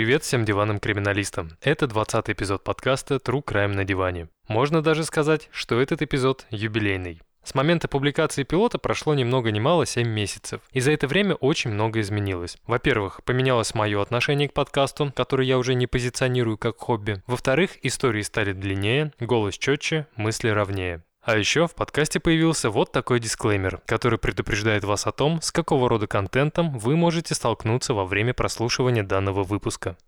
Привет 0.00 0.22
всем 0.22 0.46
диванным 0.46 0.80
криминалистам. 0.80 1.58
Это 1.60 1.86
20 1.86 2.30
эпизод 2.30 2.64
подкаста 2.64 3.16
True 3.16 3.44
Crime 3.44 3.74
на 3.74 3.84
диване. 3.84 4.28
Можно 4.48 4.80
даже 4.80 5.04
сказать, 5.04 5.50
что 5.52 5.78
этот 5.78 6.00
эпизод 6.00 6.46
юбилейный. 6.48 7.20
С 7.44 7.54
момента 7.54 7.86
публикации 7.86 8.44
пилота 8.44 8.78
прошло 8.78 9.12
ни 9.12 9.24
много 9.24 9.50
ни 9.50 9.60
мало 9.60 9.84
7 9.84 10.08
месяцев. 10.08 10.62
И 10.72 10.80
за 10.80 10.92
это 10.92 11.06
время 11.06 11.34
очень 11.34 11.70
много 11.70 12.00
изменилось. 12.00 12.56
Во-первых, 12.66 13.22
поменялось 13.24 13.74
мое 13.74 14.00
отношение 14.00 14.48
к 14.48 14.54
подкасту, 14.54 15.12
который 15.14 15.46
я 15.46 15.58
уже 15.58 15.74
не 15.74 15.86
позиционирую 15.86 16.56
как 16.56 16.78
хобби. 16.78 17.22
Во-вторых, 17.26 17.72
истории 17.82 18.22
стали 18.22 18.52
длиннее, 18.52 19.12
голос 19.20 19.58
четче, 19.58 20.06
мысли 20.16 20.48
ровнее. 20.48 21.02
А 21.22 21.36
еще 21.36 21.66
в 21.66 21.74
подкасте 21.74 22.18
появился 22.18 22.70
вот 22.70 22.92
такой 22.92 23.20
дисклеймер, 23.20 23.82
который 23.84 24.18
предупреждает 24.18 24.84
вас 24.84 25.06
о 25.06 25.12
том, 25.12 25.42
с 25.42 25.52
какого 25.52 25.88
рода 25.88 26.06
контентом 26.06 26.78
вы 26.78 26.96
можете 26.96 27.34
столкнуться 27.34 27.92
во 27.92 28.06
время 28.06 28.32
прослушивания 28.32 29.02
данного 29.02 29.42
выпуска. 29.44 29.98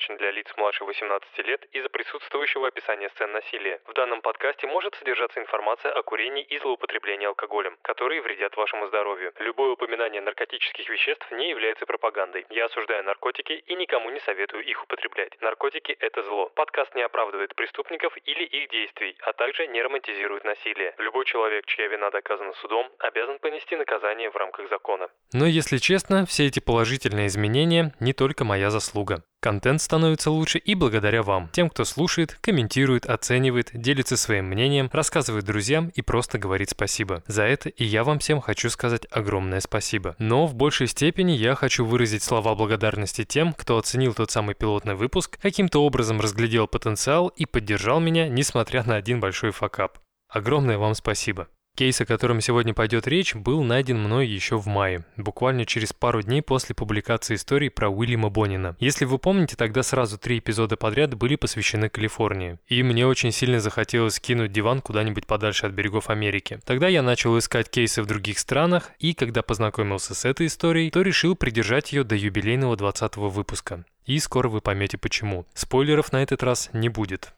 Предназначен 0.00 0.16
для 0.16 0.30
лиц 0.30 0.46
младше 0.56 0.84
18 0.84 1.38
лет 1.46 1.66
из-за 1.72 1.88
присутствующего 1.88 2.68
описания 2.68 3.10
сцен 3.10 3.32
насилия. 3.32 3.80
В 3.86 3.92
данном 3.92 4.22
подкасте 4.22 4.66
может 4.66 4.94
содержаться 4.94 5.40
информация 5.40 5.92
о 5.92 6.02
курении 6.02 6.42
и 6.42 6.58
злоупотреблении 6.58 7.26
алкоголем, 7.26 7.76
которые 7.82 8.22
вредят 8.22 8.56
вашему 8.56 8.86
здоровью. 8.88 9.32
Любое 9.38 9.72
упоминание 9.72 10.22
наркотических 10.22 10.88
веществ 10.88 11.30
не 11.32 11.50
является 11.50 11.84
пропагандой. 11.86 12.46
Я 12.50 12.66
осуждаю 12.66 13.04
наркотики 13.04 13.52
и 13.52 13.74
никому 13.74 14.10
не 14.10 14.20
советую 14.20 14.64
их 14.64 14.82
употреблять. 14.82 15.36
Наркотики– 15.40 15.92
это 16.00 16.22
зло. 16.22 16.50
Подкаст 16.54 16.94
не 16.94 17.02
оправдывает 17.02 17.54
преступников 17.54 18.16
или 18.24 18.44
их 18.44 18.70
действий, 18.70 19.16
а 19.20 19.32
также 19.32 19.66
не 19.66 19.82
романтизирует 19.82 20.44
насилие. 20.44 20.94
Любой 20.98 21.24
человек, 21.26 21.66
чья 21.66 21.88
вина 21.88 22.10
доказана 22.10 22.52
судом, 22.54 22.90
обязан 22.98 23.38
понести 23.38 23.76
наказание 23.76 24.30
в 24.30 24.36
рамках 24.36 24.68
закона. 24.70 25.08
Но 25.32 25.46
если 25.46 25.76
честно, 25.76 26.24
все 26.26 26.46
эти 26.46 26.60
положительные 26.60 27.26
изменения 27.26 27.92
не 28.00 28.12
только 28.12 28.44
моя 28.44 28.70
заслуга. 28.70 29.22
Контент 29.40 29.80
становится 29.80 30.30
лучше 30.30 30.58
и 30.58 30.74
благодаря 30.74 31.22
вам, 31.22 31.48
тем, 31.52 31.70
кто 31.70 31.84
слушает, 31.84 32.36
комментирует, 32.42 33.06
оценивает, 33.06 33.70
делится 33.72 34.18
своим 34.18 34.44
мнением, 34.46 34.90
рассказывает 34.92 35.46
друзьям 35.46 35.90
и 35.94 36.02
просто 36.02 36.38
говорит 36.38 36.70
спасибо. 36.70 37.22
За 37.26 37.44
это 37.44 37.70
и 37.70 37.84
я 37.84 38.04
вам 38.04 38.18
всем 38.18 38.42
хочу 38.42 38.68
сказать 38.68 39.06
огромное 39.10 39.60
спасибо. 39.60 40.14
Но 40.18 40.46
в 40.46 40.54
большей 40.54 40.88
степени 40.88 41.32
я 41.32 41.54
хочу 41.54 41.86
выразить 41.86 42.22
слова 42.22 42.54
благодарности 42.54 43.24
тем, 43.24 43.54
кто 43.54 43.78
оценил 43.78 44.12
тот 44.12 44.30
самый 44.30 44.54
пилотный 44.54 44.94
выпуск, 44.94 45.38
каким-то 45.40 45.82
образом 45.84 46.20
разглядел 46.20 46.66
потенциал 46.66 47.28
и 47.28 47.46
поддержал 47.46 47.98
меня, 47.98 48.28
несмотря 48.28 48.84
на 48.84 48.96
один 48.96 49.20
большой 49.20 49.52
факап. 49.52 49.98
Огромное 50.28 50.76
вам 50.76 50.94
спасибо. 50.94 51.48
Кейс, 51.80 51.98
о 51.98 52.04
котором 52.04 52.42
сегодня 52.42 52.74
пойдет 52.74 53.08
речь, 53.08 53.34
был 53.34 53.62
найден 53.62 53.98
мной 53.98 54.26
еще 54.26 54.58
в 54.58 54.66
мае, 54.66 55.06
буквально 55.16 55.64
через 55.64 55.94
пару 55.94 56.20
дней 56.20 56.42
после 56.42 56.74
публикации 56.74 57.36
истории 57.36 57.70
про 57.70 57.88
Уильяма 57.88 58.28
Бонина. 58.28 58.76
Если 58.80 59.06
вы 59.06 59.16
помните, 59.16 59.56
тогда 59.56 59.82
сразу 59.82 60.18
три 60.18 60.40
эпизода 60.40 60.76
подряд 60.76 61.14
были 61.14 61.36
посвящены 61.36 61.88
Калифорнии. 61.88 62.58
И 62.68 62.82
мне 62.82 63.06
очень 63.06 63.32
сильно 63.32 63.60
захотелось 63.60 64.20
кинуть 64.20 64.52
диван 64.52 64.82
куда-нибудь 64.82 65.26
подальше 65.26 65.64
от 65.64 65.72
берегов 65.72 66.10
Америки. 66.10 66.60
Тогда 66.66 66.86
я 66.86 67.00
начал 67.00 67.38
искать 67.38 67.70
кейсы 67.70 68.02
в 68.02 68.06
других 68.06 68.38
странах, 68.38 68.90
и 68.98 69.14
когда 69.14 69.40
познакомился 69.40 70.14
с 70.14 70.26
этой 70.26 70.48
историей, 70.48 70.90
то 70.90 71.00
решил 71.00 71.34
придержать 71.34 71.94
ее 71.94 72.04
до 72.04 72.14
юбилейного 72.14 72.76
20 72.76 73.16
выпуска. 73.16 73.86
И 74.04 74.18
скоро 74.18 74.50
вы 74.50 74.60
поймете 74.60 74.98
почему. 74.98 75.46
Спойлеров 75.54 76.12
на 76.12 76.22
этот 76.22 76.42
раз 76.42 76.68
не 76.74 76.90
будет. 76.90 77.32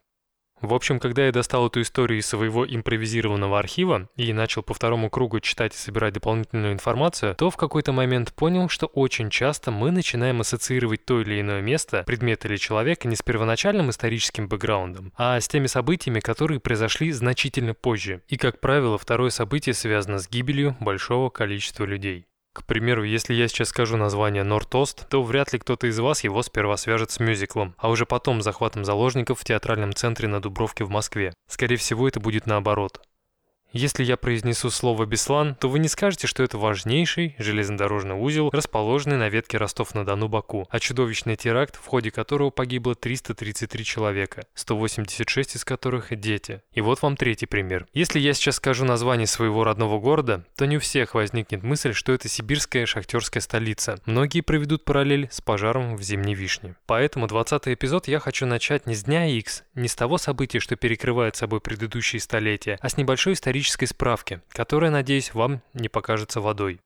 В 0.62 0.74
общем, 0.74 1.00
когда 1.00 1.26
я 1.26 1.32
достал 1.32 1.66
эту 1.66 1.80
историю 1.82 2.20
из 2.20 2.26
своего 2.26 2.64
импровизированного 2.64 3.58
архива 3.58 4.08
и 4.16 4.32
начал 4.32 4.62
по 4.62 4.74
второму 4.74 5.10
кругу 5.10 5.40
читать 5.40 5.74
и 5.74 5.76
собирать 5.76 6.14
дополнительную 6.14 6.72
информацию, 6.72 7.34
то 7.34 7.50
в 7.50 7.56
какой-то 7.56 7.90
момент 7.90 8.32
понял, 8.32 8.68
что 8.68 8.86
очень 8.86 9.28
часто 9.28 9.72
мы 9.72 9.90
начинаем 9.90 10.40
ассоциировать 10.40 11.04
то 11.04 11.20
или 11.20 11.40
иное 11.40 11.62
место, 11.62 12.04
предмет 12.04 12.44
или 12.44 12.56
человека 12.56 13.08
не 13.08 13.16
с 13.16 13.22
первоначальным 13.22 13.90
историческим 13.90 14.46
бэкграундом, 14.46 15.12
а 15.16 15.40
с 15.40 15.48
теми 15.48 15.66
событиями, 15.66 16.20
которые 16.20 16.60
произошли 16.60 17.10
значительно 17.10 17.74
позже. 17.74 18.22
И, 18.28 18.36
как 18.36 18.60
правило, 18.60 18.98
второе 18.98 19.30
событие 19.30 19.74
связано 19.74 20.20
с 20.20 20.30
гибелью 20.30 20.76
большого 20.78 21.28
количества 21.28 21.84
людей. 21.84 22.26
К 22.54 22.64
примеру, 22.66 23.02
если 23.02 23.32
я 23.32 23.48
сейчас 23.48 23.68
скажу 23.68 23.96
название 23.96 24.44
Нортост, 24.44 25.08
то 25.08 25.22
вряд 25.22 25.52
ли 25.52 25.58
кто-то 25.58 25.86
из 25.86 25.98
вас 25.98 26.22
его 26.22 26.42
сперва 26.42 26.76
свяжет 26.76 27.10
с 27.10 27.18
мюзиклом, 27.18 27.74
а 27.78 27.88
уже 27.88 28.04
потом 28.04 28.42
захватом 28.42 28.84
заложников 28.84 29.40
в 29.40 29.44
театральном 29.44 29.94
центре 29.94 30.28
на 30.28 30.40
Дубровке 30.40 30.84
в 30.84 30.90
Москве. 30.90 31.32
Скорее 31.48 31.76
всего, 31.76 32.06
это 32.06 32.20
будет 32.20 32.46
наоборот. 32.46 33.00
Если 33.72 34.04
я 34.04 34.18
произнесу 34.18 34.68
слово 34.68 35.06
«Беслан», 35.06 35.54
то 35.54 35.70
вы 35.70 35.78
не 35.78 35.88
скажете, 35.88 36.26
что 36.26 36.42
это 36.42 36.58
важнейший 36.58 37.34
железнодорожный 37.38 38.14
узел, 38.14 38.50
расположенный 38.50 39.16
на 39.16 39.30
ветке 39.30 39.56
Ростов-на-Дону 39.56 40.28
Баку, 40.28 40.68
а 40.68 40.78
чудовищный 40.78 41.36
теракт, 41.36 41.76
в 41.76 41.86
ходе 41.86 42.10
которого 42.10 42.50
погибло 42.50 42.94
333 42.94 43.82
человека, 43.82 44.44
186 44.54 45.56
из 45.56 45.64
которых– 45.64 46.14
дети. 46.20 46.60
И 46.74 46.82
вот 46.82 47.00
вам 47.00 47.16
третий 47.16 47.46
пример. 47.46 47.86
Если 47.94 48.20
я 48.20 48.34
сейчас 48.34 48.56
скажу 48.56 48.84
название 48.84 49.26
своего 49.26 49.64
родного 49.64 49.98
города, 49.98 50.44
то 50.54 50.66
не 50.66 50.76
у 50.76 50.80
всех 50.80 51.14
возникнет 51.14 51.62
мысль, 51.62 51.94
что 51.94 52.12
это 52.12 52.28
сибирская 52.28 52.84
шахтерская 52.84 53.40
столица. 53.40 53.98
Многие 54.04 54.42
проведут 54.42 54.84
параллель 54.84 55.28
с 55.30 55.40
пожаром 55.40 55.96
в 55.96 56.02
Зимней 56.02 56.34
Вишне. 56.34 56.76
Поэтому 56.84 57.26
20 57.26 57.68
эпизод 57.68 58.06
я 58.06 58.18
хочу 58.18 58.44
начать 58.44 58.86
не 58.86 58.94
с 58.94 59.04
дня 59.04 59.24
X, 59.28 59.64
не 59.74 59.88
с 59.88 59.94
того 59.94 60.18
события, 60.18 60.60
что 60.60 60.76
перекрывает 60.76 61.36
собой 61.36 61.62
предыдущие 61.62 62.20
столетия, 62.20 62.78
а 62.82 62.90
с 62.90 62.98
небольшой 62.98 63.32
исторической 63.32 63.61
исторической 63.62 63.86
справки, 63.86 64.40
которая, 64.48 64.90
надеюсь, 64.90 65.34
вам 65.34 65.62
не 65.72 65.88
покажется 65.88 66.40
водой. 66.40 66.80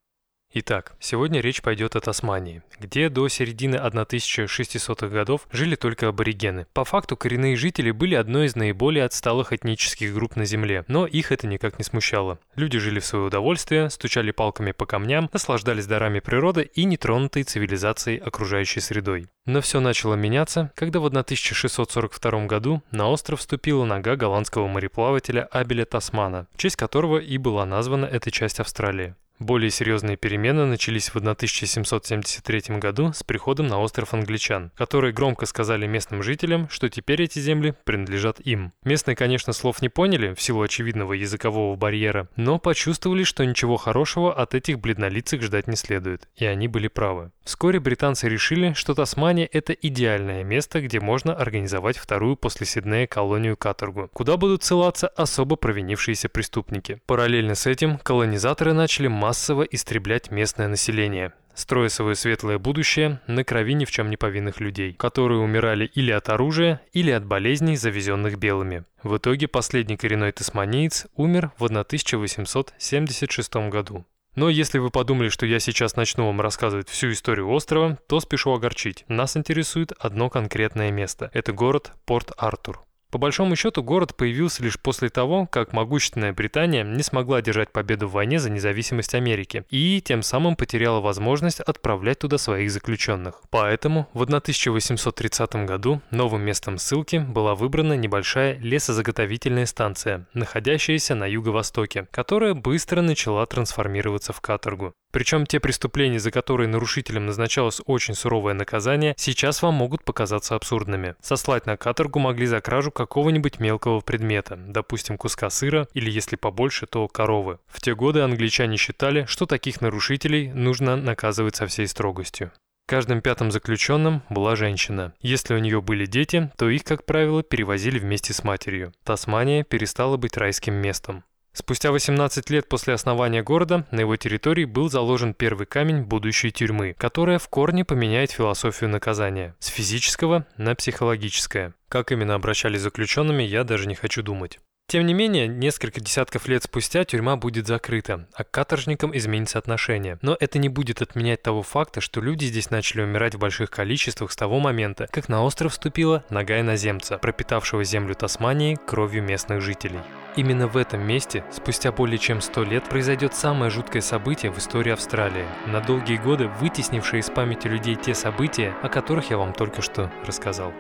Итак, 0.59 0.95
сегодня 1.01 1.41
речь 1.41 1.61
пойдет 1.61 1.97
о 1.97 2.01
Тасмании, 2.01 2.63
где 2.81 3.11
до 3.11 3.29
середины 3.29 3.77
1600-х 3.77 5.09
годов 5.09 5.47
жили 5.53 5.75
только 5.75 6.09
аборигены. 6.09 6.67
По 6.73 6.87
факту 6.87 7.15
коренные 7.15 7.57
жители 7.57 7.91
были 7.91 8.15
одной 8.15 8.47
из 8.47 8.57
наиболее 8.57 9.05
отсталых 9.05 9.53
этнических 9.53 10.15
групп 10.15 10.35
на 10.35 10.47
Земле, 10.47 10.87
но 10.89 11.07
их 11.07 11.31
это 11.31 11.47
никак 11.47 11.79
не 11.79 11.85
смущало. 11.85 12.39
Люди 12.55 12.79
жили 12.79 13.01
в 13.01 13.05
свое 13.05 13.27
удовольствие, 13.27 13.91
стучали 13.91 14.31
палками 14.31 14.73
по 14.73 14.87
камням, 14.87 15.29
наслаждались 15.31 15.85
дарами 15.85 16.21
природы 16.21 16.71
и 16.75 16.85
нетронутой 16.85 17.43
цивилизацией 17.43 18.17
окружающей 18.17 18.81
средой. 18.81 19.27
Но 19.45 19.61
все 19.61 19.81
начало 19.81 20.15
меняться, 20.15 20.73
когда 20.75 21.01
в 21.01 21.05
1642 21.05 22.47
году 22.47 22.83
на 22.93 23.11
остров 23.11 23.41
вступила 23.41 23.85
нога 23.85 24.17
голландского 24.17 24.69
мореплавателя 24.69 25.45
Абеля 25.51 25.85
Тасмана, 25.85 26.47
в 26.55 26.57
честь 26.57 26.77
которого 26.77 27.19
и 27.19 27.37
была 27.37 27.67
названа 27.67 28.07
эта 28.07 28.31
часть 28.31 28.59
Австралии. 28.59 29.15
Более 29.39 29.71
серьезные 29.71 30.17
перемены 30.17 30.65
начались 30.65 31.11
в 31.11 31.17
1773 31.17 32.79
году 32.79 33.13
с 33.13 33.23
приходом 33.23 33.67
на 33.67 33.79
остров 33.81 34.15
англичан, 34.15 34.73
которые 34.75 35.13
громко 35.13 35.45
сказали 35.45 35.87
местным 35.87 36.23
жителям, 36.23 36.71
что 36.71 36.89
теперь 36.89 37.23
эти 37.23 37.39
земли 37.39 37.75
принадлежат 37.85 38.41
им. 38.41 38.73
Местные, 38.83 39.15
конечно, 39.15 39.53
слов 39.53 39.83
не 39.83 39.91
поняли 39.91 40.33
в 40.33 40.41
силу 40.41 40.63
очевидного 40.63 41.13
языкового 41.13 41.77
барьера, 41.77 42.29
но 42.37 42.59
почувствовали, 42.59 43.25
что 43.25 43.45
ничего 43.45 43.77
хорошего 43.77 44.33
от 44.33 44.55
этих 44.55 44.81
бледнолицых 44.81 45.43
ждать 45.43 45.69
не 45.69 45.77
следует, 45.77 46.29
и 46.37 46.47
они 46.47 46.67
были 46.67 46.89
правы. 46.89 47.31
Вскоре 47.45 47.79
британцы 47.79 48.29
решили, 48.29 48.73
что 48.73 48.95
Тасмания– 48.95 49.49
это 49.53 49.73
идеальное 49.75 50.45
место, 50.45 50.81
где 50.81 50.99
можно 50.99 51.35
организовать 51.35 51.99
вторую 51.99 52.37
после 52.37 52.67
Сиднея 52.67 53.07
колонию 53.07 53.57
каторгу, 53.57 54.09
куда 54.13 54.37
будут 54.37 54.65
ссылаться 54.65 55.09
особо 55.09 55.57
провинившиеся 55.57 56.29
преступники. 56.29 57.01
Параллельно 57.07 57.55
с 57.55 57.67
этим 57.67 57.99
колонизаторы 57.99 58.73
начали 58.73 59.09
массово 59.27 59.65
истреблять 59.65 60.31
местное 60.31 60.69
население, 60.69 61.33
строя 61.53 61.89
свое 61.89 62.15
светлое 62.15 62.59
будущее 62.61 63.21
на 63.27 63.43
крови 63.43 63.75
ни 63.75 63.85
в 63.85 63.91
чем 63.91 64.09
не 64.09 64.17
повинных 64.17 64.61
людей, 64.61 64.93
которые 64.93 65.41
умирали 65.41 65.85
или 65.85 66.13
от 66.13 66.29
оружия, 66.29 66.81
или 66.93 67.11
от 67.11 67.25
болезней, 67.27 67.77
завезенных 67.77 68.39
белыми. 68.39 68.85
В 69.03 69.17
итоге 69.17 69.49
последний 69.49 69.97
коренной 69.97 70.31
тасманиец 70.31 71.09
умер 71.17 71.51
в 71.59 71.65
1876 71.65 73.57
году. 73.69 74.07
Но 74.37 74.49
если 74.49 74.79
вы 74.79 74.91
подумали, 74.91 75.29
что 75.29 75.45
я 75.45 75.59
сейчас 75.59 75.97
начну 75.97 76.27
вам 76.27 76.41
рассказывать 76.41 76.89
всю 76.89 77.11
историю 77.11 77.51
острова, 77.51 77.99
то 78.07 78.21
спешу 78.21 78.53
огорчить. 78.53 79.05
Нас 79.09 79.37
интересует 79.37 79.91
одно 79.99 80.31
конкретное 80.31 80.93
место. 80.93 81.33
Это 81.35 81.53
город 81.53 81.91
Порт-Артур. 82.05 82.86
По 83.11 83.19
большому 83.19 83.55
счету, 83.55 83.83
город 83.83 84.17
появился 84.17 84.63
лишь 84.63 84.81
после 84.81 85.09
того, 85.09 85.47
как 85.47 85.73
могущественная 85.73 86.33
Британия 86.33 86.83
не 86.83 87.03
смогла 87.03 87.41
держать 87.41 87.71
победу 87.71 88.09
в 88.09 88.13
войне 88.13 88.41
за 88.41 88.51
независимость 88.51 89.15
Америки 89.15 89.65
и 89.71 90.03
тем 90.05 90.23
самым 90.23 90.57
потеряла 90.57 91.01
возможность 91.01 91.61
отправлять 91.61 92.19
туда 92.19 92.37
своих 92.37 92.71
заключенных. 92.71 93.43
Поэтому 93.51 94.09
в 94.13 94.23
1830 94.23 95.67
году 95.67 96.03
новым 96.11 96.43
местом 96.43 96.79
ссылки 96.79 97.19
была 97.19 97.55
выбрана 97.55 97.93
небольшая 97.93 98.59
лесозаготовительная 98.59 99.67
станция, 99.67 100.27
находящаяся 100.35 101.15
на 101.15 101.27
юго-востоке, 101.27 102.09
которая 102.11 102.55
быстро 102.55 103.03
начала 103.03 103.47
трансформироваться 103.47 104.33
в 104.33 104.41
каторгу. 104.41 104.95
Причем 105.13 105.47
те 105.47 105.61
преступления, 105.61 106.19
за 106.19 106.31
которые 106.31 106.69
нарушителям 106.69 107.27
назначалось 107.27 107.81
очень 107.87 108.15
суровое 108.15 108.55
наказание, 108.55 109.15
сейчас 109.17 109.63
вам 109.63 109.75
могут 109.75 110.05
показаться 110.05 110.55
абсурдными. 110.55 111.15
Сослать 111.23 111.67
на 111.67 111.77
каторгу 111.77 112.19
могли 112.19 112.47
за 112.47 112.61
кражу 112.61 112.91
какого-нибудь 112.91 113.59
мелкого 113.59 114.01
предмета, 114.01 114.57
допустим, 114.57 115.17
куска 115.17 115.49
сыра 115.51 115.89
или, 115.95 116.11
если 116.11 116.37
побольше, 116.37 116.87
то 116.87 117.09
коровы. 117.09 117.59
В 117.67 117.81
те 117.81 117.95
годы 117.95 118.21
англичане 118.21 118.77
считали, 118.77 119.25
что 119.27 119.47
таких 119.47 119.81
нарушителей 119.81 120.53
нужно 120.53 120.97
наказывать 120.97 121.57
со 121.57 121.67
всей 121.67 121.87
строгостью. 121.87 122.53
Каждым 122.87 123.21
пятым 123.21 123.51
заключенным 123.51 124.23
была 124.31 124.55
женщина. 124.55 125.13
Если 125.21 125.55
у 125.55 125.59
нее 125.59 125.83
были 125.83 126.07
дети, 126.07 126.53
то 126.57 126.69
их, 126.69 126.85
как 126.85 127.05
правило, 127.05 127.43
перевозили 127.43 127.99
вместе 127.99 128.33
с 128.33 128.45
матерью. 128.45 128.93
Тасмания 129.03 129.65
перестала 129.65 130.17
быть 130.17 130.37
райским 130.37 130.75
местом. 130.75 131.25
Спустя 131.59 131.91
18 131.91 132.51
лет 132.51 132.69
после 132.69 132.93
основания 132.93 133.43
города 133.43 133.87
на 133.91 134.01
его 134.01 134.15
территории 134.17 134.67
был 134.67 134.91
заложен 134.91 135.33
первый 135.33 135.67
камень 135.67 136.03
будущей 136.03 136.51
тюрьмы, 136.51 136.95
которая 136.99 137.39
в 137.39 137.49
корне 137.49 137.83
поменяет 137.83 138.31
философию 138.31 138.91
наказания 138.91 139.57
с 139.59 139.69
физического 139.69 140.45
на 140.59 140.75
психологическое. 140.75 141.73
Как 141.89 142.13
именно 142.13 142.35
обращались 142.35 142.81
с 142.81 142.83
заключенными, 142.83 143.43
я 143.43 143.65
даже 143.65 143.89
не 143.89 143.95
хочу 143.95 144.23
думать. 144.23 144.59
Тем 144.87 145.07
не 145.07 145.15
менее, 145.15 145.49
несколько 145.49 145.99
десятков 145.99 146.47
лет 146.47 146.63
спустя 146.63 147.05
тюрьма 147.05 147.37
будет 147.37 147.67
закрыта, 147.67 148.29
а 148.35 148.45
к 148.45 148.51
каторжникам 148.51 149.17
изменится 149.17 149.59
отношение. 149.59 150.19
Но 150.21 150.37
это 150.39 150.59
не 150.59 150.69
будет 150.69 151.01
отменять 151.01 151.43
того 151.43 151.63
факта, 151.63 152.03
что 152.03 152.21
люди 152.21 152.45
здесь 152.45 152.69
начали 152.69 153.01
умирать 153.01 153.35
в 153.35 153.39
больших 153.39 153.71
количествах 153.71 154.31
с 154.31 154.37
того 154.37 154.61
момента, 154.61 155.09
как 155.11 155.31
на 155.31 155.43
остров 155.43 155.73
вступила 155.73 156.23
нога 156.29 156.61
иноземца, 156.61 157.17
пропитавшего 157.17 157.83
землю 157.83 158.15
Тасмании 158.15 158.79
кровью 158.87 159.23
местных 159.23 159.63
жителей. 159.63 160.01
Именно 160.37 160.69
в 160.69 160.77
этом 160.77 161.03
месте, 161.03 161.45
спустя 161.51 161.91
более 161.93 162.19
чем 162.19 162.43
100 162.43 162.65
лет, 162.65 162.85
произойдет 162.85 163.35
самое 163.35 163.71
жуткое 163.71 164.03
событие 164.03 164.53
в 164.53 164.59
истории 164.59 164.93
Австралии, 164.93 165.47
на 165.67 165.81
долгие 165.81 166.19
годы 166.19 166.49
вытеснившее 166.61 167.21
из 167.21 167.31
памяти 167.31 167.69
людей 167.69 167.95
те 167.95 168.15
события, 168.15 168.75
о 168.83 168.91
которых 168.91 169.31
я 169.31 169.39
вам 169.39 169.55
только 169.55 169.81
что 169.81 170.11
рассказал. 170.27 170.75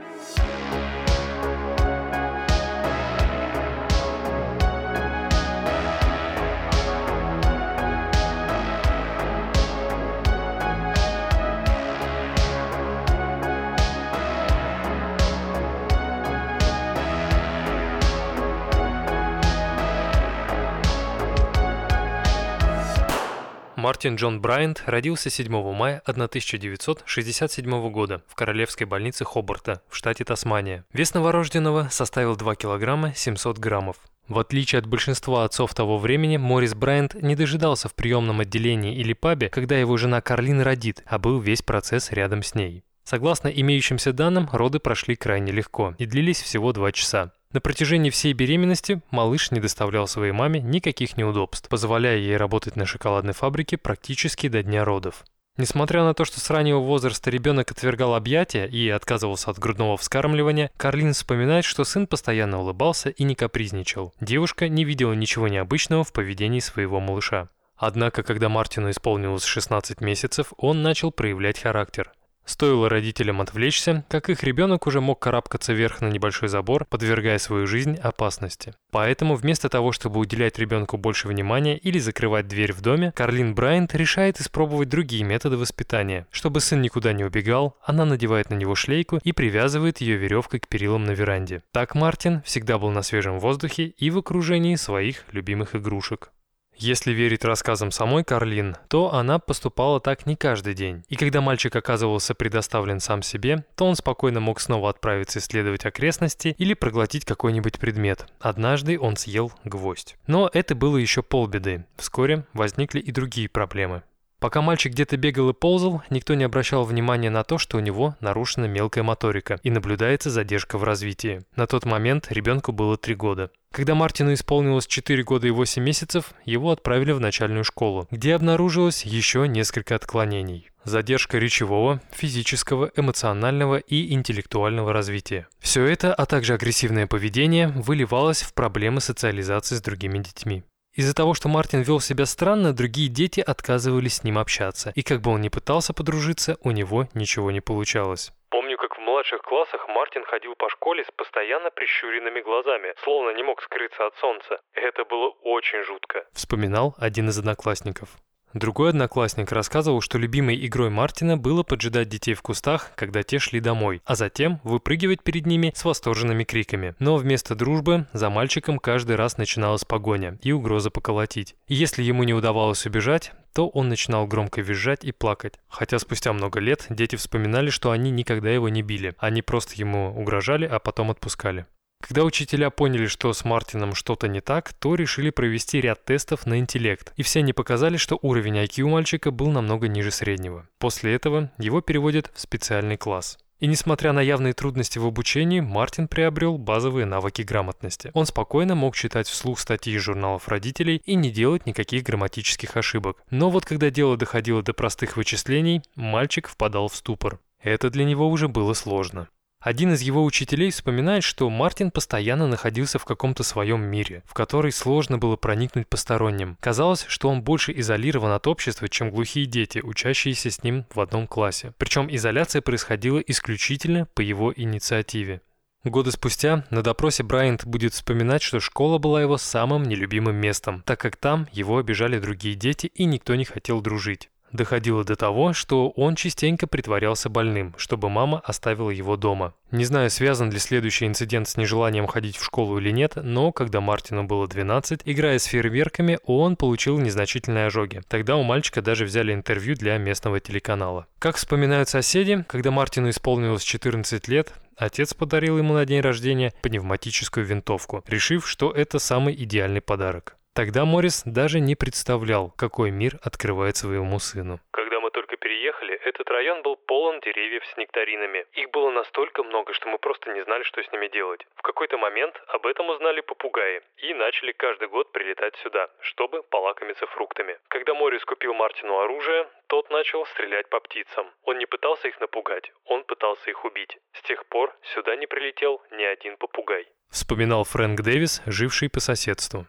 Мартин 23.87 24.17
Джон 24.17 24.41
Брайант 24.41 24.83
родился 24.87 25.31
7 25.31 25.49
мая 25.73 26.03
1967 26.07 27.91
года 27.93 28.21
в 28.27 28.35
Королевской 28.35 28.85
больнице 28.85 29.25
Хобарта 29.25 29.81
в 29.89 29.95
штате 29.95 30.25
Тасмания. 30.25 30.85
Вес 30.93 31.15
новорожденного 31.15 31.87
составил 31.93 32.35
2 32.35 32.57
килограмма 32.57 33.15
700 33.15 33.59
граммов. 33.59 33.97
В 34.27 34.41
отличие 34.41 34.81
от 34.81 34.89
большинства 34.89 35.45
отцов 35.45 35.73
того 35.73 35.99
времени, 35.99 36.37
Морис 36.37 36.75
Брайант 36.75 37.15
не 37.15 37.37
дожидался 37.37 37.89
в 37.89 37.95
приемном 37.95 38.41
отделении 38.41 38.97
или 38.97 39.13
пабе, 39.13 39.51
когда 39.51 39.79
его 39.79 39.97
жена 39.97 40.21
Карлин 40.21 40.63
родит, 40.63 41.05
а 41.07 41.21
был 41.21 41.39
весь 41.39 41.63
процесс 41.63 42.11
рядом 42.11 42.43
с 42.43 42.57
ней. 42.57 42.83
Согласно 43.05 43.47
имеющимся 43.47 44.13
данным, 44.13 44.49
роды 44.51 44.81
прошли 44.81 45.15
крайне 45.15 45.53
легко 45.53 45.95
и 45.97 46.07
длились 46.07 46.43
всего 46.43 46.73
2 46.73 46.91
часа. 46.91 47.31
На 47.53 47.61
протяжении 47.61 48.11
всей 48.11 48.33
беременности 48.33 49.01
малыш 49.11 49.51
не 49.51 49.61
доставлял 49.61 50.09
своей 50.09 50.33
маме 50.33 50.61
никаких 50.61 51.17
неудобств, 51.17 51.69
позволяя 51.69 52.19
ей 52.19 52.37
работать 52.37 52.77
на 52.77 52.87
шоколадной 52.87 53.33
фабрике 53.33 53.77
практически 53.77 54.49
до 54.49 54.63
дня 54.63 54.85
родов. 54.85 55.25
Несмотря 55.59 56.05
на 56.05 56.13
то, 56.13 56.27
что 56.27 56.39
с 56.39 56.51
раннего 56.51 56.81
возраста 56.81 57.31
ребенок 57.31 57.71
отвергал 57.71 58.15
объятия 58.15 58.67
и 58.67 58.91
отказывался 58.91 59.51
от 59.51 59.59
грудного 59.59 59.97
вскармливания, 59.97 60.71
Карлин 60.77 61.15
вспоминает, 61.15 61.65
что 61.65 61.85
сын 61.85 62.07
постоянно 62.07 62.61
улыбался 62.61 63.09
и 63.09 63.25
не 63.25 63.35
капризничал. 63.35 64.13
Девушка 64.21 64.69
не 64.69 64.85
видела 64.85 65.15
ничего 65.15 65.49
необычного 65.49 66.05
в 66.05 66.13
поведении 66.13 66.61
своего 66.61 67.01
малыша. 67.01 67.49
Однако, 67.79 68.23
когда 68.23 68.49
Мартину 68.51 68.91
исполнилось 68.91 69.45
16 69.45 70.01
месяцев, 70.01 70.53
он 70.59 70.83
начал 70.83 71.11
проявлять 71.11 71.59
характер. 71.61 72.13
Стоило 72.47 72.89
родителям 72.89 73.41
отвлечься, 73.41 74.05
как 74.09 74.31
их 74.31 74.45
ребенок 74.45 74.87
уже 74.87 75.01
мог 75.01 75.19
карабкаться 75.19 75.73
вверх 75.73 76.01
на 76.01 76.07
небольшой 76.09 76.49
забор, 76.49 76.87
подвергая 76.89 77.39
свою 77.39 77.67
жизнь 77.67 77.97
опасности. 77.97 78.75
Поэтому 78.93 79.35
вместо 79.35 79.69
того, 79.69 79.91
чтобы 79.91 80.21
уделять 80.21 80.59
ребенку 80.59 80.97
больше 80.97 81.27
внимания 81.27 81.77
или 81.77 81.99
закрывать 81.99 82.47
дверь 82.47 82.73
в 82.73 82.81
доме, 82.81 83.13
Карлин 83.17 83.55
Брайант 83.55 83.95
решает 83.97 84.41
испробовать 84.41 84.89
другие 84.89 85.25
методы 85.25 85.57
воспитания. 85.57 86.27
Чтобы 86.31 86.61
сын 86.61 86.81
никуда 86.81 87.13
не 87.13 87.25
убегал, 87.25 87.77
она 87.83 88.05
надевает 88.05 88.49
на 88.51 88.55
него 88.55 88.77
шлейку 88.77 89.19
и 89.25 89.33
привязывает 89.33 90.01
ее 90.01 90.17
веревкой 90.17 90.61
к 90.61 90.69
перилам 90.69 91.05
на 91.05 91.11
веранде. 91.11 91.63
Так 91.73 91.97
Мартин 91.97 92.43
всегда 92.43 92.79
был 92.79 92.91
на 92.91 93.03
свежем 93.03 93.41
воздухе 93.41 93.87
и 93.87 94.11
в 94.11 94.19
окружении 94.19 94.77
своих 94.77 95.25
любимых 95.33 95.75
игрушек. 95.75 96.31
Если 96.79 97.13
верить 97.13 97.45
рассказам 97.45 97.91
самой 97.91 98.23
Карлин, 98.23 98.77
то 98.89 99.15
она 99.15 99.39
поступала 99.39 99.99
так 99.99 100.27
не 100.27 100.37
каждый 100.37 100.75
день. 100.75 101.05
И 101.09 101.17
когда 101.17 101.41
мальчик 101.41 101.75
оказывался 101.75 102.35
предоставлен 102.35 103.01
сам 103.01 103.23
себе, 103.23 103.65
то 103.77 103.87
он 103.87 103.97
спокойно 103.97 104.41
мог 104.41 104.61
снова 104.61 104.91
отправиться 104.91 105.39
исследовать 105.39 105.87
окрестности 105.87 106.55
или 106.59 106.75
проглотить 106.75 107.25
какой-нибудь 107.25 107.79
предмет. 107.79 108.27
Однажды 108.41 109.01
он 109.01 109.17
съел 109.17 109.53
гвоздь. 109.65 110.17
Но 110.27 110.51
это 110.53 110.75
было 110.75 110.99
еще 110.99 111.23
полбеды. 111.23 111.87
Вскоре 111.97 112.45
возникли 112.53 113.01
и 113.01 113.11
другие 113.11 113.49
проблемы. 113.49 114.03
Пока 114.39 114.61
мальчик 114.61 114.93
где-то 114.93 115.17
бегал 115.17 115.49
и 115.51 115.55
ползал, 115.55 116.03
никто 116.11 116.35
не 116.35 116.45
обращал 116.45 116.85
внимания 116.85 117.31
на 117.31 117.43
то, 117.43 117.57
что 117.57 117.79
у 117.79 117.81
него 117.81 118.17
нарушена 118.21 118.67
мелкая 118.67 119.03
моторика 119.03 119.59
и 119.63 119.71
наблюдается 119.71 120.31
задержка 120.31 120.77
в 120.77 120.85
развитии. 120.85 121.43
На 121.57 121.67
тот 121.67 121.87
момент 121.87 122.27
ребенку 122.31 122.73
было 122.73 122.97
3 122.99 123.15
года. 123.15 123.51
Когда 123.73 123.95
Мартину 123.95 124.33
исполнилось 124.35 124.87
4 124.87 125.23
года 125.23 125.47
и 125.47 125.51
8 125.51 125.83
месяцев, 125.83 126.33
его 126.45 126.71
отправили 126.71 127.13
в 127.13 127.21
начальную 127.21 127.65
школу, 127.65 128.09
где 128.11 128.35
обнаружилось 128.35 129.05
еще 129.05 129.49
несколько 129.49 129.95
отклонений. 129.95 130.71
Задержка 130.85 131.39
речевого, 131.39 132.01
физического, 132.13 132.93
эмоционального 132.95 133.79
и 133.79 134.13
интеллектуального 134.13 134.93
развития. 134.93 135.49
Все 135.59 135.85
это, 135.85 136.15
а 136.15 136.27
также 136.27 136.55
агрессивное 136.55 137.07
поведение, 137.07 137.69
выливалось 137.69 138.43
в 138.43 138.55
проблемы 138.55 139.01
социализации 139.01 139.75
с 139.75 139.83
другими 139.83 140.19
детьми. 140.19 140.63
Из-за 140.97 141.15
того, 141.15 141.35
что 141.35 141.49
Мартин 141.49 141.83
вел 141.83 142.01
себя 142.01 142.25
странно, 142.25 142.73
другие 142.73 143.11
дети 143.11 143.41
отказывались 143.41 144.17
с 144.17 144.25
ним 144.25 144.39
общаться, 144.39 144.93
и 144.95 145.03
как 145.03 145.21
бы 145.21 145.31
он 145.31 145.43
ни 145.43 145.51
пытался 145.51 145.93
подружиться, 145.93 146.57
у 146.63 146.71
него 146.71 147.07
ничего 147.13 147.51
не 147.51 147.61
получалось. 147.61 148.33
Помню, 148.49 148.79
как 148.79 148.97
в 148.97 149.01
младших 149.01 149.43
классах 149.43 149.87
Мартин 149.89 150.25
ходил 150.25 150.55
по 150.57 150.71
школе 150.71 151.05
с 151.05 151.11
постоянно 151.15 151.71
прищуренными 151.71 152.41
глазами, 152.41 152.95
словно 153.05 153.37
не 153.37 153.43
мог 153.43 153.61
скрыться 153.61 154.07
от 154.07 154.17
солнца. 154.17 154.59
Это 154.73 155.05
было 155.05 155.29
очень 155.43 155.83
жутко. 155.85 156.25
Вспоминал 156.33 156.95
один 156.99 157.29
из 157.29 157.39
одноклассников. 157.39 158.09
Другой 158.57 158.89
одноклассник 158.89 159.53
рассказывал, 159.53 160.01
что 160.01 160.17
любимой 160.17 160.65
игрой 160.65 160.89
Мартина 160.89 161.37
было 161.37 161.63
поджидать 161.63 162.09
детей 162.09 162.33
в 162.33 162.41
кустах, 162.41 162.93
когда 162.95 163.23
те 163.23 163.39
шли 163.39 163.61
домой, 163.61 164.01
а 164.07 164.15
затем 164.15 164.63
выпрыгивать 164.65 165.23
перед 165.23 165.45
ними 165.45 165.75
с 165.77 165.85
восторженными 165.85 166.43
криками. 166.43 166.95
Но 166.99 167.17
вместо 167.17 167.55
дружбы 167.55 168.07
за 168.15 168.31
мальчиком 168.31 168.79
каждый 168.79 169.17
раз 169.17 169.37
начиналась 169.37 169.85
погоня 169.85 170.39
и 170.41 170.53
угроза 170.53 170.91
поколотить. 170.91 171.55
Если 171.69 172.03
ему 172.03 172.23
не 172.23 172.33
удавалось 172.33 172.87
убежать, 172.87 173.33
то 173.53 173.69
он 173.69 173.91
начинал 173.91 174.27
громко 174.27 174.63
визжать 174.63 175.05
и 175.05 175.13
плакать. 175.13 175.61
Хотя 175.69 175.99
спустя 175.99 176.33
много 176.33 176.59
лет 176.59 176.87
дети 176.89 177.17
вспоминали, 177.17 177.69
что 177.69 177.91
они 177.91 178.11
никогда 178.11 178.49
его 178.49 178.71
не 178.71 178.81
били. 178.81 179.15
Они 179.19 179.43
просто 179.43 179.75
ему 179.77 180.19
угрожали, 180.19 180.65
а 180.65 180.79
потом 180.79 181.11
отпускали. 181.11 181.67
Когда 182.01 182.23
учителя 182.23 182.71
поняли, 182.71 183.07
что 183.07 183.33
с 183.33 183.45
Мартином 183.45 183.95
что-то 183.95 184.29
не 184.29 184.41
так, 184.41 184.73
то 184.75 184.95
решили 184.95 185.31
провести 185.31 185.81
ряд 185.81 186.05
тестов 186.05 186.47
на 186.47 186.59
интеллект, 186.59 187.13
и 187.17 187.23
все 187.23 187.41
они 187.41 187.53
показали, 187.53 187.97
что 187.97 188.19
уровень 188.23 188.59
IQ 188.59 188.83
у 188.83 188.91
мальчика 188.91 189.31
был 189.31 189.51
намного 189.51 189.89
ниже 189.89 190.13
среднего. 190.13 190.69
После 190.79 191.15
этого 191.15 191.51
его 191.59 191.81
переводят 191.81 192.31
в 192.35 192.41
специальный 192.41 192.97
класс. 192.97 193.39
И 193.59 193.67
несмотря 193.67 194.13
на 194.13 194.21
явные 194.21 194.53
трудности 194.53 194.99
в 194.99 195.07
обучении, 195.07 195.61
Мартин 195.61 196.09
приобрел 196.09 196.59
базовые 196.59 197.07
навыки 197.07 197.41
грамотности. 197.41 198.11
Он 198.13 198.27
спокойно 198.27 198.75
мог 198.75 198.95
читать 198.95 199.27
вслух 199.29 199.59
статьи 199.59 199.95
из 199.95 200.03
журналов 200.03 200.47
родителей 200.49 201.03
и 201.07 201.15
не 201.15 201.31
делать 201.31 201.65
никаких 201.65 202.05
грамматических 202.05 202.77
ошибок. 202.77 203.23
Но 203.31 203.49
вот 203.49 203.65
когда 203.65 203.89
дело 203.89 204.19
доходило 204.19 204.63
до 204.63 204.75
простых 204.75 205.17
вычислений, 205.17 205.83
мальчик 205.95 206.49
впадал 206.49 206.89
в 206.89 206.97
ступор. 206.97 207.41
Это 207.63 207.89
для 207.89 208.05
него 208.05 208.29
уже 208.29 208.47
было 208.47 208.75
сложно. 208.75 209.29
Один 209.67 209.95
из 209.95 210.01
его 210.01 210.23
учителей 210.23 210.71
вспоминает, 210.71 211.25
что 211.25 211.51
Мартин 211.51 211.91
постоянно 211.91 212.47
находился 212.47 213.01
в 213.01 213.05
каком-то 213.05 213.43
своем 213.43 213.83
мире, 213.83 214.23
в 214.25 214.33
который 214.33 214.71
сложно 214.71 215.19
было 215.19 215.35
проникнуть 215.35 215.89
посторонним. 215.89 216.57
Казалось, 216.61 217.05
что 217.09 217.29
он 217.29 217.43
больше 217.43 217.73
изолирован 217.73 218.31
от 218.31 218.47
общества, 218.47 218.89
чем 218.89 219.11
глухие 219.11 219.45
дети, 219.45 219.81
учащиеся 219.81 220.53
с 220.53 220.63
ним 220.63 220.87
в 220.95 221.01
одном 221.01 221.27
классе. 221.27 221.73
Причем 221.79 222.07
изоляция 222.09 222.63
происходила 222.63 223.19
исключительно 223.19 224.07
по 224.15 224.21
его 224.21 224.55
инициативе. 224.55 225.41
Годы 225.83 226.13
спустя 226.13 226.65
на 226.71 226.83
допросе 226.83 227.25
Брайант 227.25 227.67
будет 227.67 227.93
вспоминать, 227.93 228.43
что 228.43 228.61
школа 228.61 228.99
была 228.99 229.21
его 229.21 229.37
самым 229.37 229.83
нелюбимым 229.83 230.37
местом, 230.37 230.85
так 230.87 231.01
как 231.01 231.17
там 231.17 231.49
его 231.51 231.79
обижали 231.79 232.21
другие 232.21 232.55
дети 232.55 232.87
и 232.87 233.05
никто 233.05 233.35
не 233.35 233.45
хотел 233.45 233.81
дружить. 233.81 234.31
Доходило 234.53 235.05
до 235.05 235.17
того, 235.17 235.53
что 235.53 235.91
он 235.91 236.15
частенько 236.15 236.67
притворялся 236.67 237.29
больным, 237.29 237.75
чтобы 237.77 238.09
мама 238.09 238.41
оставила 238.45 238.91
его 238.91 239.17
дома. 239.17 239.55
Не 239.71 239.85
знаю, 239.85 240.11
связан 240.11 240.51
ли 240.51 240.59
следующий 240.59 241.07
инцидент 241.07 241.49
с 241.49 241.57
нежеланием 241.57 242.07
ходить 242.07 242.37
в 242.37 242.45
школу 242.45 242.79
или 242.79 242.91
нет, 242.91 243.15
но 243.17 243.53
когда 243.53 243.81
Мартину 243.81 244.25
было 244.25 244.47
12, 244.47 245.03
играя 245.05 245.39
с 245.39 245.45
фейерверками, 245.45 246.19
он 246.25 246.57
получил 246.57 246.99
незначительные 246.99 247.67
ожоги. 247.67 248.03
Тогда 248.09 248.37
у 248.37 248.43
мальчика 248.43 248.83
даже 248.83 249.05
взяли 249.05 249.33
интервью 249.33 249.75
для 249.75 249.99
местного 249.99 250.41
телеканала. 250.41 251.07
Как 251.19 251.37
вспоминают 251.37 251.89
соседи, 251.89 252.45
когда 252.49 252.71
Мартину 252.71 253.11
исполнилось 253.11 253.63
14 253.63 254.29
лет, 254.29 254.53
Отец 254.77 255.15
подарил 255.15 255.57
ему 255.57 255.73
на 255.73 255.87
день 255.87 256.01
рождения 256.01 256.53
пневматическую 256.61 257.47
винтовку, 257.47 258.05
решив, 258.07 258.47
что 258.47 258.71
это 258.71 258.99
самый 258.99 259.35
идеальный 259.35 259.81
подарок. 259.81 260.37
Тогда 260.57 260.87
Моррис 260.87 261.23
даже 261.27 261.61
не 261.61 261.77
представлял, 261.77 262.51
какой 262.57 262.91
мир 262.91 263.19
открывает 263.23 263.77
своему 263.77 264.19
сыну. 264.19 264.59
Когда 264.71 265.01
мы 265.01 265.11
только 265.11 265.37
переехали, 265.37 266.01
этот 266.03 266.31
район 266.31 266.63
был 266.63 266.77
полон 266.77 267.21
деревьев 267.21 267.63
с 267.67 267.77
нектаринами. 267.77 268.47
Их 268.55 268.71
было 268.71 268.91
настолько 268.91 269.43
много, 269.43 269.75
что 269.75 269.91
мы 269.91 269.99
просто 269.99 270.33
не 270.33 270.43
знали, 270.45 270.63
что 270.63 270.83
с 270.83 270.91
ними 270.93 271.09
делать. 271.09 271.45
В 271.57 271.61
какой-то 271.61 271.99
момент 271.99 272.41
об 272.49 272.67
этом 272.67 272.89
узнали 272.89 273.21
попугаи 273.21 273.83
и 273.99 274.15
начали 274.15 274.53
каждый 274.53 274.89
год 274.89 275.13
прилетать 275.13 275.55
сюда, 275.57 275.91
чтобы 276.01 276.43
полакомиться 276.43 277.07
фруктами. 277.09 277.59
Когда 277.69 277.93
Моррис 277.93 278.25
купил 278.25 278.55
Мартину 278.55 278.99
оружие, 278.99 279.47
тот 279.67 279.91
начал 279.91 280.25
стрелять 280.25 280.71
по 280.71 280.81
птицам. 280.81 281.27
Он 281.43 281.59
не 281.59 281.67
пытался 281.67 282.09
их 282.09 282.19
напугать, 282.19 282.73
он 282.87 283.05
пытался 283.05 283.51
их 283.51 283.63
убить. 283.67 283.99
С 284.15 284.23
тех 284.23 284.47
пор 284.47 284.75
сюда 284.95 285.17
не 285.17 285.27
прилетел 285.27 285.83
ни 285.91 286.05
один 286.05 286.39
попугай. 286.39 286.87
Вспоминал 287.11 287.65
Фрэнк 287.65 288.01
Дэвис, 288.01 288.41
живший 288.47 288.89
по 288.89 289.01
соседству. 289.01 289.67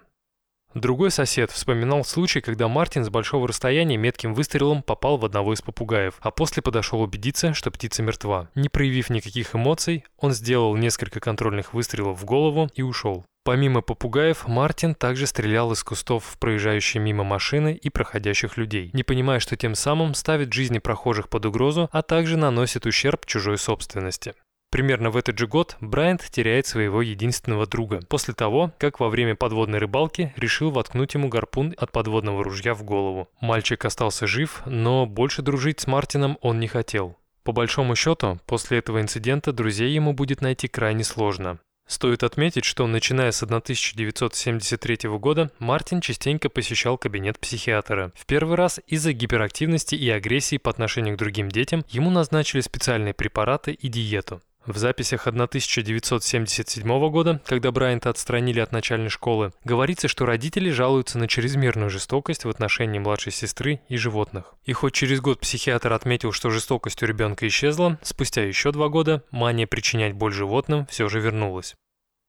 Другой 0.74 1.12
сосед 1.12 1.50
вспоминал 1.52 2.06
случай, 2.06 2.42
когда 2.42 2.68
Мартин 2.68 3.04
с 3.04 3.10
большого 3.10 3.48
расстояния 3.48 3.98
метким 3.98 4.34
выстрелом 4.34 4.84
попал 4.84 5.18
в 5.18 5.26
одного 5.26 5.54
из 5.54 5.62
попугаев, 5.62 6.16
а 6.20 6.30
после 6.30 6.62
подошел 6.62 7.02
убедиться, 7.02 7.54
что 7.54 7.72
птица 7.72 8.04
мертва. 8.04 8.50
Не 8.54 8.70
проявив 8.70 9.10
никаких 9.10 9.56
эмоций, 9.56 10.04
он 10.18 10.34
сделал 10.34 10.76
несколько 10.76 11.20
контрольных 11.20 11.74
выстрелов 11.74 12.22
в 12.22 12.26
голову 12.26 12.70
и 12.76 12.82
ушел. 12.82 13.26
Помимо 13.48 13.82
попугаев, 13.82 14.46
Мартин 14.46 14.94
также 14.94 15.26
стрелял 15.26 15.72
из 15.72 15.82
кустов 15.82 16.26
в 16.26 16.38
проезжающие 16.38 17.02
мимо 17.02 17.24
машины 17.24 17.80
и 17.82 17.90
проходящих 17.90 18.58
людей, 18.58 18.90
не 18.92 19.04
понимая, 19.04 19.40
что 19.40 19.56
тем 19.56 19.74
самым 19.74 20.16
ставит 20.16 20.52
жизни 20.52 20.80
прохожих 20.80 21.30
под 21.30 21.46
угрозу, 21.46 21.88
а 21.94 22.02
также 22.02 22.36
наносит 22.36 22.86
ущерб 22.86 23.26
чужой 23.26 23.58
собственности. 23.58 24.34
Примерно 24.70 25.12
в 25.12 25.18
этот 25.18 25.38
же 25.38 25.48
год 25.48 25.78
Брайант 25.80 26.28
теряет 26.30 26.68
своего 26.68 27.02
единственного 27.02 27.66
друга, 27.66 28.02
после 28.10 28.34
того, 28.34 28.74
как 28.78 29.00
во 29.00 29.10
время 29.10 29.36
подводной 29.36 29.80
рыбалки 29.80 30.34
решил 30.36 30.72
воткнуть 30.72 31.14
ему 31.14 31.30
гарпун 31.30 31.74
от 31.78 31.92
подводного 31.92 32.44
ружья 32.44 32.74
в 32.74 32.84
голову. 32.84 33.30
Мальчик 33.40 33.86
остался 33.86 34.28
жив, 34.28 34.62
но 34.66 35.06
больше 35.06 35.42
дружить 35.42 35.80
с 35.80 35.88
Мартином 35.88 36.38
он 36.42 36.60
не 36.60 36.68
хотел. 36.68 37.18
По 37.44 37.54
большому 37.54 37.96
счету, 37.96 38.40
после 38.46 38.80
этого 38.80 39.00
инцидента 39.00 39.54
друзей 39.54 39.92
ему 39.94 40.12
будет 40.12 40.42
найти 40.42 40.68
крайне 40.68 41.06
сложно. 41.06 41.60
Стоит 41.88 42.24
отметить, 42.24 42.66
что 42.66 42.86
начиная 42.86 43.32
с 43.32 43.42
1973 43.42 45.10
года 45.18 45.50
Мартин 45.58 46.02
частенько 46.02 46.50
посещал 46.50 46.98
кабинет 46.98 47.40
психиатра. 47.40 48.12
В 48.14 48.26
первый 48.26 48.58
раз 48.58 48.82
из-за 48.88 49.14
гиперактивности 49.14 49.96
и 49.96 50.10
агрессии 50.10 50.58
по 50.58 50.70
отношению 50.70 51.16
к 51.16 51.20
другим 51.20 51.48
детям 51.48 51.86
ему 51.88 52.10
назначили 52.10 52.60
специальные 52.60 53.14
препараты 53.14 53.72
и 53.72 53.88
диету. 53.88 54.42
В 54.68 54.78
записях 54.78 55.28
1977 55.28 57.10
года, 57.10 57.42
когда 57.46 57.72
Брайанта 57.72 58.10
отстранили 58.10 58.60
от 58.60 58.74
начальной 58.74 59.08
школы, 59.08 59.54
говорится, 59.64 60.10
что 60.10 60.26
родители 60.26 60.70
жалуются 60.70 61.18
на 61.18 61.30
чрезмерную 61.30 61.90
жестокость 61.90 62.44
в 62.44 62.50
отношении 62.50 63.00
младшей 63.00 63.32
сестры 63.32 63.80
и 63.88 63.96
животных. 63.96 64.56
И 64.66 64.74
хоть 64.74 64.94
через 64.94 65.22
год 65.22 65.40
психиатр 65.40 65.94
отметил, 65.94 66.34
что 66.34 66.50
жестокость 66.50 67.02
у 67.02 67.06
ребенка 67.06 67.48
исчезла, 67.48 67.98
спустя 68.02 68.44
еще 68.44 68.74
два 68.74 68.90
года 68.90 69.24
мания 69.32 69.68
причинять 69.68 70.14
боль 70.14 70.34
животным 70.34 70.86
все 70.88 71.08
же 71.08 71.22
вернулась. 71.22 71.74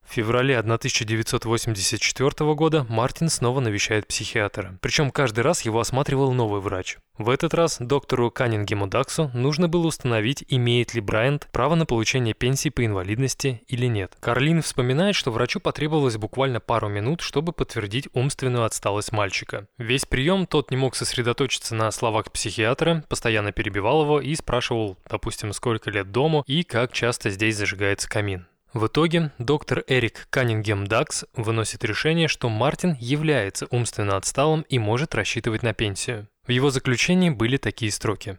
В 0.09 0.13
феврале 0.13 0.57
1984 0.57 2.53
года 2.55 2.83
Мартин 2.89 3.29
снова 3.29 3.59
навещает 3.59 4.07
психиатра. 4.07 4.75
Причем 4.81 5.11
каждый 5.11 5.41
раз 5.41 5.61
его 5.61 5.79
осматривал 5.79 6.33
новый 6.33 6.61
врач. 6.61 6.97
В 7.19 7.29
этот 7.29 7.53
раз 7.53 7.77
доктору 7.79 8.31
Каннингему 8.31 8.87
Даксу 8.87 9.29
нужно 9.35 9.67
было 9.67 9.85
установить, 9.85 10.43
имеет 10.47 10.95
ли 10.95 11.01
Брайант 11.01 11.47
право 11.51 11.75
на 11.75 11.85
получение 11.85 12.33
пенсии 12.33 12.69
по 12.69 12.83
инвалидности 12.83 13.61
или 13.67 13.85
нет. 13.85 14.17
Карлин 14.19 14.63
вспоминает, 14.63 15.13
что 15.13 15.29
врачу 15.29 15.59
потребовалось 15.59 16.17
буквально 16.17 16.59
пару 16.59 16.89
минут, 16.89 17.21
чтобы 17.21 17.53
подтвердить 17.53 18.09
умственную 18.13 18.63
отсталость 18.63 19.11
мальчика. 19.11 19.67
Весь 19.77 20.05
прием 20.05 20.47
тот 20.47 20.71
не 20.71 20.77
мог 20.77 20.95
сосредоточиться 20.95 21.75
на 21.75 21.91
словах 21.91 22.31
психиатра, 22.31 23.03
постоянно 23.09 23.51
перебивал 23.51 24.01
его 24.01 24.19
и 24.19 24.33
спрашивал, 24.33 24.97
допустим, 25.07 25.53
сколько 25.53 25.91
лет 25.91 26.11
дому 26.11 26.43
и 26.47 26.63
как 26.63 26.93
часто 26.93 27.29
здесь 27.29 27.57
зажигается 27.57 28.09
камин. 28.09 28.47
В 28.73 28.85
итоге 28.85 29.31
доктор 29.39 29.83
Эрик 29.87 30.27
Каннингем 30.29 30.85
Дакс 30.85 31.25
выносит 31.33 31.83
решение, 31.83 32.27
что 32.27 32.49
Мартин 32.49 32.95
является 32.99 33.65
умственно 33.71 34.15
отсталым 34.15 34.61
и 34.69 34.77
может 34.77 35.15
рассчитывать 35.15 35.63
на 35.63 35.73
пенсию. 35.73 36.27
В 36.45 36.51
его 36.51 36.69
заключении 36.69 37.31
были 37.31 37.57
такие 37.57 37.91
строки. 37.91 38.37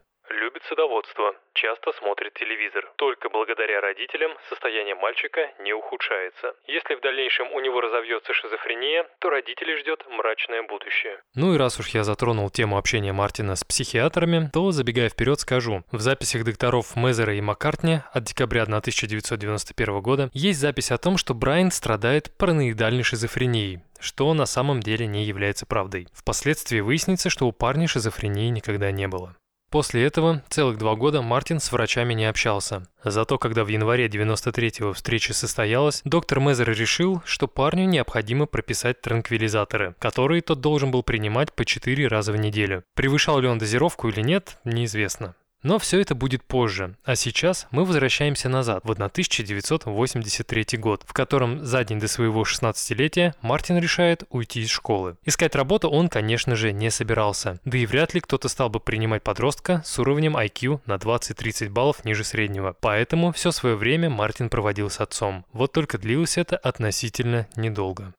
Любит 0.61 0.69
садоводство, 0.69 1.35
часто 1.55 1.93
смотрит 1.93 2.35
телевизор. 2.35 2.91
Только 2.97 3.29
благодаря 3.29 3.81
родителям 3.81 4.33
состояние 4.49 4.95
мальчика 4.95 5.51
не 5.61 5.73
ухудшается. 5.73 6.55
Если 6.67 6.95
в 6.95 7.01
дальнейшем 7.01 7.53
у 7.53 7.61
него 7.61 7.81
разовьется 7.81 8.33
шизофрения, 8.33 9.07
то 9.19 9.31
родителей 9.31 9.77
ждет 9.79 10.05
мрачное 10.09 10.63
будущее. 10.63 11.21
Ну 11.35 11.55
и 11.55 11.59
раз 11.59 11.79
уж 11.79 11.89
я 11.89 12.05
затронул 12.05 12.51
тему 12.51 12.79
общения 12.79 13.13
Мартина 13.13 13.57
с 13.57 13.65
психиатрами, 13.65 14.51
то, 14.53 14.71
забегая 14.71 15.09
вперед, 15.09 15.41
скажу. 15.41 15.83
В 15.93 16.01
записях 16.01 16.45
докторов 16.45 16.97
Мезера 16.97 17.35
и 17.35 17.41
Маккартни 17.41 17.99
от 18.13 18.25
декабря 18.25 18.63
1991 18.63 20.01
года 20.01 20.31
есть 20.33 20.61
запись 20.61 20.91
о 20.91 20.99
том, 20.99 21.17
что 21.17 21.35
Брайан 21.35 21.71
страдает 21.71 22.37
параноидальной 22.37 23.03
шизофренией, 23.03 23.81
что 23.99 24.33
на 24.35 24.47
самом 24.47 24.81
деле 24.81 25.07
не 25.07 25.25
является 25.25 25.67
правдой. 25.67 26.09
Впоследствии 26.13 26.81
выяснится, 26.81 27.31
что 27.31 27.47
у 27.47 27.53
парня 27.53 27.87
шизофрении 27.89 28.49
никогда 28.49 28.91
не 28.91 29.09
было. 29.09 29.37
После 29.71 30.05
этого 30.05 30.43
целых 30.49 30.79
два 30.79 30.97
года 30.97 31.23
Мартин 31.23 31.61
с 31.61 31.71
врачами 31.71 32.13
не 32.13 32.25
общался. 32.25 32.89
Зато 33.05 33.39
когда 33.39 33.63
в 33.63 33.69
январе 33.69 34.09
93-го 34.09 34.93
встреча 34.95 35.33
состоялась, 35.33 36.03
доктор 36.05 36.41
Мезер 36.41 36.71
решил, 36.71 37.23
что 37.25 37.47
парню 37.47 37.85
необходимо 37.85 38.47
прописать 38.47 39.01
транквилизаторы, 39.01 39.95
которые 40.01 40.43
тот 40.43 40.61
должен 40.61 40.91
был 40.91 41.05
принимать 41.05 41.53
по 41.53 41.65
4 41.65 42.09
раза 42.09 42.33
в 42.33 42.37
неделю. 42.37 42.83
Превышал 42.95 43.39
ли 43.39 43.47
он 43.47 43.59
дозировку 43.59 44.09
или 44.09 44.23
нет, 44.23 44.59
неизвестно. 44.65 45.37
Но 45.63 45.79
все 45.79 46.01
это 46.01 46.15
будет 46.15 46.43
позже, 46.43 46.97
а 47.05 47.17
сейчас 47.17 47.67
мы 47.71 47.85
возвращаемся 47.85 48.49
назад, 48.49 48.83
в 48.85 48.91
1983 48.91 50.79
год, 50.79 51.03
в 51.07 51.13
котором 51.13 51.65
за 51.65 51.85
день 51.85 52.01
до 52.01 52.09
своего 52.09 52.43
16-летия 52.43 53.35
Мартин 53.43 53.79
решает 53.79 54.25
уйти 54.31 54.63
из 54.63 54.71
школы. 54.71 55.17
Искать 55.25 55.55
работу 55.55 55.89
он, 55.91 56.09
конечно 56.09 56.57
же, 56.57 56.73
не 56.73 56.91
собирался, 56.91 57.61
да 57.65 57.79
и 57.79 57.87
вряд 57.87 58.15
ли 58.15 58.21
кто-то 58.21 58.49
стал 58.49 58.71
бы 58.71 58.81
принимать 58.81 59.23
подростка 59.23 59.83
с 59.85 59.99
уровнем 59.99 60.37
IQ 60.37 60.81
на 60.87 60.95
20-30 60.95 61.69
баллов 61.69 62.05
ниже 62.05 62.25
среднего. 62.25 62.75
Поэтому 62.81 63.33
все 63.33 63.51
свое 63.51 63.77
время 63.77 64.09
Мартин 64.09 64.49
проводил 64.49 64.89
с 64.89 65.01
отцом. 65.01 65.45
Вот 65.53 65.73
только 65.73 65.99
длилось 65.99 66.39
это 66.39 66.57
относительно 66.57 67.47
недолго. 67.57 68.15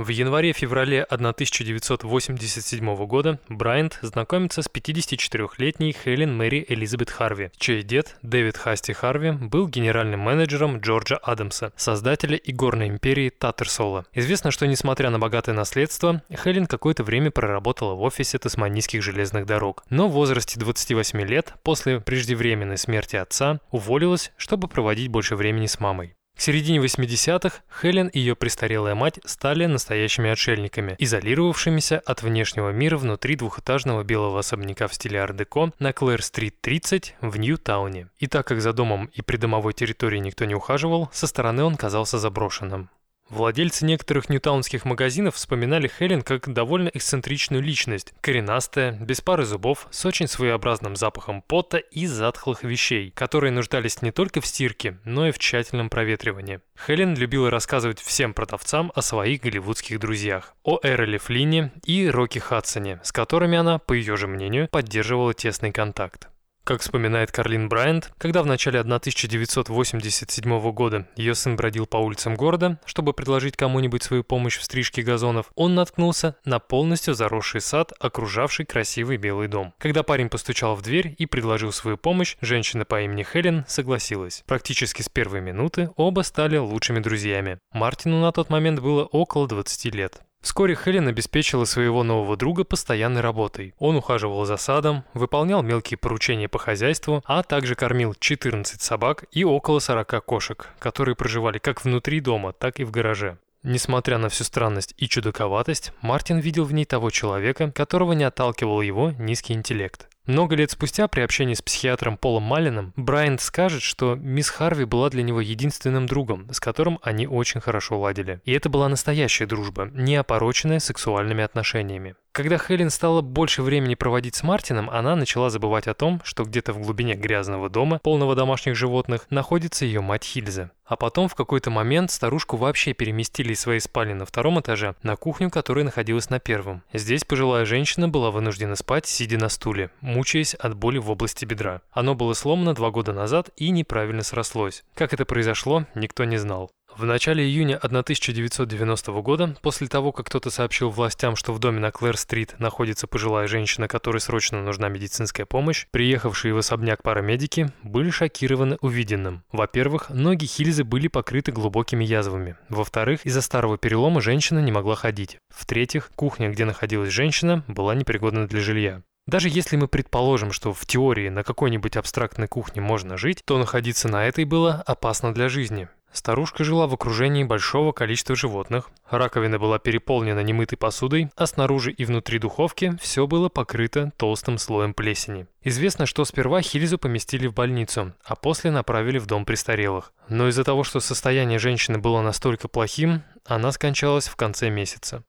В 0.00 0.08
январе-феврале 0.08 1.02
1987 1.02 3.06
года 3.06 3.38
Брайант 3.50 3.98
знакомится 4.00 4.62
с 4.62 4.66
54-летней 4.66 5.92
Хелен 5.92 6.34
Мэри 6.34 6.64
Элизабет 6.68 7.10
Харви, 7.10 7.50
чей 7.58 7.82
дед, 7.82 8.16
Дэвид 8.22 8.56
Хасти 8.56 8.92
Харви, 8.92 9.32
был 9.32 9.68
генеральным 9.68 10.20
менеджером 10.20 10.78
Джорджа 10.78 11.18
Адамса, 11.18 11.74
создателя 11.76 12.36
игорной 12.36 12.88
империи 12.88 13.28
Таттерсола. 13.28 14.06
Известно, 14.14 14.50
что 14.50 14.66
несмотря 14.66 15.10
на 15.10 15.18
богатое 15.18 15.54
наследство, 15.54 16.22
Хелен 16.32 16.64
какое-то 16.64 17.04
время 17.04 17.30
проработала 17.30 17.94
в 17.94 18.00
офисе 18.00 18.38
Тасманийских 18.38 19.02
железных 19.02 19.44
дорог, 19.44 19.84
но 19.90 20.08
в 20.08 20.12
возрасте 20.12 20.58
28 20.58 21.20
лет, 21.22 21.52
после 21.62 22.00
преждевременной 22.00 22.78
смерти 22.78 23.16
отца, 23.16 23.60
уволилась, 23.70 24.32
чтобы 24.38 24.66
проводить 24.66 25.08
больше 25.08 25.36
времени 25.36 25.66
с 25.66 25.78
мамой. 25.78 26.14
К 26.40 26.42
середине 26.42 26.78
80-х 26.78 27.58
Хелен 27.82 28.06
и 28.06 28.18
ее 28.18 28.34
престарелая 28.34 28.94
мать 28.94 29.20
стали 29.26 29.66
настоящими 29.66 30.30
отшельниками, 30.30 30.96
изолировавшимися 30.98 31.98
от 31.98 32.22
внешнего 32.22 32.70
мира 32.70 32.96
внутри 32.96 33.36
двухэтажного 33.36 34.04
белого 34.04 34.38
особняка 34.38 34.88
в 34.88 34.94
стиле 34.94 35.20
ар-деко 35.20 35.70
на 35.78 35.92
Клэр-стрит 35.92 36.58
30 36.62 37.16
в 37.20 37.36
Нью-Тауне. 37.36 38.08
И 38.20 38.26
так 38.26 38.46
как 38.46 38.62
за 38.62 38.72
домом 38.72 39.10
и 39.12 39.20
придомовой 39.20 39.74
территорией 39.74 40.22
никто 40.22 40.46
не 40.46 40.54
ухаживал, 40.54 41.10
со 41.12 41.26
стороны 41.26 41.62
он 41.62 41.76
казался 41.76 42.18
заброшенным. 42.18 42.88
Владельцы 43.30 43.84
некоторых 43.84 44.28
ньютаунских 44.28 44.84
магазинов 44.84 45.36
вспоминали 45.36 45.86
Хелен 45.86 46.22
как 46.22 46.52
довольно 46.52 46.88
эксцентричную 46.88 47.62
личность, 47.62 48.12
коренастая, 48.20 48.90
без 48.90 49.20
пары 49.20 49.44
зубов, 49.44 49.86
с 49.92 50.04
очень 50.04 50.26
своеобразным 50.26 50.96
запахом 50.96 51.40
пота 51.40 51.78
и 51.78 52.06
затхлых 52.06 52.64
вещей, 52.64 53.12
которые 53.12 53.52
нуждались 53.52 54.02
не 54.02 54.10
только 54.10 54.40
в 54.40 54.46
стирке, 54.46 54.98
но 55.04 55.28
и 55.28 55.30
в 55.30 55.38
тщательном 55.38 55.90
проветривании. 55.90 56.60
Хелен 56.86 57.14
любила 57.14 57.50
рассказывать 57.50 58.00
всем 58.00 58.34
продавцам 58.34 58.90
о 58.96 59.00
своих 59.00 59.42
голливудских 59.42 60.00
друзьях, 60.00 60.56
о 60.64 60.80
Эроле 60.82 61.18
Флине 61.18 61.70
и 61.84 62.08
Рокки 62.08 62.40
Хадсоне, 62.40 62.98
с 63.04 63.12
которыми 63.12 63.56
она, 63.56 63.78
по 63.78 63.92
ее 63.92 64.16
же 64.16 64.26
мнению, 64.26 64.66
поддерживала 64.68 65.34
тесный 65.34 65.70
контакт. 65.70 66.28
Как 66.70 66.82
вспоминает 66.82 67.32
Карлин 67.32 67.68
Брайант, 67.68 68.12
когда 68.16 68.44
в 68.44 68.46
начале 68.46 68.78
1987 68.78 70.70
года 70.70 71.08
ее 71.16 71.34
сын 71.34 71.56
бродил 71.56 71.84
по 71.84 71.96
улицам 71.96 72.36
города, 72.36 72.78
чтобы 72.84 73.12
предложить 73.12 73.56
кому-нибудь 73.56 74.04
свою 74.04 74.22
помощь 74.22 74.56
в 74.56 74.62
стрижке 74.62 75.02
газонов, 75.02 75.50
он 75.56 75.74
наткнулся 75.74 76.36
на 76.44 76.60
полностью 76.60 77.14
заросший 77.14 77.60
сад, 77.60 77.92
окружавший 77.98 78.66
красивый 78.66 79.16
белый 79.16 79.48
дом. 79.48 79.74
Когда 79.78 80.04
парень 80.04 80.28
постучал 80.28 80.76
в 80.76 80.82
дверь 80.82 81.12
и 81.18 81.26
предложил 81.26 81.72
свою 81.72 81.96
помощь, 81.96 82.36
женщина 82.40 82.84
по 82.84 83.02
имени 83.02 83.24
Хелен 83.24 83.64
согласилась. 83.66 84.44
Практически 84.46 85.02
с 85.02 85.08
первой 85.08 85.40
минуты 85.40 85.90
оба 85.96 86.20
стали 86.20 86.56
лучшими 86.56 87.00
друзьями. 87.00 87.58
Мартину 87.72 88.20
на 88.20 88.30
тот 88.30 88.48
момент 88.48 88.78
было 88.78 89.06
около 89.06 89.48
20 89.48 89.92
лет. 89.92 90.22
Вскоре 90.40 90.74
Хелен 90.74 91.06
обеспечила 91.08 91.64
своего 91.64 92.02
нового 92.02 92.36
друга 92.36 92.64
постоянной 92.64 93.20
работой. 93.20 93.74
Он 93.78 93.96
ухаживал 93.96 94.44
за 94.46 94.56
садом, 94.56 95.04
выполнял 95.12 95.62
мелкие 95.62 95.98
поручения 95.98 96.48
по 96.48 96.58
хозяйству, 96.58 97.22
а 97.26 97.42
также 97.42 97.74
кормил 97.74 98.14
14 98.18 98.80
собак 98.80 99.24
и 99.32 99.44
около 99.44 99.80
40 99.80 100.24
кошек, 100.24 100.68
которые 100.78 101.14
проживали 101.14 101.58
как 101.58 101.84
внутри 101.84 102.20
дома, 102.20 102.52
так 102.52 102.80
и 102.80 102.84
в 102.84 102.90
гараже. 102.90 103.36
Несмотря 103.62 104.16
на 104.16 104.30
всю 104.30 104.44
странность 104.44 104.94
и 104.96 105.06
чудаковатость, 105.06 105.92
Мартин 106.00 106.38
видел 106.38 106.64
в 106.64 106.72
ней 106.72 106.86
того 106.86 107.10
человека, 107.10 107.70
которого 107.70 108.14
не 108.14 108.24
отталкивал 108.24 108.80
его 108.80 109.12
низкий 109.18 109.52
интеллект. 109.52 110.08
Много 110.26 110.54
лет 110.54 110.70
спустя 110.70 111.08
при 111.08 111.22
общении 111.22 111.54
с 111.54 111.62
психиатром 111.62 112.16
Полом 112.16 112.42
Малином 112.44 112.92
Брайант 112.96 113.40
скажет, 113.40 113.82
что 113.82 114.14
мисс 114.14 114.48
Харви 114.50 114.84
была 114.84 115.10
для 115.10 115.22
него 115.22 115.40
единственным 115.40 116.06
другом, 116.06 116.52
с 116.52 116.60
которым 116.60 116.98
они 117.02 117.26
очень 117.26 117.60
хорошо 117.60 117.98
ладили. 117.98 118.40
И 118.44 118.52
это 118.52 118.68
была 118.68 118.88
настоящая 118.88 119.46
дружба, 119.46 119.90
не 119.92 120.16
опороченная 120.16 120.78
сексуальными 120.78 121.42
отношениями. 121.42 122.14
Когда 122.32 122.58
Хелен 122.58 122.90
стала 122.90 123.22
больше 123.22 123.60
времени 123.60 123.96
проводить 123.96 124.36
с 124.36 124.44
Мартином, 124.44 124.88
она 124.88 125.16
начала 125.16 125.50
забывать 125.50 125.88
о 125.88 125.94
том, 125.94 126.20
что 126.22 126.44
где-то 126.44 126.72
в 126.72 126.80
глубине 126.80 127.14
грязного 127.14 127.68
дома, 127.68 127.98
полного 127.98 128.36
домашних 128.36 128.76
животных, 128.76 129.26
находится 129.30 129.84
ее 129.84 130.00
мать 130.00 130.22
Хильза. 130.22 130.70
А 130.84 130.96
потом 130.96 131.28
в 131.28 131.34
какой-то 131.34 131.70
момент 131.70 132.10
старушку 132.12 132.56
вообще 132.56 132.92
переместили 132.92 133.52
из 133.52 133.60
своей 133.60 133.80
спальни 133.80 134.12
на 134.12 134.26
втором 134.26 134.60
этаже 134.60 134.94
на 135.02 135.16
кухню, 135.16 135.50
которая 135.50 135.84
находилась 135.84 136.30
на 136.30 136.38
первом. 136.38 136.82
Здесь 136.92 137.24
пожилая 137.24 137.64
женщина 137.64 138.08
была 138.08 138.30
вынуждена 138.30 138.76
спать, 138.76 139.06
сидя 139.06 139.36
на 139.36 139.48
стуле, 139.48 139.90
мучаясь 140.00 140.54
от 140.54 140.76
боли 140.76 140.98
в 140.98 141.10
области 141.10 141.44
бедра. 141.44 141.82
Оно 141.90 142.14
было 142.14 142.34
сломано 142.34 142.74
два 142.74 142.90
года 142.90 143.12
назад 143.12 143.50
и 143.56 143.70
неправильно 143.70 144.22
срослось. 144.22 144.84
Как 144.94 145.12
это 145.12 145.24
произошло, 145.24 145.84
никто 145.94 146.24
не 146.24 146.38
знал. 146.38 146.70
В 146.96 147.04
начале 147.04 147.44
июня 147.44 147.76
1990 147.76 149.12
года, 149.22 149.56
после 149.62 149.86
того, 149.86 150.12
как 150.12 150.26
кто-то 150.26 150.50
сообщил 150.50 150.90
властям, 150.90 151.36
что 151.36 151.52
в 151.52 151.58
доме 151.58 151.78
на 151.80 151.90
Клэр-стрит 151.90 152.58
находится 152.58 153.06
пожилая 153.06 153.46
женщина, 153.46 153.88
которой 153.88 154.18
срочно 154.18 154.60
нужна 154.62 154.88
медицинская 154.88 155.46
помощь, 155.46 155.86
приехавшие 155.92 156.52
в 156.52 156.58
особняк 156.58 157.02
парамедики 157.02 157.70
были 157.82 158.10
шокированы 158.10 158.76
увиденным. 158.80 159.44
Во-первых, 159.52 160.10
ноги 160.10 160.46
Хильзы 160.46 160.84
были 160.84 161.08
покрыты 161.08 161.52
глубокими 161.52 162.04
язвами. 162.04 162.56
Во-вторых, 162.68 163.24
из-за 163.24 163.40
старого 163.40 163.78
перелома 163.78 164.20
женщина 164.20 164.58
не 164.58 164.72
могла 164.72 164.96
ходить. 164.96 165.38
В-третьих, 165.48 166.10
кухня, 166.16 166.50
где 166.50 166.64
находилась 166.64 167.10
женщина, 167.12 167.64
была 167.68 167.94
непригодна 167.94 168.46
для 168.46 168.60
жилья. 168.60 169.02
Даже 169.26 169.48
если 169.48 169.76
мы 169.76 169.86
предположим, 169.86 170.50
что 170.50 170.72
в 170.72 170.84
теории 170.86 171.28
на 171.28 171.44
какой-нибудь 171.44 171.96
абстрактной 171.96 172.48
кухне 172.48 172.82
можно 172.82 173.16
жить, 173.16 173.42
то 173.44 173.58
находиться 173.58 174.08
на 174.08 174.26
этой 174.26 174.44
было 174.44 174.82
опасно 174.86 175.32
для 175.32 175.48
жизни. 175.48 175.88
Старушка 176.12 176.64
жила 176.64 176.86
в 176.86 176.94
окружении 176.94 177.44
большого 177.44 177.92
количества 177.92 178.34
животных, 178.34 178.90
раковина 179.08 179.58
была 179.58 179.78
переполнена 179.78 180.40
немытой 180.40 180.76
посудой, 180.76 181.30
а 181.36 181.46
снаружи 181.46 181.92
и 181.92 182.04
внутри 182.04 182.38
духовки 182.38 182.96
все 183.00 183.26
было 183.26 183.48
покрыто 183.48 184.12
толстым 184.16 184.58
слоем 184.58 184.92
плесени. 184.92 185.46
Известно, 185.62 186.06
что 186.06 186.24
сперва 186.24 186.62
Хильзу 186.62 186.98
поместили 186.98 187.46
в 187.46 187.54
больницу, 187.54 188.12
а 188.24 188.34
после 188.34 188.70
направили 188.70 189.18
в 189.18 189.26
дом 189.26 189.44
престарелых. 189.44 190.12
Но 190.28 190.48
из-за 190.48 190.64
того, 190.64 190.84
что 190.84 191.00
состояние 191.00 191.58
женщины 191.58 191.98
было 191.98 192.22
настолько 192.22 192.66
плохим, 192.66 193.22
она 193.44 193.70
скончалась 193.72 194.28
в 194.28 194.36
конце 194.36 194.68
месяца. 194.70 195.22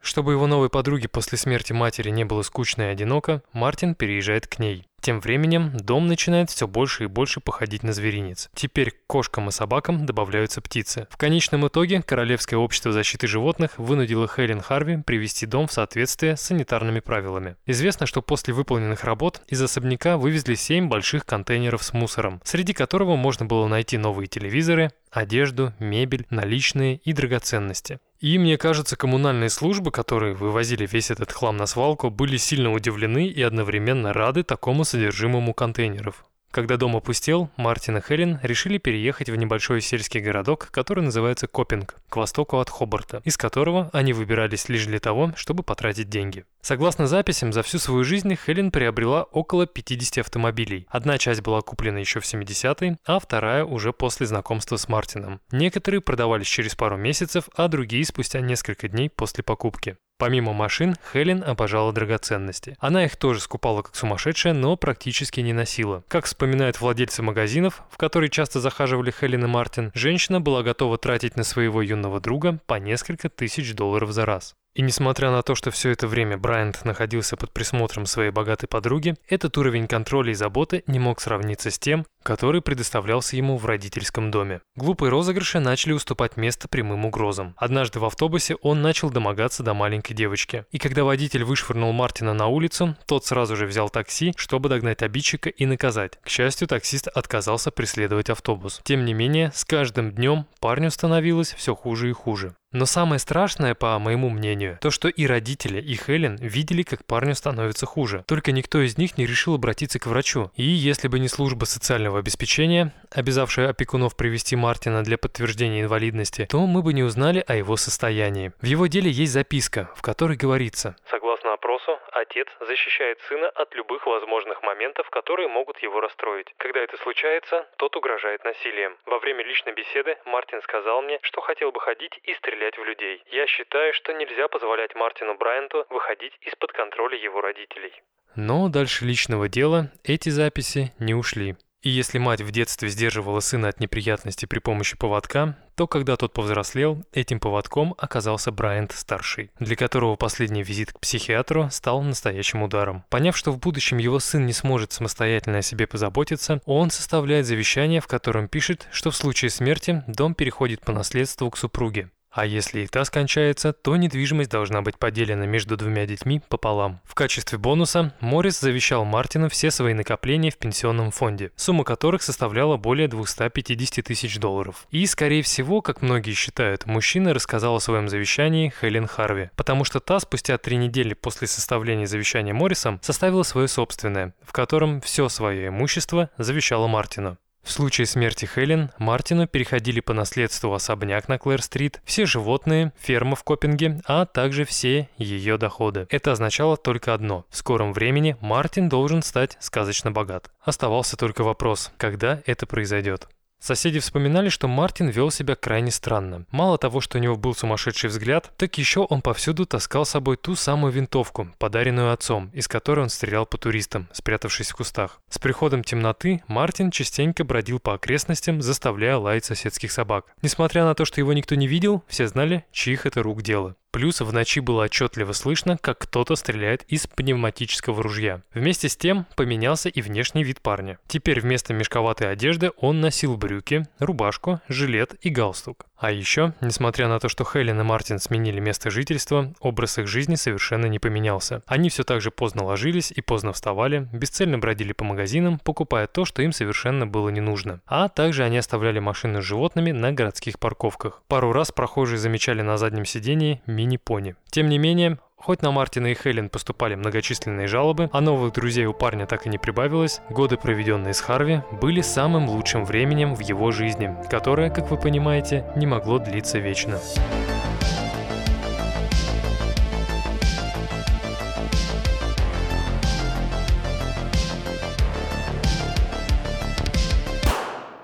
Чтобы 0.00 0.32
его 0.32 0.46
новой 0.46 0.70
подруге 0.70 1.08
после 1.08 1.36
смерти 1.38 1.72
матери 1.72 2.10
не 2.10 2.24
было 2.24 2.42
скучно 2.42 2.82
и 2.82 2.86
одиноко, 2.86 3.42
Мартин 3.52 3.94
переезжает 3.94 4.46
к 4.46 4.58
ней. 4.58 4.86
Тем 5.00 5.20
временем 5.20 5.72
дом 5.78 6.08
начинает 6.08 6.50
все 6.50 6.68
больше 6.68 7.04
и 7.04 7.06
больше 7.06 7.40
походить 7.40 7.82
на 7.82 7.92
зверинец. 7.92 8.50
Теперь 8.54 8.90
к 8.90 9.06
кошкам 9.06 9.48
и 9.48 9.52
собакам 9.52 10.04
добавляются 10.04 10.60
птицы. 10.60 11.06
В 11.10 11.16
конечном 11.16 11.66
итоге 11.66 12.02
Королевское 12.02 12.56
общество 12.58 12.92
защиты 12.92 13.26
животных 13.26 13.78
вынудило 13.78 14.28
Хелен 14.28 14.60
Харви 14.60 15.02
привести 15.02 15.46
дом 15.46 15.68
в 15.68 15.72
соответствие 15.72 16.36
с 16.36 16.42
санитарными 16.42 17.00
правилами. 17.00 17.56
Известно, 17.64 18.04
что 18.04 18.20
после 18.20 18.52
выполненных 18.52 19.04
работ 19.04 19.40
из 19.48 19.62
особняка 19.62 20.18
вывезли 20.18 20.54
7 20.54 20.88
больших 20.88 21.24
контейнеров 21.24 21.82
с 21.82 21.94
мусором, 21.94 22.42
среди 22.44 22.74
которого 22.74 23.16
можно 23.16 23.46
было 23.46 23.66
найти 23.68 23.96
новые 23.96 24.26
телевизоры, 24.26 24.90
одежду, 25.10 25.72
мебель, 25.78 26.26
наличные 26.28 26.96
и 26.96 27.14
драгоценности. 27.14 28.00
И 28.20 28.38
мне 28.38 28.58
кажется, 28.58 28.96
коммунальные 28.96 29.48
службы, 29.48 29.90
которые 29.90 30.34
вывозили 30.34 30.86
весь 30.86 31.10
этот 31.10 31.32
хлам 31.32 31.56
на 31.56 31.66
свалку, 31.66 32.10
были 32.10 32.36
сильно 32.36 32.70
удивлены 32.70 33.26
и 33.26 33.40
одновременно 33.40 34.12
рады 34.12 34.42
такому 34.42 34.84
содержимому 34.84 35.54
контейнеров. 35.54 36.26
Когда 36.50 36.76
дом 36.76 36.96
опустел, 36.96 37.48
Мартин 37.56 37.98
и 37.98 38.00
Хелен 38.00 38.40
решили 38.42 38.78
переехать 38.78 39.30
в 39.30 39.36
небольшой 39.36 39.80
сельский 39.80 40.20
городок, 40.20 40.68
который 40.72 41.04
называется 41.04 41.46
Копинг, 41.46 41.94
к 42.08 42.16
востоку 42.16 42.58
от 42.58 42.68
Хобарта, 42.68 43.22
из 43.24 43.36
которого 43.36 43.88
они 43.92 44.12
выбирались 44.12 44.68
лишь 44.68 44.86
для 44.86 44.98
того, 44.98 45.32
чтобы 45.36 45.62
потратить 45.62 46.08
деньги. 46.08 46.44
Согласно 46.60 47.06
записям, 47.06 47.52
за 47.52 47.62
всю 47.62 47.78
свою 47.78 48.02
жизнь 48.02 48.34
Хелен 48.34 48.72
приобрела 48.72 49.22
около 49.22 49.66
50 49.66 50.18
автомобилей. 50.18 50.86
Одна 50.90 51.18
часть 51.18 51.40
была 51.40 51.60
куплена 51.60 52.00
еще 52.00 52.18
в 52.18 52.24
70-е, 52.24 52.98
а 53.06 53.20
вторая 53.20 53.64
уже 53.64 53.92
после 53.92 54.26
знакомства 54.26 54.76
с 54.76 54.88
Мартином. 54.88 55.40
Некоторые 55.52 56.00
продавались 56.00 56.48
через 56.48 56.74
пару 56.74 56.96
месяцев, 56.96 57.48
а 57.54 57.68
другие 57.68 58.04
спустя 58.04 58.40
несколько 58.40 58.88
дней 58.88 59.08
после 59.08 59.44
покупки. 59.44 59.96
Помимо 60.20 60.52
машин, 60.52 60.96
Хелен 61.14 61.42
обожала 61.42 61.94
драгоценности. 61.94 62.76
Она 62.78 63.06
их 63.06 63.16
тоже 63.16 63.40
скупала 63.40 63.80
как 63.80 63.96
сумасшедшая, 63.96 64.52
но 64.52 64.76
практически 64.76 65.40
не 65.40 65.54
носила. 65.54 66.04
Как 66.08 66.26
вспоминают 66.26 66.78
владельцы 66.78 67.22
магазинов, 67.22 67.80
в 67.90 67.96
которые 67.96 68.28
часто 68.28 68.60
захаживали 68.60 69.10
Хелен 69.10 69.44
и 69.44 69.48
Мартин, 69.48 69.90
женщина 69.94 70.38
была 70.38 70.62
готова 70.62 70.98
тратить 70.98 71.36
на 71.36 71.42
своего 71.42 71.80
юного 71.80 72.20
друга 72.20 72.58
по 72.66 72.74
несколько 72.74 73.30
тысяч 73.30 73.74
долларов 73.74 74.12
за 74.12 74.26
раз. 74.26 74.56
И 74.74 74.82
несмотря 74.82 75.30
на 75.30 75.42
то, 75.42 75.54
что 75.54 75.70
все 75.70 75.90
это 75.90 76.06
время 76.06 76.38
Брайант 76.38 76.84
находился 76.84 77.36
под 77.36 77.52
присмотром 77.52 78.06
своей 78.06 78.30
богатой 78.30 78.68
подруги, 78.68 79.16
этот 79.28 79.58
уровень 79.58 79.88
контроля 79.88 80.30
и 80.30 80.34
заботы 80.34 80.84
не 80.86 80.98
мог 80.98 81.20
сравниться 81.20 81.70
с 81.70 81.78
тем, 81.78 82.06
который 82.22 82.62
предоставлялся 82.62 83.36
ему 83.36 83.56
в 83.56 83.66
родительском 83.66 84.30
доме. 84.30 84.60
Глупые 84.76 85.10
розыгрыши 85.10 85.58
начали 85.58 85.92
уступать 85.92 86.36
место 86.36 86.68
прямым 86.68 87.04
угрозам. 87.04 87.54
Однажды 87.56 87.98
в 87.98 88.04
автобусе 88.04 88.54
он 88.56 88.82
начал 88.82 89.10
домогаться 89.10 89.62
до 89.62 89.74
маленькой 89.74 90.14
девочки. 90.14 90.64
И 90.70 90.78
когда 90.78 91.02
водитель 91.02 91.44
вышвырнул 91.44 91.92
Мартина 91.92 92.34
на 92.34 92.46
улицу, 92.46 92.96
тот 93.06 93.26
сразу 93.26 93.56
же 93.56 93.66
взял 93.66 93.90
такси, 93.90 94.32
чтобы 94.36 94.68
догнать 94.68 95.02
обидчика 95.02 95.48
и 95.48 95.66
наказать. 95.66 96.18
К 96.22 96.28
счастью, 96.28 96.68
таксист 96.68 97.08
отказался 97.08 97.70
преследовать 97.70 98.30
автобус. 98.30 98.80
Тем 98.84 99.04
не 99.04 99.14
менее, 99.14 99.50
с 99.54 99.64
каждым 99.64 100.12
днем 100.12 100.46
парню 100.60 100.90
становилось 100.90 101.54
все 101.54 101.74
хуже 101.74 102.10
и 102.10 102.12
хуже. 102.12 102.54
Но 102.72 102.86
самое 102.86 103.18
страшное, 103.18 103.74
по 103.74 103.98
моему 103.98 104.30
мнению, 104.30 104.78
то, 104.80 104.92
что 104.92 105.08
и 105.08 105.26
родители, 105.26 105.80
и 105.80 105.96
Хелен 105.96 106.36
видели, 106.36 106.84
как 106.84 107.04
парню 107.04 107.34
становится 107.34 107.84
хуже. 107.84 108.24
Только 108.28 108.52
никто 108.52 108.80
из 108.80 108.96
них 108.96 109.18
не 109.18 109.26
решил 109.26 109.54
обратиться 109.54 109.98
к 109.98 110.06
врачу. 110.06 110.52
И 110.54 110.62
если 110.62 111.08
бы 111.08 111.18
не 111.18 111.26
служба 111.26 111.64
социального 111.64 112.20
обеспечения, 112.20 112.92
обязавшая 113.10 113.70
опекунов 113.70 114.14
привести 114.14 114.54
Мартина 114.54 115.02
для 115.02 115.18
подтверждения 115.18 115.82
инвалидности, 115.82 116.46
то 116.48 116.64
мы 116.64 116.82
бы 116.82 116.92
не 116.92 117.02
узнали 117.02 117.42
о 117.46 117.56
его 117.56 117.76
состоянии. 117.76 118.52
В 118.60 118.66
его 118.66 118.86
деле 118.86 119.10
есть 119.10 119.32
записка, 119.32 119.90
в 119.96 120.02
которой 120.02 120.36
говорится 120.36 120.94
Согласно 121.10 121.29
опросу, 121.48 121.98
отец 122.12 122.48
защищает 122.60 123.20
сына 123.22 123.48
от 123.48 123.74
любых 123.74 124.06
возможных 124.06 124.62
моментов, 124.62 125.08
которые 125.10 125.48
могут 125.48 125.78
его 125.78 126.00
расстроить. 126.00 126.52
Когда 126.58 126.80
это 126.80 126.96
случается, 126.98 127.68
тот 127.78 127.96
угрожает 127.96 128.44
насилием. 128.44 128.96
Во 129.06 129.18
время 129.18 129.44
личной 129.44 129.72
беседы 129.72 130.18
Мартин 130.24 130.62
сказал 130.62 131.02
мне, 131.02 131.18
что 131.22 131.40
хотел 131.40 131.72
бы 131.72 131.80
ходить 131.80 132.18
и 132.24 132.34
стрелять 132.34 132.76
в 132.78 132.84
людей. 132.84 133.22
Я 133.30 133.46
считаю, 133.46 133.94
что 133.94 134.12
нельзя 134.12 134.48
позволять 134.48 134.94
Мартину 134.94 135.34
Брайанту 135.34 135.86
выходить 135.88 136.36
из-под 136.42 136.72
контроля 136.72 137.16
его 137.16 137.40
родителей. 137.40 137.92
Но 138.36 138.68
дальше 138.68 139.04
личного 139.04 139.48
дела 139.48 139.90
эти 140.04 140.28
записи 140.28 140.92
не 140.98 141.14
ушли. 141.14 141.56
И 141.82 141.88
если 141.88 142.18
мать 142.18 142.42
в 142.42 142.50
детстве 142.50 142.88
сдерживала 142.90 143.40
сына 143.40 143.68
от 143.68 143.80
неприятностей 143.80 144.46
при 144.46 144.58
помощи 144.58 144.98
поводка, 144.98 145.56
то 145.80 145.86
когда 145.86 146.16
тот 146.16 146.34
повзрослел, 146.34 147.02
этим 147.14 147.40
поводком 147.40 147.94
оказался 147.96 148.52
Брайант-старший, 148.52 149.50
для 149.60 149.76
которого 149.76 150.14
последний 150.16 150.62
визит 150.62 150.92
к 150.92 151.00
психиатру 151.00 151.70
стал 151.70 152.02
настоящим 152.02 152.62
ударом. 152.62 153.02
Поняв, 153.08 153.34
что 153.34 153.50
в 153.50 153.58
будущем 153.58 153.96
его 153.96 154.18
сын 154.18 154.44
не 154.44 154.52
сможет 154.52 154.92
самостоятельно 154.92 155.56
о 155.56 155.62
себе 155.62 155.86
позаботиться, 155.86 156.60
он 156.66 156.90
составляет 156.90 157.46
завещание, 157.46 158.02
в 158.02 158.08
котором 158.08 158.46
пишет, 158.46 158.88
что 158.92 159.10
в 159.10 159.16
случае 159.16 159.50
смерти 159.50 160.04
дом 160.06 160.34
переходит 160.34 160.82
по 160.82 160.92
наследству 160.92 161.48
к 161.48 161.56
супруге. 161.56 162.10
А 162.30 162.46
если 162.46 162.82
и 162.82 162.86
та 162.86 163.04
скончается, 163.04 163.72
то 163.72 163.96
недвижимость 163.96 164.50
должна 164.50 164.82
быть 164.82 164.96
поделена 164.98 165.46
между 165.46 165.76
двумя 165.76 166.06
детьми 166.06 166.40
пополам. 166.48 167.00
В 167.04 167.14
качестве 167.14 167.58
бонуса 167.58 168.14
Моррис 168.20 168.60
завещал 168.60 169.04
Мартину 169.04 169.48
все 169.48 169.72
свои 169.72 169.94
накопления 169.94 170.50
в 170.50 170.56
пенсионном 170.56 171.10
фонде, 171.10 171.50
сумма 171.56 171.82
которых 171.82 172.22
составляла 172.22 172.76
более 172.76 173.08
250 173.08 174.04
тысяч 174.04 174.38
долларов. 174.38 174.86
И, 174.90 175.04
скорее 175.06 175.42
всего, 175.42 175.82
как 175.82 176.02
многие 176.02 176.34
считают, 176.34 176.86
мужчина 176.86 177.34
рассказал 177.34 177.76
о 177.76 177.80
своем 177.80 178.08
завещании 178.08 178.72
Хелен 178.80 179.08
Харви, 179.08 179.50
потому 179.56 179.84
что 179.84 179.98
та 179.98 180.20
спустя 180.20 180.56
три 180.56 180.76
недели 180.76 181.14
после 181.14 181.48
составления 181.48 182.06
завещания 182.06 182.54
Моррисом 182.54 183.00
составила 183.02 183.42
свое 183.42 183.66
собственное, 183.66 184.34
в 184.42 184.52
котором 184.52 185.00
все 185.00 185.28
свое 185.28 185.68
имущество 185.68 186.30
завещало 186.38 186.86
Мартину. 186.86 187.38
В 187.62 187.70
случае 187.70 188.06
смерти 188.06 188.46
Хелен, 188.46 188.90
Мартину 188.98 189.46
переходили 189.46 190.00
по 190.00 190.12
наследству 190.12 190.72
особняк 190.72 191.28
на 191.28 191.38
Клэр-стрит, 191.38 192.00
все 192.04 192.26
животные, 192.26 192.92
ферма 192.98 193.36
в 193.36 193.44
Копинге, 193.44 194.00
а 194.06 194.26
также 194.26 194.64
все 194.64 195.08
ее 195.16 195.56
доходы. 195.58 196.06
Это 196.10 196.32
означало 196.32 196.76
только 196.76 197.14
одно– 197.14 197.44
в 197.50 197.56
скором 197.56 197.92
времени 197.92 198.36
Мартин 198.40 198.88
должен 198.88 199.22
стать 199.22 199.56
сказочно 199.60 200.10
богат. 200.10 200.50
Оставался 200.60 201.16
только 201.16 201.42
вопрос, 201.42 201.92
когда 201.96 202.42
это 202.46 202.66
произойдет. 202.66 203.28
Соседи 203.60 204.00
вспоминали, 204.00 204.48
что 204.48 204.68
Мартин 204.68 205.10
вел 205.10 205.30
себя 205.30 205.54
крайне 205.54 205.90
странно. 205.90 206.46
Мало 206.50 206.78
того, 206.78 207.02
что 207.02 207.18
у 207.18 207.20
него 207.20 207.36
был 207.36 207.54
сумасшедший 207.54 208.08
взгляд, 208.08 208.50
так 208.56 208.78
еще 208.78 209.00
он 209.00 209.20
повсюду 209.20 209.66
таскал 209.66 210.06
с 210.06 210.10
собой 210.10 210.38
ту 210.38 210.56
самую 210.56 210.92
винтовку, 210.92 211.50
подаренную 211.58 212.10
отцом, 212.10 212.50
из 212.54 212.68
которой 212.68 213.00
он 213.00 213.10
стрелял 213.10 213.44
по 213.44 213.58
туристам, 213.58 214.08
спрятавшись 214.12 214.70
в 214.70 214.76
кустах. 214.76 215.20
С 215.28 215.38
приходом 215.38 215.84
темноты 215.84 216.42
Мартин 216.48 216.90
частенько 216.90 217.44
бродил 217.44 217.80
по 217.80 217.94
окрестностям, 217.94 218.62
заставляя 218.62 219.18
лаять 219.18 219.44
соседских 219.44 219.92
собак. 219.92 220.24
Несмотря 220.40 220.84
на 220.84 220.94
то, 220.94 221.04
что 221.04 221.20
его 221.20 221.34
никто 221.34 221.54
не 221.54 221.66
видел, 221.66 222.02
все 222.08 222.26
знали, 222.26 222.64
чьих 222.72 223.04
это 223.04 223.22
рук 223.22 223.42
дело. 223.42 223.76
Плюс 223.92 224.20
в 224.20 224.32
ночи 224.32 224.60
было 224.60 224.84
отчетливо 224.84 225.32
слышно, 225.32 225.76
как 225.76 225.98
кто-то 225.98 226.36
стреляет 226.36 226.84
из 226.84 227.08
пневматического 227.08 228.02
ружья. 228.02 228.42
Вместе 228.54 228.88
с 228.88 228.96
тем 228.96 229.26
поменялся 229.36 229.88
и 229.88 230.00
внешний 230.00 230.44
вид 230.44 230.60
парня. 230.60 230.98
Теперь 231.08 231.40
вместо 231.40 231.74
мешковатой 231.74 232.30
одежды 232.30 232.70
он 232.76 233.00
носил 233.00 233.36
брюки, 233.36 233.86
рубашку, 233.98 234.60
жилет 234.68 235.14
и 235.22 235.30
галстук. 235.30 235.86
А 236.00 236.10
еще, 236.10 236.54
несмотря 236.62 237.08
на 237.08 237.20
то, 237.20 237.28
что 237.28 237.44
Хелен 237.44 237.78
и 237.78 237.84
Мартин 237.84 238.20
сменили 238.20 238.58
место 238.58 238.90
жительства, 238.90 239.52
образ 239.60 239.98
их 239.98 240.06
жизни 240.06 240.34
совершенно 240.34 240.86
не 240.86 240.98
поменялся. 240.98 241.62
Они 241.66 241.90
все 241.90 242.04
так 242.04 242.22
же 242.22 242.30
поздно 242.30 242.64
ложились 242.64 243.12
и 243.14 243.20
поздно 243.20 243.52
вставали, 243.52 244.08
бесцельно 244.10 244.58
бродили 244.58 244.94
по 244.94 245.04
магазинам, 245.04 245.58
покупая 245.58 246.06
то, 246.06 246.24
что 246.24 246.40
им 246.40 246.52
совершенно 246.52 247.06
было 247.06 247.28
не 247.28 247.42
нужно. 247.42 247.82
А 247.86 248.08
также 248.08 248.44
они 248.44 248.56
оставляли 248.56 248.98
машины 248.98 249.42
с 249.42 249.44
животными 249.44 249.90
на 249.90 250.10
городских 250.12 250.58
парковках. 250.58 251.22
Пару 251.28 251.52
раз 251.52 251.70
прохожие 251.70 252.18
замечали 252.18 252.62
на 252.62 252.78
заднем 252.78 253.04
сидении 253.04 253.60
мини-пони. 253.80 254.34
Тем 254.50 254.68
не 254.68 254.78
менее, 254.78 255.18
Хоть 255.42 255.62
на 255.62 255.70
Мартина 255.70 256.08
и 256.08 256.14
Хелен 256.14 256.50
поступали 256.50 256.96
многочисленные 256.96 257.66
жалобы, 257.66 258.10
а 258.12 258.20
новых 258.20 258.52
друзей 258.52 258.84
у 258.84 258.92
парня 258.92 259.24
так 259.26 259.46
и 259.46 259.48
не 259.48 259.56
прибавилось, 259.56 260.20
годы, 260.28 260.58
проведенные 260.58 261.14
с 261.14 261.20
Харви, 261.22 261.62
были 261.80 262.02
самым 262.02 262.46
лучшим 262.50 262.84
временем 262.84 263.34
в 263.34 263.40
его 263.40 263.70
жизни, 263.70 264.14
которое, 264.30 264.68
как 264.68 264.90
вы 264.90 264.98
понимаете, 264.98 265.64
не 265.76 265.86
могло 265.86 266.18
длиться 266.18 266.58
вечно. 266.58 267.00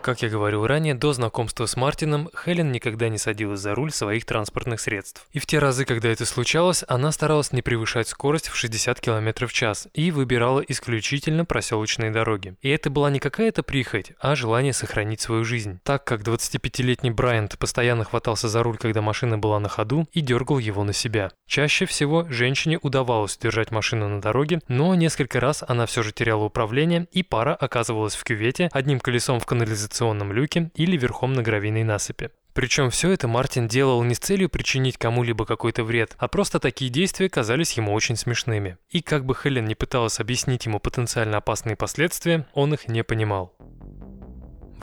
Как 0.07 0.23
я 0.23 0.29
говорил 0.29 0.65
ранее, 0.65 0.95
до 0.95 1.13
знакомства 1.13 1.67
с 1.67 1.75
Мартином 1.75 2.31
Хелен 2.45 2.71
никогда 2.71 3.09
не 3.09 3.19
садилась 3.19 3.59
за 3.59 3.75
руль 3.75 3.91
своих 3.91 4.25
транспортных 4.25 4.79
средств. 4.79 5.27
И 5.33 5.41
в 5.41 5.47
те 5.47 5.59
разы, 5.59 5.85
когда 5.85 6.09
это 6.09 6.25
случалось, 6.27 6.85
она 6.87 7.11
старалась 7.11 7.51
не 7.51 7.61
превышать 7.61 8.07
скорость 8.07 8.47
в 8.47 8.55
60 8.55 9.01
км 9.01 9.49
в 9.49 9.53
час 9.53 9.89
и 9.95 10.13
выбирала 10.13 10.61
исключительно 10.61 11.45
проселочные 11.45 12.13
дороги. 12.13 12.55
И 12.63 12.69
это 12.69 12.89
была 12.89 13.11
не 13.11 13.19
какая-то 13.19 13.65
прихоть, 13.65 14.13
а 14.21 14.37
желание 14.37 14.73
сохранить 14.73 15.21
свою 15.21 15.43
жизнь. 15.43 15.81
Так 15.83 16.05
как 16.05 16.21
25-летний 16.21 17.11
Брайант 17.11 17.59
постоянно 17.59 18.05
хватался 18.05 18.49
за 18.49 18.63
руль, 18.63 18.79
когда 18.79 19.03
машина 19.03 19.39
была 19.39 19.59
на 19.59 19.69
ходу, 19.69 20.07
и 20.13 20.21
дергал 20.21 20.61
его 20.61 20.85
на 20.85 20.93
себя. 20.93 21.33
Чаще 21.49 21.85
всего 21.85 22.25
женщине 22.31 22.79
удавалось 22.81 23.37
держать 23.39 23.73
машину 23.73 24.09
на 24.09 24.21
дороге, 24.21 24.61
но 24.69 24.95
несколько 24.95 25.41
раз 25.41 25.65
она 25.67 25.85
все 25.87 26.05
же 26.05 26.13
теряла 26.13 26.45
управление, 26.45 27.09
и 27.11 27.25
пара 27.25 27.57
оказывалась 27.57 28.15
в 28.15 28.23
кювете, 28.23 28.71
одним 28.73 29.01
колесом 29.01 29.41
в 29.41 29.47
канализационном 29.47 29.96
вентиляционном 29.97 30.33
люке 30.33 30.71
или 30.75 30.97
верхом 30.97 31.33
на 31.33 31.43
гравийной 31.43 31.85
насыпи. 31.85 32.31
Причем 32.53 32.89
все 32.89 33.11
это 33.11 33.29
Мартин 33.29 33.69
делал 33.69 34.03
не 34.03 34.15
с 34.15 34.19
целью 34.19 34.49
причинить 34.49 34.97
кому-либо 34.97 35.45
какой-то 35.45 35.85
вред, 35.85 36.17
а 36.19 36.27
просто 36.27 36.59
такие 36.59 36.91
действия 36.91 37.29
казались 37.29 37.73
ему 37.73 37.93
очень 37.93 38.17
смешными. 38.17 38.79
И 38.89 39.03
как 39.03 39.27
бы 39.27 39.35
Хелен 39.35 39.67
не 39.67 39.75
пыталась 39.75 40.21
объяснить 40.21 40.65
ему 40.65 40.81
потенциально 40.81 41.37
опасные 41.37 41.77
последствия, 41.77 42.47
он 42.55 42.73
их 42.73 42.89
не 42.89 43.05
понимал. 43.05 43.55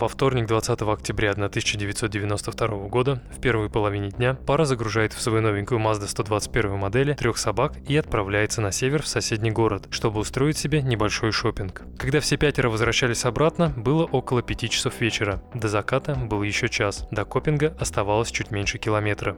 Во 0.03 0.09
вторник, 0.09 0.47
20 0.47 0.81
октября 0.81 1.31
1992 1.31 2.67
года, 2.89 3.23
в 3.31 3.39
первой 3.39 3.69
половине 3.69 4.09
дня, 4.09 4.33
пара 4.33 4.65
загружает 4.65 5.13
в 5.13 5.21
свою 5.21 5.41
новенькую 5.41 5.79
Mazda 5.79 6.09
121 6.09 6.71
модели 6.71 7.13
трех 7.13 7.37
собак 7.37 7.77
и 7.87 7.95
отправляется 7.95 8.59
на 8.59 8.73
север 8.73 9.03
в 9.03 9.07
соседний 9.07 9.51
город, 9.51 9.87
чтобы 9.91 10.19
устроить 10.19 10.57
себе 10.57 10.81
небольшой 10.81 11.31
шопинг. 11.31 11.83
Когда 11.97 12.19
все 12.19 12.35
пятеро 12.35 12.69
возвращались 12.69 13.23
обратно, 13.23 13.69
было 13.77 14.03
около 14.03 14.41
пяти 14.41 14.67
часов 14.67 14.99
вечера. 14.99 15.41
До 15.53 15.69
заката 15.69 16.15
был 16.15 16.43
еще 16.43 16.67
час, 16.67 17.07
до 17.09 17.23
Копинга 17.23 17.73
оставалось 17.79 18.29
чуть 18.29 18.51
меньше 18.51 18.79
километра. 18.79 19.37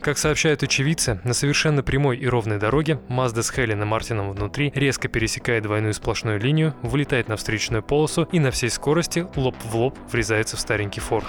Как 0.00 0.16
сообщают 0.16 0.62
очевидцы, 0.62 1.20
на 1.24 1.34
совершенно 1.34 1.82
прямой 1.82 2.18
и 2.18 2.26
ровной 2.26 2.58
дороге 2.58 3.00
Мазда 3.08 3.42
с 3.42 3.50
Хелен 3.50 3.84
Мартином 3.86 4.30
внутри 4.30 4.72
резко 4.74 5.08
пересекает 5.08 5.64
двойную 5.64 5.92
сплошную 5.92 6.40
линию, 6.40 6.74
вылетает 6.82 7.28
на 7.28 7.36
встречную 7.36 7.82
полосу 7.82 8.28
и 8.30 8.38
на 8.38 8.50
всей 8.50 8.70
скорости 8.70 9.26
лоб 9.34 9.56
в 9.64 9.74
лоб 9.74 9.98
врезается 10.10 10.56
в 10.56 10.60
старенький 10.60 11.00
форт. 11.00 11.26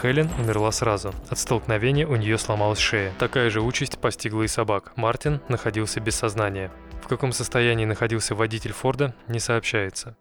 Хелен 0.00 0.30
умерла 0.38 0.72
сразу. 0.72 1.14
От 1.28 1.38
столкновения 1.38 2.06
у 2.06 2.16
нее 2.16 2.38
сломалась 2.38 2.78
шея. 2.78 3.12
Такая 3.18 3.50
же 3.50 3.60
участь 3.60 3.98
постигла 3.98 4.42
и 4.42 4.48
собак. 4.48 4.92
Мартин 4.96 5.40
находился 5.48 6.00
без 6.00 6.16
сознания. 6.16 6.70
В 7.02 7.08
каком 7.08 7.32
состоянии 7.32 7.84
находился 7.84 8.34
водитель 8.34 8.72
Форда, 8.72 9.14
не 9.28 9.38
сообщается. 9.38 10.16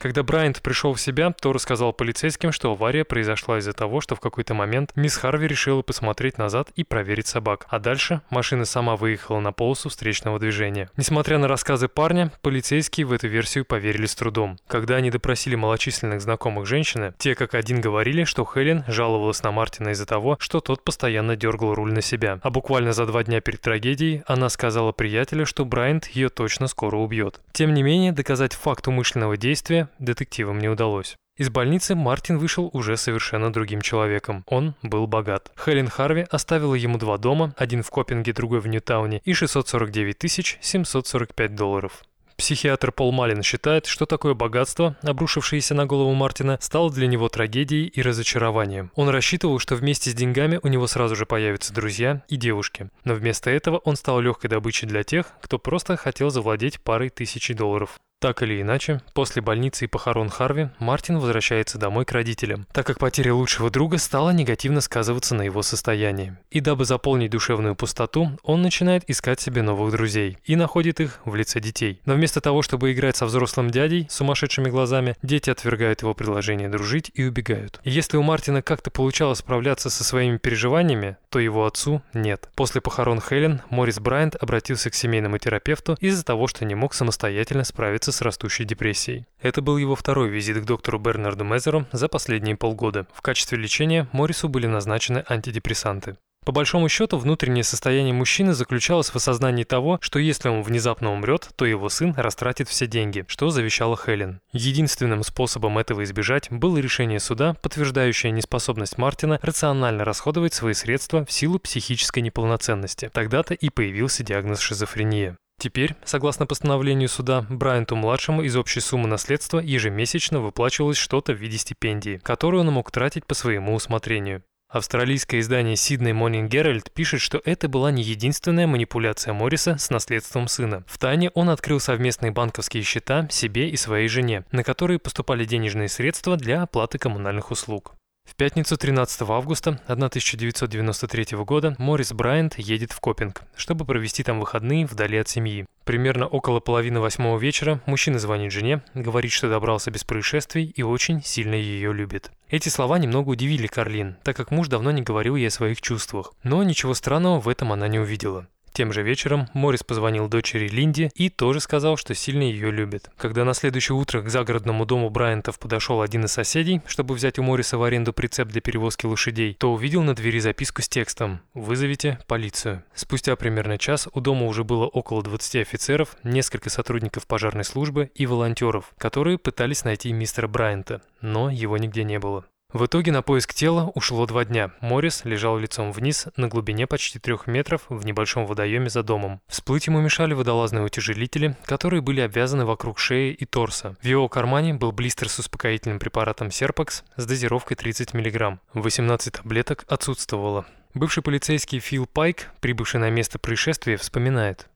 Когда 0.00 0.22
Брайант 0.22 0.62
пришел 0.62 0.94
в 0.94 1.00
себя, 1.00 1.30
то 1.38 1.52
рассказал 1.52 1.92
полицейским, 1.92 2.52
что 2.52 2.72
авария 2.72 3.04
произошла 3.04 3.58
из-за 3.58 3.74
того, 3.74 4.00
что 4.00 4.16
в 4.16 4.20
какой-то 4.20 4.54
момент 4.54 4.92
мисс 4.96 5.14
Харви 5.14 5.46
решила 5.46 5.82
посмотреть 5.82 6.38
назад 6.38 6.70
и 6.74 6.84
проверить 6.84 7.26
собак, 7.26 7.66
а 7.68 7.78
дальше 7.78 8.22
машина 8.30 8.64
сама 8.64 8.96
выехала 8.96 9.40
на 9.40 9.52
полосу 9.52 9.90
встречного 9.90 10.38
движения. 10.38 10.88
Несмотря 10.96 11.36
на 11.36 11.48
рассказы 11.48 11.88
парня, 11.88 12.32
полицейские 12.40 13.04
в 13.04 13.12
эту 13.12 13.28
версию 13.28 13.66
поверили 13.66 14.06
с 14.06 14.14
трудом. 14.14 14.58
Когда 14.68 14.96
они 14.96 15.10
допросили 15.10 15.54
малочисленных 15.54 16.22
знакомых 16.22 16.64
женщины, 16.64 17.12
те 17.18 17.34
как 17.34 17.52
один 17.52 17.82
говорили, 17.82 18.24
что 18.24 18.46
Хелен 18.50 18.84
жаловалась 18.88 19.42
на 19.42 19.50
Мартина 19.50 19.90
из-за 19.90 20.06
того, 20.06 20.38
что 20.40 20.60
тот 20.60 20.82
постоянно 20.82 21.36
дергал 21.36 21.74
руль 21.74 21.92
на 21.92 22.00
себя. 22.00 22.40
А 22.42 22.48
буквально 22.48 22.94
за 22.94 23.04
два 23.04 23.22
дня 23.22 23.42
перед 23.42 23.60
трагедией 23.60 24.22
она 24.26 24.48
сказала 24.48 24.92
приятелю, 24.92 25.44
что 25.44 25.66
Брайант 25.66 26.06
ее 26.06 26.30
точно 26.30 26.68
скоро 26.68 26.96
убьет. 26.96 27.38
Тем 27.52 27.74
не 27.74 27.82
менее, 27.82 28.12
доказать 28.12 28.54
факт 28.54 28.88
умышленного 28.88 29.36
действия 29.36 29.89
детективам 29.98 30.58
не 30.58 30.68
удалось. 30.68 31.16
Из 31.36 31.48
больницы 31.48 31.94
Мартин 31.94 32.36
вышел 32.36 32.68
уже 32.74 32.98
совершенно 32.98 33.50
другим 33.50 33.80
человеком. 33.80 34.44
Он 34.46 34.74
был 34.82 35.06
богат. 35.06 35.50
Хелен 35.56 35.88
Харви 35.88 36.26
оставила 36.30 36.74
ему 36.74 36.98
два 36.98 37.16
дома, 37.16 37.54
один 37.56 37.82
в 37.82 37.90
Копинге, 37.90 38.34
другой 38.34 38.60
в 38.60 38.66
Ньютауне, 38.66 39.22
и 39.24 39.32
649 39.32 40.58
745 40.60 41.54
долларов. 41.54 42.02
Психиатр 42.40 42.90
Пол 42.90 43.12
Малин 43.12 43.42
считает, 43.42 43.84
что 43.84 44.06
такое 44.06 44.32
богатство, 44.32 44.96
обрушившееся 45.02 45.74
на 45.74 45.84
голову 45.84 46.14
Мартина, 46.14 46.56
стало 46.62 46.90
для 46.90 47.06
него 47.06 47.28
трагедией 47.28 47.86
и 47.86 48.00
разочарованием. 48.00 48.90
Он 48.94 49.10
рассчитывал, 49.10 49.58
что 49.58 49.76
вместе 49.76 50.10
с 50.10 50.14
деньгами 50.14 50.58
у 50.62 50.68
него 50.68 50.86
сразу 50.86 51.16
же 51.16 51.26
появятся 51.26 51.74
друзья 51.74 52.22
и 52.28 52.36
девушки. 52.36 52.88
Но 53.04 53.12
вместо 53.14 53.50
этого 53.50 53.76
он 53.78 53.96
стал 53.96 54.20
легкой 54.20 54.48
добычей 54.48 54.88
для 54.88 55.04
тех, 55.04 55.26
кто 55.42 55.58
просто 55.58 55.98
хотел 55.98 56.30
завладеть 56.30 56.80
парой 56.80 57.10
тысяч 57.10 57.54
долларов. 57.54 57.98
Так 58.20 58.42
или 58.42 58.60
иначе, 58.60 59.00
после 59.14 59.40
больницы 59.40 59.86
и 59.86 59.88
похорон 59.88 60.28
Харви, 60.28 60.68
Мартин 60.78 61.18
возвращается 61.18 61.78
домой 61.78 62.04
к 62.04 62.12
родителям, 62.12 62.66
так 62.70 62.86
как 62.86 62.98
потеря 62.98 63.32
лучшего 63.34 63.70
друга 63.70 63.96
стала 63.96 64.28
негативно 64.28 64.82
сказываться 64.82 65.34
на 65.34 65.40
его 65.40 65.62
состоянии. 65.62 66.36
И 66.50 66.60
дабы 66.60 66.84
заполнить 66.84 67.30
душевную 67.30 67.76
пустоту, 67.76 68.38
он 68.42 68.60
начинает 68.60 69.08
искать 69.08 69.40
себе 69.40 69.62
новых 69.62 69.92
друзей 69.92 70.36
и 70.44 70.54
находит 70.54 71.00
их 71.00 71.20
в 71.24 71.34
лице 71.34 71.60
детей. 71.60 72.02
Но 72.04 72.12
вместо 72.12 72.42
того, 72.42 72.60
чтобы 72.60 72.92
играть 72.92 73.16
со 73.16 73.24
взрослым 73.24 73.70
дядей 73.70 74.06
с 74.10 74.16
сумасшедшими 74.16 74.68
глазами, 74.68 75.16
дети 75.22 75.48
отвергают 75.48 76.02
его 76.02 76.12
предложение 76.12 76.68
дружить 76.68 77.10
и 77.14 77.24
убегают. 77.24 77.80
И 77.84 77.90
если 77.90 78.18
у 78.18 78.22
Мартина 78.22 78.60
как-то 78.60 78.90
получалось 78.90 79.38
справляться 79.38 79.88
со 79.88 80.04
своими 80.04 80.36
переживаниями, 80.36 81.16
то 81.30 81.38
его 81.38 81.64
отцу 81.64 82.02
нет. 82.12 82.50
После 82.54 82.82
похорон 82.82 83.22
Хелен 83.22 83.62
Морис 83.70 83.98
Брайант 83.98 84.36
обратился 84.38 84.90
к 84.90 84.94
семейному 84.94 85.38
терапевту 85.38 85.96
из-за 86.00 86.22
того, 86.22 86.48
что 86.48 86.66
не 86.66 86.74
мог 86.74 86.92
самостоятельно 86.92 87.64
справиться 87.64 88.09
справиться 88.10 88.18
с 88.18 88.22
растущей 88.22 88.64
депрессией. 88.64 89.26
Это 89.40 89.62
был 89.62 89.78
его 89.78 89.94
второй 89.94 90.28
визит 90.28 90.58
к 90.62 90.64
доктору 90.64 90.98
Бернарду 90.98 91.44
Мезеру 91.44 91.86
за 91.92 92.08
последние 92.08 92.56
полгода. 92.56 93.06
В 93.12 93.22
качестве 93.22 93.58
лечения 93.58 94.08
Моррису 94.12 94.48
были 94.48 94.66
назначены 94.66 95.24
антидепрессанты. 95.28 96.16
По 96.46 96.52
большому 96.52 96.88
счету, 96.88 97.18
внутреннее 97.18 97.64
состояние 97.64 98.14
мужчины 98.14 98.54
заключалось 98.54 99.10
в 99.10 99.16
осознании 99.16 99.64
того, 99.64 99.98
что 100.00 100.18
если 100.18 100.48
он 100.48 100.62
внезапно 100.62 101.12
умрет, 101.12 101.50
то 101.54 101.66
его 101.66 101.90
сын 101.90 102.14
растратит 102.16 102.66
все 102.68 102.86
деньги, 102.86 103.26
что 103.28 103.50
завещала 103.50 103.94
Хелен. 103.94 104.40
Единственным 104.52 105.22
способом 105.22 105.76
этого 105.76 106.02
избежать 106.02 106.48
было 106.50 106.78
решение 106.78 107.20
суда, 107.20 107.54
подтверждающее 107.62 108.32
неспособность 108.32 108.96
Мартина 108.96 109.38
рационально 109.42 110.04
расходовать 110.04 110.54
свои 110.54 110.72
средства 110.72 111.26
в 111.26 111.30
силу 111.30 111.58
психической 111.58 112.22
неполноценности. 112.22 113.10
Тогда-то 113.12 113.52
и 113.52 113.68
появился 113.68 114.24
диагноз 114.24 114.60
шизофрения. 114.60 115.36
Теперь, 115.60 115.94
согласно 116.06 116.46
постановлению 116.46 117.10
суда, 117.10 117.44
Брайанту-младшему 117.50 118.40
из 118.40 118.56
общей 118.56 118.80
суммы 118.80 119.08
наследства 119.08 119.58
ежемесячно 119.58 120.40
выплачивалось 120.40 120.96
что-то 120.96 121.34
в 121.34 121.36
виде 121.36 121.58
стипендии, 121.58 122.18
которую 122.22 122.62
он 122.62 122.72
мог 122.72 122.90
тратить 122.90 123.26
по 123.26 123.34
своему 123.34 123.74
усмотрению. 123.74 124.42
Австралийское 124.70 125.40
издание 125.40 125.74
Sydney 125.74 126.12
Morning 126.12 126.48
Herald 126.48 126.90
пишет, 126.94 127.20
что 127.20 127.42
это 127.44 127.68
была 127.68 127.90
не 127.90 128.02
единственная 128.02 128.66
манипуляция 128.66 129.34
Морриса 129.34 129.76
с 129.76 129.90
наследством 129.90 130.48
сына. 130.48 130.82
В 130.86 130.96
тайне 130.96 131.28
он 131.34 131.50
открыл 131.50 131.78
совместные 131.78 132.32
банковские 132.32 132.82
счета 132.82 133.28
себе 133.30 133.68
и 133.68 133.76
своей 133.76 134.08
жене, 134.08 134.46
на 134.52 134.64
которые 134.64 134.98
поступали 134.98 135.44
денежные 135.44 135.90
средства 135.90 136.38
для 136.38 136.62
оплаты 136.62 136.96
коммунальных 136.96 137.50
услуг. 137.50 137.96
В 138.30 138.36
пятницу 138.36 138.76
13 138.76 139.22
августа 139.22 139.80
1993 139.88 141.36
года 141.38 141.74
Моррис 141.78 142.12
Брайант 142.12 142.58
едет 142.58 142.92
в 142.92 143.00
Копинг, 143.00 143.42
чтобы 143.56 143.84
провести 143.84 144.22
там 144.22 144.38
выходные 144.38 144.86
вдали 144.86 145.18
от 145.18 145.28
семьи. 145.28 145.66
Примерно 145.84 146.28
около 146.28 146.60
половины 146.60 147.00
восьмого 147.00 147.40
вечера 147.40 147.82
мужчина 147.86 148.20
звонит 148.20 148.52
жене, 148.52 148.82
говорит, 148.94 149.32
что 149.32 149.50
добрался 149.50 149.90
без 149.90 150.04
происшествий 150.04 150.64
и 150.64 150.82
очень 150.82 151.24
сильно 151.24 151.56
ее 151.56 151.92
любит. 151.92 152.30
Эти 152.48 152.68
слова 152.68 152.98
немного 152.98 153.30
удивили 153.30 153.66
Карлин, 153.66 154.16
так 154.22 154.36
как 154.36 154.52
муж 154.52 154.68
давно 154.68 154.92
не 154.92 155.02
говорил 155.02 155.34
ей 155.34 155.48
о 155.48 155.50
своих 155.50 155.82
чувствах. 155.82 156.32
Но 156.44 156.62
ничего 156.62 156.94
странного 156.94 157.40
в 157.40 157.48
этом 157.48 157.72
она 157.72 157.88
не 157.88 157.98
увидела. 157.98 158.46
Тем 158.72 158.92
же 158.92 159.02
вечером 159.02 159.48
Морис 159.52 159.82
позвонил 159.82 160.28
дочери 160.28 160.68
Линде 160.68 161.10
и 161.14 161.28
тоже 161.28 161.60
сказал, 161.60 161.96
что 161.96 162.14
сильно 162.14 162.42
ее 162.42 162.70
любит. 162.70 163.10
Когда 163.16 163.44
на 163.44 163.54
следующее 163.54 163.96
утро 163.96 164.22
к 164.22 164.28
загородному 164.28 164.86
дому 164.86 165.10
Брайантов 165.10 165.58
подошел 165.58 166.02
один 166.02 166.24
из 166.24 166.32
соседей, 166.32 166.80
чтобы 166.86 167.14
взять 167.14 167.38
у 167.38 167.42
Мориса 167.42 167.78
в 167.78 167.82
аренду 167.82 168.12
прицеп 168.12 168.48
для 168.48 168.60
перевозки 168.60 169.06
лошадей, 169.06 169.54
то 169.54 169.72
увидел 169.72 170.02
на 170.02 170.14
двери 170.14 170.38
записку 170.38 170.82
с 170.82 170.88
текстом 170.88 171.40
«Вызовите 171.54 172.18
полицию». 172.26 172.84
Спустя 172.94 173.36
примерно 173.36 173.78
час 173.78 174.08
у 174.12 174.20
дома 174.20 174.46
уже 174.46 174.64
было 174.64 174.86
около 174.86 175.22
20 175.22 175.56
офицеров, 175.56 176.16
несколько 176.22 176.70
сотрудников 176.70 177.26
пожарной 177.26 177.64
службы 177.64 178.10
и 178.14 178.26
волонтеров, 178.26 178.92
которые 178.98 179.38
пытались 179.38 179.84
найти 179.84 180.12
мистера 180.12 180.48
Брайанта, 180.48 181.02
но 181.20 181.50
его 181.50 181.76
нигде 181.76 182.04
не 182.04 182.18
было. 182.18 182.44
В 182.72 182.86
итоге 182.86 183.10
на 183.10 183.22
поиск 183.22 183.52
тела 183.52 183.90
ушло 183.96 184.26
два 184.26 184.44
дня. 184.44 184.70
Моррис 184.80 185.24
лежал 185.24 185.58
лицом 185.58 185.90
вниз 185.90 186.28
на 186.36 186.46
глубине 186.46 186.86
почти 186.86 187.18
трех 187.18 187.48
метров 187.48 187.82
в 187.88 188.06
небольшом 188.06 188.46
водоеме 188.46 188.88
за 188.88 189.02
домом. 189.02 189.40
Всплыть 189.48 189.88
ему 189.88 190.00
мешали 190.00 190.34
водолазные 190.34 190.84
утяжелители, 190.84 191.56
которые 191.64 192.00
были 192.00 192.20
обвязаны 192.20 192.64
вокруг 192.64 193.00
шеи 193.00 193.32
и 193.32 193.44
торса. 193.44 193.96
В 194.00 194.06
его 194.06 194.28
кармане 194.28 194.74
был 194.74 194.92
блистер 194.92 195.28
с 195.28 195.40
успокоительным 195.40 195.98
препаратом 195.98 196.52
Серпакс 196.52 197.02
с 197.16 197.26
дозировкой 197.26 197.76
30 197.76 198.14
мг. 198.14 198.60
18 198.74 199.32
таблеток 199.32 199.84
отсутствовало. 199.88 200.64
Бывший 200.94 201.24
полицейский 201.24 201.80
Фил 201.80 202.06
Пайк, 202.06 202.50
прибывший 202.60 203.00
на 203.00 203.10
место 203.10 203.40
происшествия, 203.40 203.96
вспоминает. 203.96 204.68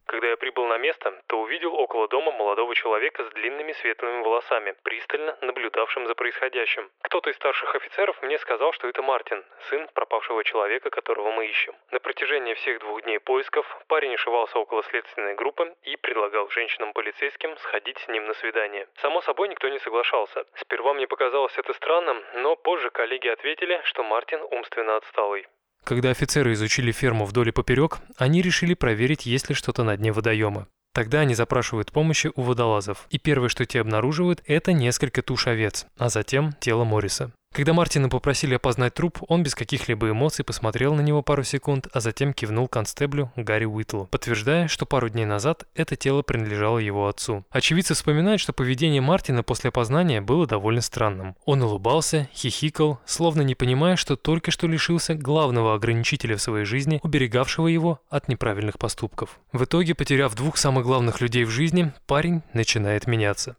На 0.75 0.79
место, 0.79 1.15
то 1.29 1.39
увидел 1.41 1.73
около 1.75 2.09
дома 2.09 2.33
молодого 2.33 2.75
человека 2.75 3.23
с 3.23 3.29
длинными 3.31 3.73
светлыми 3.75 4.23
волосами, 4.25 4.75
пристально 4.83 5.39
наблюдавшим 5.41 6.07
за 6.09 6.15
происходящим. 6.17 6.91
Кто-то 7.03 7.31
из 7.31 7.37
старших 7.37 7.77
офицеров 7.77 8.21
мне 8.23 8.39
сказал, 8.39 8.73
что 8.73 8.89
это 8.89 9.01
Мартин, 9.01 9.45
сын 9.69 9.89
пропавшего 9.95 10.43
человека, 10.43 10.91
которого 10.91 11.31
мы 11.31 11.47
ищем. 11.47 11.77
На 11.93 12.01
протяжении 12.01 12.55
всех 12.55 12.81
двух 12.81 13.03
дней 13.03 13.21
поисков 13.21 13.65
парень 13.87 14.15
ошивался 14.15 14.59
около 14.59 14.83
следственной 14.83 15.35
группы 15.37 15.73
и 15.85 15.97
предлагал 15.97 16.49
женщинам-полицейским 16.49 17.57
сходить 17.59 17.99
с 17.99 18.09
ним 18.09 18.27
на 18.27 18.35
свидание. 18.35 18.89
Само 18.97 19.21
собой, 19.21 19.49
никто 19.49 19.69
не 19.69 19.79
соглашался. 19.79 20.45
Сперва 20.57 20.93
мне 20.95 21.07
показалось 21.07 21.57
это 21.57 21.73
странным, 21.75 22.25
но 22.35 22.57
позже 22.57 22.91
коллеги 22.91 23.29
ответили, 23.29 23.81
что 23.85 24.03
Мартин 24.03 24.43
умственно 24.51 24.97
отсталый. 24.97 25.47
Когда 25.85 26.11
офицеры 26.11 26.55
изучили 26.55 26.93
ферму 26.93 27.27
вдоль 27.27 27.51
и 27.51 27.53
поперек, 27.53 27.99
они 28.17 28.41
решили 28.41 28.73
проверить, 28.73 29.27
есть 29.27 29.51
ли 29.51 29.55
что-то 29.55 29.85
на 29.85 29.97
дне 29.99 30.13
водоема. 30.13 30.67
Тогда 30.95 31.21
они 31.21 31.35
запрашивают 31.35 31.93
помощи 31.93 32.31
у 32.35 32.43
водолазов, 32.43 33.07
и 33.11 33.19
первое, 33.19 33.49
что 33.49 33.67
те 33.67 33.81
обнаруживают, 33.81 34.43
это 34.47 34.73
несколько 34.73 35.23
туш 35.23 35.47
овец, 35.47 35.87
а 35.99 36.09
затем 36.09 36.55
тело 36.61 36.85
Морриса. 36.85 37.33
Когда 37.55 37.73
Мартина 37.73 38.09
попросили 38.09 38.55
опознать 38.55 38.95
труп, 38.95 39.19
он 39.29 39.45
без 39.45 39.55
каких-либо 39.55 40.11
эмоций 40.11 40.45
посмотрел 40.45 40.93
на 40.97 41.01
него 41.03 41.23
пару 41.23 41.45
секунд, 41.45 41.87
а 41.93 42.01
затем 42.01 42.33
кивнул 42.33 42.67
констеблю 42.67 43.31
Гарри 43.37 43.65
Уитлу, 43.65 44.09
подтверждая, 44.11 44.67
что 44.67 44.87
пару 44.87 45.09
дней 45.09 45.25
назад 45.25 45.65
это 45.77 45.95
тело 45.95 46.23
принадлежало 46.23 46.79
его 46.79 47.07
отцу. 47.07 47.45
Очевидцы 47.51 47.95
вспоминают, 47.95 48.41
что 48.41 48.53
поведение 48.53 49.01
Мартина 49.01 49.45
после 49.45 49.69
опознания 49.69 50.21
было 50.21 50.49
довольно 50.49 50.81
странным. 50.81 51.37
Он 51.45 51.63
улыбался, 51.63 52.29
хихикал, 52.35 52.99
словно 53.05 53.43
не 53.43 53.55
понимая, 53.55 53.95
что 53.95 54.17
только 54.17 54.51
что 54.51 54.67
лишился 54.67 55.15
главного 55.15 55.75
ограничителя 55.75 56.37
в 56.37 56.43
своей 56.43 56.65
жизни, 56.65 56.99
уберегавшего 57.05 57.69
его 57.69 58.01
от 58.11 58.27
неправильных 58.27 58.79
поступков. 58.79 59.39
В 59.53 59.63
итоге, 59.63 59.95
потеряв 59.95 60.35
двух 60.35 60.57
самых 60.57 60.85
главных 60.85 61.21
людей 61.21 61.45
в 61.45 61.51
жизни, 61.51 61.93
парень 62.09 62.43
начинает 62.53 63.07
меняться. 63.07 63.55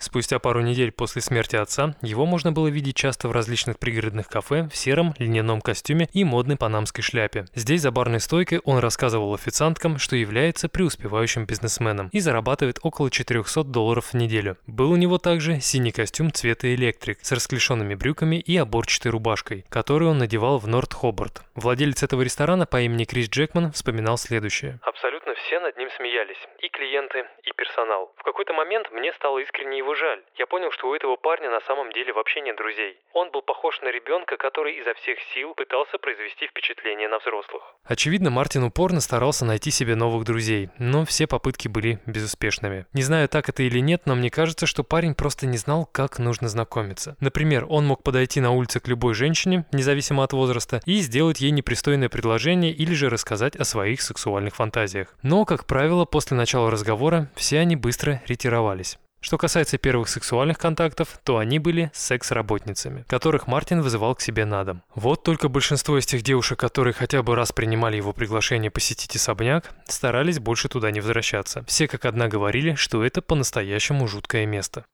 Спустя 0.00 0.38
пару 0.38 0.62
недель 0.62 0.92
после 0.92 1.20
смерти 1.20 1.56
отца 1.56 1.94
его 2.00 2.24
можно 2.24 2.52
было 2.52 2.68
видеть 2.68 2.96
часто 2.96 3.28
в 3.28 3.32
различных 3.32 3.78
пригородных 3.78 4.28
кафе 4.28 4.66
в 4.72 4.74
сером 4.74 5.14
льняном 5.18 5.60
костюме 5.60 6.08
и 6.14 6.24
модной 6.24 6.56
панамской 6.56 7.04
шляпе. 7.04 7.44
Здесь 7.54 7.82
за 7.82 7.90
барной 7.90 8.20
стойкой 8.20 8.60
он 8.64 8.78
рассказывал 8.78 9.34
официанткам, 9.34 9.98
что 9.98 10.16
является 10.16 10.70
преуспевающим 10.70 11.44
бизнесменом 11.44 12.08
и 12.12 12.20
зарабатывает 12.20 12.78
около 12.82 13.10
400 13.10 13.64
долларов 13.64 14.06
в 14.06 14.14
неделю. 14.14 14.56
Был 14.66 14.90
у 14.90 14.96
него 14.96 15.18
также 15.18 15.60
синий 15.60 15.92
костюм 15.92 16.32
цвета 16.32 16.74
электрик 16.74 17.18
с 17.20 17.30
расклешенными 17.30 17.94
брюками 17.94 18.36
и 18.36 18.56
оборчатой 18.56 19.12
рубашкой, 19.12 19.66
которую 19.68 20.12
он 20.12 20.18
надевал 20.18 20.58
в 20.58 20.66
Норт 20.66 20.94
Хобарт. 20.94 21.42
Владелец 21.54 22.02
этого 22.02 22.22
ресторана 22.22 22.64
по 22.64 22.80
имени 22.80 23.04
Крис 23.04 23.28
Джекман 23.28 23.72
вспоминал 23.72 24.16
следующее. 24.16 24.80
Абсолютно 24.82 25.34
все 25.34 25.60
над 25.60 25.76
ним 25.76 25.90
смеялись. 25.98 26.38
И 26.60 26.68
клиенты, 26.68 27.24
и 27.44 27.52
персонал. 27.52 28.14
В 28.16 28.22
какой-то 28.22 28.54
момент 28.54 28.90
мне 28.92 29.12
стало 29.14 29.38
искренне 29.40 29.78
его 29.78 29.89
жаль. 29.94 30.22
Я 30.36 30.46
понял, 30.46 30.70
что 30.72 30.88
у 30.88 30.94
этого 30.94 31.16
парня 31.16 31.50
на 31.50 31.60
самом 31.62 31.92
деле 31.92 32.12
вообще 32.12 32.40
нет 32.40 32.56
друзей. 32.56 32.98
Он 33.12 33.30
был 33.30 33.42
похож 33.42 33.80
на 33.82 33.90
ребенка, 33.90 34.36
который 34.36 34.74
изо 34.80 34.94
всех 34.94 35.18
сил 35.34 35.54
пытался 35.54 35.98
произвести 35.98 36.46
впечатление 36.46 37.08
на 37.08 37.18
взрослых. 37.18 37.62
Очевидно, 37.84 38.30
Мартин 38.30 38.64
упорно 38.64 39.00
старался 39.00 39.44
найти 39.44 39.70
себе 39.70 39.94
новых 39.94 40.24
друзей, 40.24 40.70
но 40.78 41.04
все 41.04 41.26
попытки 41.26 41.68
были 41.68 41.98
безуспешными. 42.06 42.86
Не 42.92 43.02
знаю, 43.02 43.28
так 43.28 43.48
это 43.48 43.62
или 43.62 43.80
нет, 43.80 44.02
но 44.06 44.14
мне 44.14 44.30
кажется, 44.30 44.66
что 44.66 44.84
парень 44.84 45.14
просто 45.14 45.46
не 45.46 45.56
знал, 45.56 45.86
как 45.86 46.18
нужно 46.18 46.48
знакомиться. 46.48 47.16
Например, 47.20 47.66
он 47.68 47.86
мог 47.86 48.02
подойти 48.02 48.40
на 48.40 48.50
улице 48.52 48.80
к 48.80 48.88
любой 48.88 49.14
женщине, 49.14 49.64
независимо 49.72 50.24
от 50.24 50.32
возраста, 50.32 50.80
и 50.86 50.94
сделать 51.00 51.40
ей 51.40 51.50
непристойное 51.50 52.08
предложение 52.08 52.72
или 52.72 52.94
же 52.94 53.08
рассказать 53.10 53.56
о 53.56 53.64
своих 53.64 54.02
сексуальных 54.02 54.54
фантазиях. 54.54 55.14
Но, 55.22 55.44
как 55.44 55.66
правило, 55.66 56.04
после 56.04 56.36
начала 56.36 56.70
разговора 56.70 57.30
все 57.34 57.58
они 57.58 57.76
быстро 57.76 58.22
ретировались. 58.26 58.98
Что 59.20 59.36
касается 59.36 59.76
первых 59.76 60.08
сексуальных 60.08 60.58
контактов, 60.58 61.20
то 61.24 61.36
они 61.36 61.58
были 61.58 61.90
секс-работницами, 61.92 63.04
которых 63.06 63.46
Мартин 63.46 63.82
вызывал 63.82 64.14
к 64.14 64.22
себе 64.22 64.46
на 64.46 64.64
дом. 64.64 64.82
Вот 64.94 65.22
только 65.22 65.48
большинство 65.48 65.98
из 65.98 66.06
тех 66.06 66.22
девушек, 66.22 66.58
которые 66.58 66.94
хотя 66.94 67.22
бы 67.22 67.34
раз 67.34 67.52
принимали 67.52 67.96
его 67.96 68.14
приглашение 68.14 68.70
посетить 68.70 69.14
особняк, 69.16 69.70
старались 69.86 70.38
больше 70.38 70.68
туда 70.68 70.90
не 70.90 71.00
возвращаться. 71.00 71.64
Все 71.66 71.86
как 71.86 72.06
одна 72.06 72.28
говорили, 72.28 72.74
что 72.74 73.04
это 73.04 73.20
по-настоящему 73.20 74.08
жуткое 74.08 74.46
место. 74.46 74.86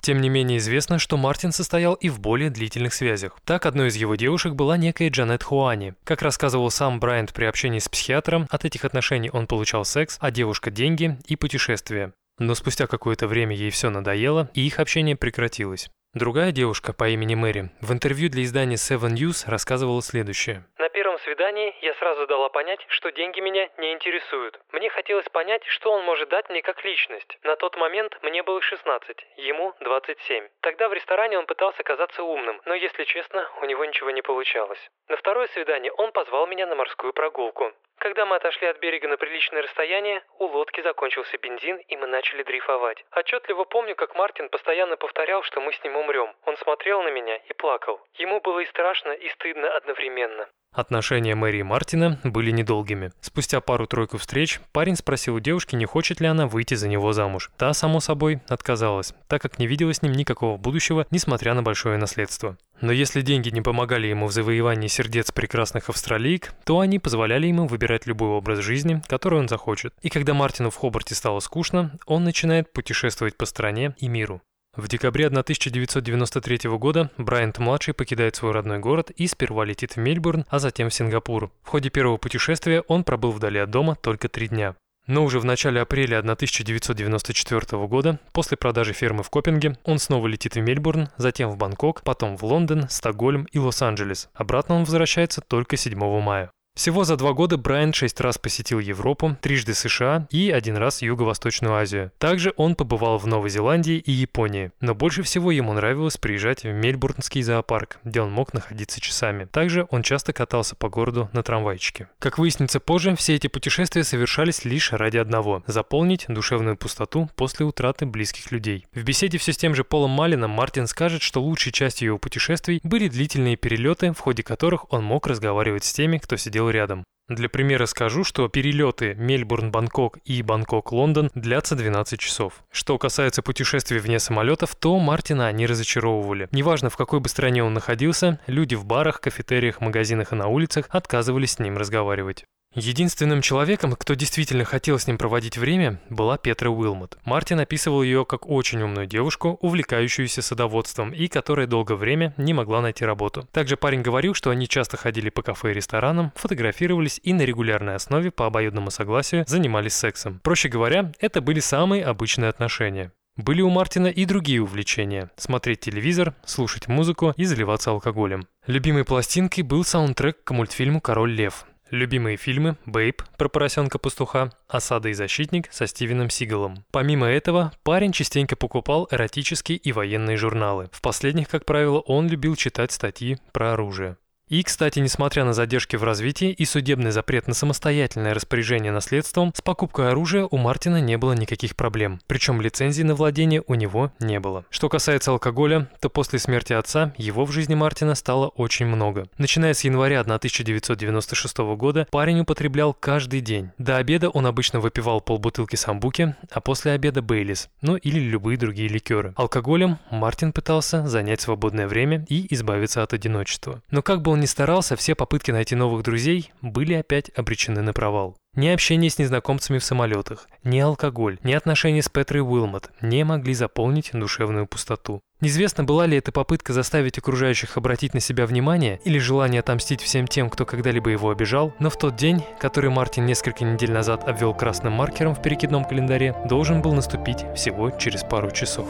Тем 0.00 0.20
не 0.20 0.28
менее 0.28 0.58
известно, 0.58 0.98
что 0.98 1.16
Мартин 1.16 1.50
состоял 1.50 1.94
и 1.94 2.10
в 2.10 2.20
более 2.20 2.50
длительных 2.50 2.92
связях. 2.92 3.38
Так, 3.44 3.64
одной 3.64 3.88
из 3.88 3.96
его 3.96 4.16
девушек 4.16 4.52
была 4.52 4.76
некая 4.76 5.08
Джанет 5.08 5.42
Хуани. 5.42 5.94
Как 6.04 6.20
рассказывал 6.20 6.70
сам 6.70 7.00
Брайант 7.00 7.32
при 7.32 7.46
общении 7.46 7.78
с 7.78 7.88
психиатром, 7.88 8.46
от 8.50 8.66
этих 8.66 8.84
отношений 8.84 9.30
он 9.30 9.46
получал 9.46 9.86
секс, 9.86 10.18
а 10.20 10.30
девушка– 10.30 10.70
деньги 10.72 11.18
и 11.26 11.36
путешествия. 11.36 12.12
Но 12.38 12.54
спустя 12.54 12.86
какое-то 12.86 13.26
время 13.28 13.54
ей 13.54 13.70
все 13.70 13.90
надоело, 13.90 14.50
и 14.54 14.66
их 14.66 14.80
общение 14.80 15.16
прекратилось. 15.16 15.90
Другая 16.14 16.52
девушка 16.52 16.92
по 16.92 17.08
имени 17.08 17.34
Мэри 17.34 17.70
в 17.80 17.92
интервью 17.92 18.30
для 18.30 18.44
издания 18.44 18.76
Seven 18.76 19.14
News 19.18 19.50
рассказывала 19.50 20.00
следующее. 20.00 20.64
На 20.78 20.88
первом 20.88 21.18
свидании 21.18 21.74
я 21.82 21.92
сразу 21.94 22.28
дала 22.28 22.48
понять, 22.50 22.78
что 22.86 23.10
деньги 23.10 23.40
меня 23.40 23.68
не 23.78 23.92
интересуют. 23.92 24.60
Мне 24.70 24.90
хотелось 24.90 25.28
понять, 25.30 25.64
что 25.66 25.90
он 25.90 26.04
может 26.04 26.28
дать 26.28 26.48
мне 26.50 26.62
как 26.62 26.84
личность. 26.84 27.36
На 27.42 27.56
тот 27.56 27.76
момент 27.76 28.16
мне 28.22 28.44
было 28.44 28.60
16, 28.60 29.26
ему 29.38 29.74
27. 29.80 30.48
Тогда 30.60 30.88
в 30.88 30.92
ресторане 30.92 31.36
он 31.36 31.46
пытался 31.46 31.82
казаться 31.82 32.22
умным, 32.22 32.60
но, 32.64 32.74
если 32.74 33.02
честно, 33.02 33.48
у 33.60 33.64
него 33.64 33.84
ничего 33.84 34.12
не 34.12 34.22
получалось. 34.22 34.90
На 35.08 35.16
второе 35.16 35.48
свидание 35.48 35.90
он 35.90 36.12
позвал 36.12 36.46
меня 36.46 36.68
на 36.68 36.76
морскую 36.76 37.12
прогулку. 37.12 37.72
Когда 37.98 38.26
мы 38.26 38.36
отошли 38.36 38.66
от 38.66 38.80
берега 38.80 39.08
на 39.08 39.16
приличное 39.16 39.62
расстояние, 39.62 40.22
у 40.38 40.46
лодки 40.46 40.82
закончился 40.82 41.38
бензин, 41.38 41.78
и 41.88 41.96
мы 41.96 42.06
начали 42.06 42.42
дрейфовать. 42.42 43.04
Отчетливо 43.12 43.64
помню, 43.64 43.94
как 43.96 44.14
Мартин 44.14 44.48
постоянно 44.48 44.96
повторял, 44.96 45.42
что 45.42 45.60
мы 45.60 45.72
с 45.72 45.82
ним 45.82 45.96
умрем. 45.96 46.34
Он 46.44 46.56
смотрел 46.58 47.02
на 47.02 47.10
меня 47.10 47.36
и 47.36 47.52
плакал. 47.54 48.00
Ему 48.14 48.40
было 48.40 48.60
и 48.60 48.66
страшно, 48.66 49.12
и 49.12 49.28
стыдно 49.30 49.68
одновременно. 49.76 50.48
Отношения 50.74 51.36
Мэри 51.36 51.58
и 51.58 51.62
Мартина 51.62 52.18
были 52.24 52.50
недолгими. 52.50 53.12
Спустя 53.20 53.60
пару-тройку 53.60 54.18
встреч 54.18 54.58
парень 54.72 54.96
спросил 54.96 55.36
у 55.36 55.40
девушки, 55.40 55.76
не 55.76 55.86
хочет 55.86 56.20
ли 56.20 56.26
она 56.26 56.48
выйти 56.48 56.74
за 56.74 56.88
него 56.88 57.12
замуж. 57.12 57.52
Та, 57.56 57.72
само 57.74 58.00
собой, 58.00 58.40
отказалась, 58.48 59.14
так 59.28 59.40
как 59.40 59.60
не 59.60 59.68
видела 59.68 59.94
с 59.94 60.02
ним 60.02 60.12
никакого 60.12 60.56
будущего, 60.56 61.06
несмотря 61.12 61.54
на 61.54 61.62
большое 61.62 61.96
наследство. 61.96 62.56
Но 62.84 62.92
если 62.92 63.22
деньги 63.22 63.48
не 63.48 63.62
помогали 63.62 64.08
ему 64.08 64.26
в 64.26 64.32
завоевании 64.32 64.88
сердец 64.88 65.32
прекрасных 65.32 65.88
австралиек, 65.88 66.52
то 66.64 66.80
они 66.80 66.98
позволяли 66.98 67.46
ему 67.46 67.66
выбирать 67.66 68.04
любой 68.04 68.28
образ 68.28 68.58
жизни, 68.58 69.00
который 69.06 69.38
он 69.38 69.48
захочет. 69.48 69.94
И 70.02 70.10
когда 70.10 70.34
Мартину 70.34 70.68
в 70.68 70.76
Хобарте 70.76 71.14
стало 71.14 71.40
скучно, 71.40 71.98
он 72.04 72.24
начинает 72.24 72.70
путешествовать 72.74 73.38
по 73.38 73.46
стране 73.46 73.94
и 74.00 74.08
миру. 74.08 74.42
В 74.76 74.86
декабре 74.86 75.28
1993 75.28 76.68
года 76.76 77.10
Брайант-младший 77.16 77.94
покидает 77.94 78.36
свой 78.36 78.52
родной 78.52 78.80
город 78.80 79.10
и 79.12 79.26
сперва 79.28 79.64
летит 79.64 79.92
в 79.92 79.96
Мельбурн, 79.96 80.44
а 80.50 80.58
затем 80.58 80.90
в 80.90 80.94
Сингапур. 80.94 81.50
В 81.62 81.68
ходе 81.68 81.88
первого 81.88 82.18
путешествия 82.18 82.82
он 82.82 83.02
пробыл 83.02 83.30
вдали 83.30 83.60
от 83.60 83.70
дома 83.70 83.94
только 83.94 84.28
три 84.28 84.48
дня. 84.48 84.74
Но 85.06 85.24
уже 85.24 85.38
в 85.38 85.44
начале 85.44 85.82
апреля 85.82 86.20
1994 86.20 87.86
года, 87.86 88.18
после 88.32 88.56
продажи 88.56 88.94
фермы 88.94 89.22
в 89.22 89.30
Копинге, 89.30 89.76
он 89.84 89.98
снова 89.98 90.26
летит 90.26 90.54
в 90.54 90.60
Мельбурн, 90.60 91.08
затем 91.18 91.50
в 91.50 91.58
Бангкок, 91.58 92.02
потом 92.02 92.36
в 92.36 92.44
Лондон, 92.44 92.88
Стокгольм 92.88 93.44
и 93.52 93.58
Лос-Анджелес. 93.58 94.30
Обратно 94.34 94.76
он 94.76 94.84
возвращается 94.84 95.42
только 95.42 95.76
7 95.76 95.98
мая. 96.20 96.53
Всего 96.74 97.04
за 97.04 97.16
два 97.16 97.34
года 97.34 97.56
Брайан 97.56 97.92
шесть 97.92 98.20
раз 98.20 98.36
посетил 98.36 98.80
Европу, 98.80 99.36
трижды 99.40 99.74
США 99.74 100.26
и 100.30 100.50
один 100.50 100.76
раз 100.76 101.02
Юго-Восточную 101.02 101.72
Азию. 101.76 102.10
Также 102.18 102.52
он 102.56 102.74
побывал 102.74 103.16
в 103.18 103.28
Новой 103.28 103.48
Зеландии 103.48 103.98
и 103.98 104.10
Японии. 104.10 104.72
Но 104.80 104.92
больше 104.92 105.22
всего 105.22 105.52
ему 105.52 105.72
нравилось 105.72 106.16
приезжать 106.16 106.64
в 106.64 106.72
Мельбурнский 106.72 107.42
зоопарк, 107.42 108.00
где 108.02 108.20
он 108.22 108.32
мог 108.32 108.52
находиться 108.54 109.00
часами. 109.00 109.44
Также 109.44 109.86
он 109.90 110.02
часто 110.02 110.32
катался 110.32 110.74
по 110.74 110.88
городу 110.88 111.30
на 111.32 111.44
трамвайчике. 111.44 112.08
Как 112.18 112.38
выяснится 112.38 112.80
позже, 112.80 113.14
все 113.14 113.36
эти 113.36 113.46
путешествия 113.46 114.02
совершались 114.02 114.64
лишь 114.64 114.92
ради 114.92 115.18
одного– 115.18 115.62
заполнить 115.68 116.24
душевную 116.26 116.76
пустоту 116.76 117.30
после 117.36 117.66
утраты 117.66 118.04
близких 118.04 118.50
людей. 118.50 118.88
В 118.92 119.04
беседе 119.04 119.38
все 119.38 119.52
с 119.52 119.56
тем 119.56 119.76
же 119.76 119.84
Полом 119.84 120.10
Малином 120.10 120.50
Мартин 120.50 120.88
скажет, 120.88 121.22
что 121.22 121.40
лучшей 121.40 121.70
частью 121.70 122.06
его 122.06 122.18
путешествий 122.18 122.80
были 122.82 123.06
длительные 123.06 123.54
перелеты, 123.54 124.12
в 124.12 124.18
ходе 124.18 124.42
которых 124.42 124.92
он 124.92 125.04
мог 125.04 125.28
разговаривать 125.28 125.84
с 125.84 125.92
теми, 125.92 126.18
кто 126.18 126.36
сидел 126.36 126.63
сидел 126.64 126.70
рядом. 126.70 127.04
Для 127.26 127.48
примера 127.48 127.86
скажу, 127.86 128.22
что 128.22 128.48
перелеты 128.48 129.14
Мельбурн-Бангкок 129.14 130.18
и 130.26 130.42
Бангкок-Лондон 130.42 131.30
длятся 131.34 131.74
12 131.74 132.20
часов. 132.20 132.64
Что 132.70 132.98
касается 132.98 133.40
путешествий 133.40 133.98
вне 133.98 134.18
самолетов, 134.18 134.74
то 134.76 134.98
Мартина 134.98 135.46
они 135.46 135.66
разочаровывали. 135.66 136.48
Неважно, 136.52 136.90
в 136.90 136.96
какой 136.98 137.20
бы 137.20 137.30
стране 137.30 137.64
он 137.64 137.72
находился, 137.72 138.40
люди 138.46 138.74
в 138.74 138.84
барах, 138.84 139.22
кафетериях, 139.22 139.80
магазинах 139.80 140.32
и 140.32 140.36
на 140.36 140.48
улицах 140.48 140.86
отказывались 140.90 141.52
с 141.52 141.58
ним 141.58 141.78
разговаривать. 141.78 142.44
Единственным 142.74 143.40
человеком, 143.40 143.92
кто 143.92 144.14
действительно 144.14 144.64
хотел 144.64 144.98
с 144.98 145.06
ним 145.06 145.16
проводить 145.16 145.56
время, 145.56 146.00
была 146.10 146.36
Петра 146.38 146.70
Уилмот. 146.70 147.18
Мартин 147.24 147.60
описывал 147.60 148.02
ее 148.02 148.24
как 148.24 148.48
очень 148.48 148.82
умную 148.82 149.06
девушку, 149.06 149.58
увлекающуюся 149.60 150.42
садоводством 150.42 151.12
и 151.12 151.28
которая 151.28 151.68
долгое 151.68 151.94
время 151.94 152.34
не 152.36 152.52
могла 152.52 152.80
найти 152.80 153.04
работу. 153.04 153.46
Также 153.52 153.76
парень 153.76 154.02
говорил, 154.02 154.34
что 154.34 154.50
они 154.50 154.66
часто 154.66 154.96
ходили 154.96 155.30
по 155.30 155.42
кафе 155.42 155.70
и 155.70 155.74
ресторанам, 155.74 156.32
фотографировались 156.34 157.20
и 157.22 157.32
на 157.32 157.42
регулярной 157.42 157.94
основе 157.94 158.32
по 158.32 158.46
обоюдному 158.46 158.90
согласию 158.90 159.44
занимались 159.46 159.94
сексом. 159.94 160.40
Проще 160.42 160.68
говоря, 160.68 161.12
это 161.20 161.40
были 161.40 161.60
самые 161.60 162.04
обычные 162.04 162.48
отношения. 162.48 163.12
Были 163.36 163.62
у 163.62 163.70
Мартина 163.70 164.06
и 164.06 164.24
другие 164.26 164.62
увлечения– 164.62 165.30
смотреть 165.36 165.80
телевизор, 165.80 166.34
слушать 166.44 166.86
музыку 166.86 167.34
и 167.36 167.44
заливаться 167.44 167.90
алкоголем. 167.90 168.46
Любимой 168.66 169.04
пластинкой 169.04 169.64
был 169.64 169.84
саундтрек 169.84 170.44
к 170.44 170.50
мультфильму 170.52 171.00
«Король 171.00 171.32
лев». 171.32 171.66
Любимые 171.90 172.36
фильмы 172.36 172.76
«Бэйб» 172.86 173.22
про 173.36 173.48
поросенка-пастуха, 173.48 174.50
«Осада 174.68 175.10
и 175.10 175.12
защитник» 175.12 175.68
со 175.70 175.86
Стивеном 175.86 176.30
Сигалом. 176.30 176.84
Помимо 176.90 177.26
этого, 177.26 177.72
парень 177.82 178.12
частенько 178.12 178.56
покупал 178.56 179.06
эротические 179.10 179.78
и 179.78 179.92
военные 179.92 180.36
журналы. 180.36 180.88
В 180.92 181.02
последних, 181.02 181.48
как 181.48 181.64
правило, 181.64 182.00
он 182.00 182.28
любил 182.28 182.56
читать 182.56 182.90
статьи 182.90 183.38
про 183.52 183.74
оружие. 183.74 184.16
И, 184.54 184.62
кстати, 184.62 185.00
несмотря 185.00 185.44
на 185.44 185.52
задержки 185.52 185.96
в 185.96 186.04
развитии 186.04 186.52
и 186.52 186.64
судебный 186.64 187.10
запрет 187.10 187.48
на 187.48 187.54
самостоятельное 187.54 188.34
распоряжение 188.34 188.92
наследством, 188.92 189.52
с 189.52 189.60
покупкой 189.60 190.10
оружия 190.10 190.46
у 190.48 190.56
Мартина 190.58 191.00
не 191.00 191.18
было 191.18 191.32
никаких 191.32 191.74
проблем. 191.74 192.20
Причем 192.28 192.60
лицензии 192.60 193.02
на 193.02 193.16
владение 193.16 193.64
у 193.66 193.74
него 193.74 194.12
не 194.20 194.38
было. 194.38 194.64
Что 194.70 194.88
касается 194.88 195.32
алкоголя, 195.32 195.88
то 196.00 196.08
после 196.08 196.38
смерти 196.38 196.72
отца 196.72 197.12
его 197.16 197.44
в 197.44 197.50
жизни 197.50 197.74
Мартина 197.74 198.14
стало 198.14 198.46
очень 198.46 198.86
много. 198.86 199.26
Начиная 199.38 199.74
с 199.74 199.82
января 199.82 200.20
1996 200.20 201.58
года 201.76 202.06
парень 202.12 202.38
употреблял 202.38 202.94
каждый 202.94 203.40
день. 203.40 203.72
До 203.78 203.96
обеда 203.96 204.30
он 204.30 204.46
обычно 204.46 204.78
выпивал 204.78 205.20
полбутылки 205.20 205.74
самбуки, 205.74 206.36
а 206.52 206.60
после 206.60 206.92
обеда 206.92 207.22
Бейлис, 207.22 207.70
ну 207.82 207.96
или 207.96 208.20
любые 208.20 208.56
другие 208.56 208.88
ликеры. 208.88 209.32
Алкоголем 209.34 209.98
Мартин 210.12 210.52
пытался 210.52 211.08
занять 211.08 211.40
свободное 211.40 211.88
время 211.88 212.24
и 212.28 212.46
избавиться 212.54 213.02
от 213.02 213.14
одиночества. 213.14 213.82
Но 213.90 214.00
как 214.00 214.22
бы 214.22 214.30
он 214.30 214.43
ни 214.44 214.46
старался, 214.46 214.94
все 214.94 215.14
попытки 215.14 215.50
найти 215.50 215.74
новых 215.74 216.02
друзей 216.02 216.52
были 216.60 216.92
опять 216.92 217.30
обречены 217.34 217.80
на 217.80 217.94
провал. 217.94 218.36
Ни 218.54 218.68
общение 218.68 219.08
с 219.08 219.18
незнакомцами 219.18 219.78
в 219.78 219.84
самолетах, 219.84 220.48
ни 220.64 220.78
алкоголь, 220.78 221.38
ни 221.42 221.54
отношения 221.54 222.02
с 222.02 222.10
Петрой 222.10 222.42
Уилмот 222.42 222.90
не 223.00 223.24
могли 223.24 223.54
заполнить 223.54 224.10
душевную 224.12 224.66
пустоту. 224.66 225.22
Неизвестно, 225.40 225.82
была 225.82 226.04
ли 226.04 226.18
это 226.18 226.30
попытка 226.30 226.74
заставить 226.74 227.16
окружающих 227.16 227.78
обратить 227.78 228.12
на 228.12 228.20
себя 228.20 228.44
внимание 228.44 229.00
или 229.06 229.18
желание 229.18 229.60
отомстить 229.60 230.02
всем 230.02 230.28
тем, 230.28 230.50
кто 230.50 230.66
когда-либо 230.66 231.08
его 231.08 231.30
обижал, 231.30 231.72
но 231.78 231.88
в 231.88 231.96
тот 231.96 232.16
день, 232.16 232.44
который 232.60 232.90
Мартин 232.90 233.24
несколько 233.24 233.64
недель 233.64 233.92
назад 233.92 234.28
обвел 234.28 234.52
красным 234.52 234.92
маркером 234.92 235.34
в 235.34 235.40
перекидном 235.40 235.86
календаре, 235.86 236.36
должен 236.44 236.82
был 236.82 236.92
наступить 236.92 237.44
всего 237.56 237.90
через 237.90 238.22
пару 238.22 238.50
часов. 238.50 238.88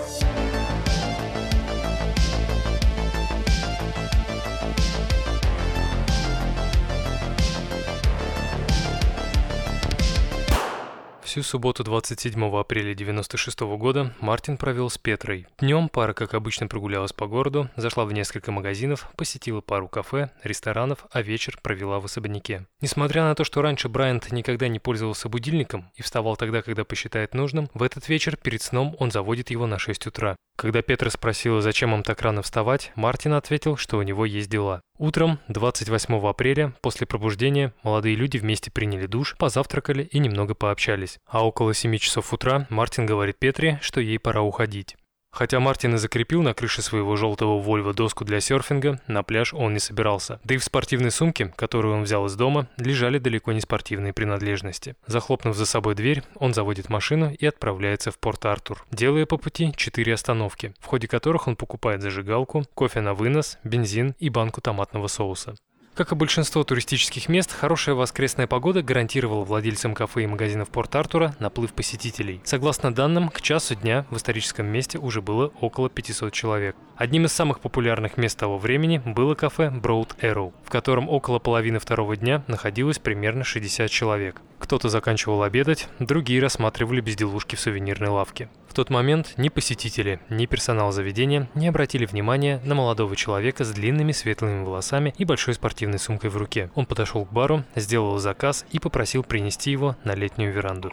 Всю 11.35 11.43
субботу 11.43 11.83
27 11.83 12.33
апреля 12.57 12.93
1996 12.93 13.61
года 13.77 14.15
Мартин 14.21 14.57
провел 14.57 14.89
с 14.89 14.99
Петрой. 14.99 15.49
Днем 15.59 15.89
пара, 15.89 16.13
как 16.13 16.33
обычно, 16.33 16.69
прогулялась 16.69 17.13
по 17.13 17.27
городу, 17.27 17.69
зашла 17.75 18.05
в 18.05 18.13
несколько 18.13 18.53
магазинов, 18.53 19.11
посетила 19.17 19.61
пару 19.61 19.89
кафе, 19.89 20.31
ресторанов, 20.45 21.07
а 21.11 21.23
вечер 21.23 21.59
провела 21.61 21.99
в 21.99 22.05
особняке. 22.05 22.69
Несмотря 22.81 23.25
на 23.25 23.35
то, 23.35 23.43
что 23.43 23.63
раньше 23.63 23.89
Брайант 23.89 24.31
никогда 24.31 24.69
не 24.69 24.79
пользовался 24.79 25.29
будильником 25.29 25.91
и 25.97 26.03
вставал 26.03 26.37
тогда, 26.37 26.63
когда 26.63 26.85
посчитает 26.85 27.35
нужным, 27.35 27.69
в 27.75 27.83
этот 27.83 28.09
вечер 28.09 28.37
перед 28.37 28.63
сном 28.63 28.95
он 29.01 29.11
заводит 29.11 29.51
его 29.51 29.67
на 29.67 29.81
6 29.81 30.07
утра. 30.07 30.37
Когда 30.57 30.83
Петра 30.83 31.11
спросила, 31.11 31.61
зачем 31.61 31.93
им 31.95 32.05
так 32.05 32.23
рано 32.23 32.43
вставать, 32.43 32.93
Мартин 32.95 33.33
ответил, 33.33 33.77
что 33.77 33.99
у 33.99 34.03
него 34.03 34.25
есть 34.25 34.49
дела. 34.49 34.83
Утром 34.97 35.41
28 35.49 36.25
апреля, 36.25 36.73
после 36.81 37.05
пробуждения, 37.05 37.73
молодые 37.83 38.15
люди 38.15 38.39
вместе 38.39 38.71
приняли 38.71 39.07
душ, 39.07 39.37
позавтракали 39.37 40.05
и 40.05 40.21
немного 40.21 40.55
пообщались. 40.55 41.19
А 41.27 41.45
около 41.45 41.75
7 41.75 41.99
часов 41.99 42.33
утра 42.33 42.69
Мартин 42.71 43.05
говорит 43.05 43.37
Петре, 43.41 43.81
что 43.83 44.01
ей 44.01 44.21
пора 44.21 44.43
уходить. 44.43 44.97
Хотя 45.35 45.59
Мартин 45.59 45.97
и 45.97 45.99
закрепил 45.99 46.43
на 46.43 46.55
крыше 46.55 46.81
своего 46.81 47.17
желтого 47.17 47.59
Вольво 47.59 47.93
доску 47.93 48.25
для 48.25 48.41
серфинга, 48.41 49.01
на 49.09 49.25
пляж 49.25 49.53
он 49.53 49.75
не 49.75 49.81
собирался. 49.81 50.39
Да 50.45 50.55
и 50.55 50.59
в 50.59 50.65
спортивной 50.65 51.11
сумке, 51.11 51.53
которую 51.57 51.97
он 51.97 52.05
взял 52.05 52.25
из 52.27 52.37
дома, 52.37 52.69
лежали 52.77 53.19
далеко 53.19 53.51
не 53.51 53.61
спортивные 53.61 54.13
принадлежности. 54.13 54.95
Захлопнув 55.07 55.57
за 55.57 55.67
собой 55.67 55.97
дверь, 55.97 56.23
он 56.37 56.55
заводит 56.55 56.89
машину 56.89 57.33
и 57.33 57.47
отправляется 57.47 58.13
в 58.13 58.19
Порт-Артур, 58.21 58.85
делая 58.93 59.27
по 59.27 59.37
пути 59.37 59.73
четыре 59.77 60.15
остановки, 60.15 60.73
в 60.79 60.87
ходе 60.87 61.09
которых 61.09 61.49
он 61.49 61.57
покупает 61.57 62.01
зажигалку, 62.01 62.65
кофе 62.75 63.01
на 63.01 63.15
вынос, 63.15 63.59
бензин 63.65 64.15
и 64.21 64.31
банку 64.31 64.61
томатного 64.61 65.09
соуса. 65.09 65.57
Как 65.95 66.11
и 66.11 66.17
большинство 66.17 66.65
туристических 66.65 67.29
мест, 67.29 67.53
хорошая 67.53 67.95
воскресная 67.95 68.49
погода 68.49 68.83
гарантировала 68.83 69.45
владельцам 69.45 69.95
кафе 69.95 70.25
и 70.25 70.27
магазинов 70.27 70.69
Порт-Артура 70.71 71.37
наплыв 71.39 71.73
посетителей. 71.73 72.41
Согласно 72.43 72.93
данным, 72.93 73.29
к 73.29 73.41
часу 73.41 73.77
дня 73.77 74.05
в 74.11 74.17
историческом 74.17 74.67
месте 74.67 74.99
уже 74.99 75.23
было 75.23 75.53
около 75.61 75.89
500 75.89 76.33
человек. 76.33 76.75
Одним 76.97 77.27
из 77.27 77.33
самых 77.33 77.61
популярных 77.61 78.17
мест 78.17 78.37
того 78.37 78.59
времени 78.59 79.03
было 79.05 79.37
кафе 79.37 79.73
Broad 79.73 80.19
Arrow, 80.21 80.53
в 80.65 80.71
котором 80.71 81.09
около 81.09 81.39
половины 81.39 81.79
второго 81.79 82.17
дня 82.17 82.43
находилось 82.49 82.99
примерно 82.99 83.45
60 83.45 83.89
человек. 83.89 84.41
Кто-то 84.65 84.89
заканчивал 84.89 85.43
обедать, 85.43 85.89
другие 85.99 86.41
рассматривали 86.41 87.03
безделушки 87.03 87.55
в 87.55 87.61
сувенирной 87.61 88.09
лавке. 88.09 88.49
В 88.67 88.73
тот 88.73 88.89
момент 88.89 89.35
ни 89.37 89.51
посетители, 89.51 90.21
ни 90.31 90.47
персонал 90.47 90.91
заведения 90.91 91.51
не 91.55 91.69
обратили 91.69 92.07
внимания 92.07 92.63
на 92.65 92.75
молодого 92.75 93.15
человека 93.15 93.63
с 93.63 93.73
длинными 93.73 94.13
светлыми 94.13 94.65
волосами 94.65 95.13
и 95.19 95.27
большой 95.27 95.53
спортивной 95.53 95.99
сумкой 95.99 96.31
в 96.31 96.39
руке. 96.39 96.71
Он 96.75 96.87
подошел 96.87 97.27
к 97.27 97.31
бару, 97.31 97.63
сделал 97.75 98.17
заказ 98.17 98.65
и 98.71 98.79
попросил 98.79 99.23
принести 99.23 99.71
его 99.71 99.97
на 100.03 100.15
летнюю 100.15 100.51
веранду. 100.51 100.93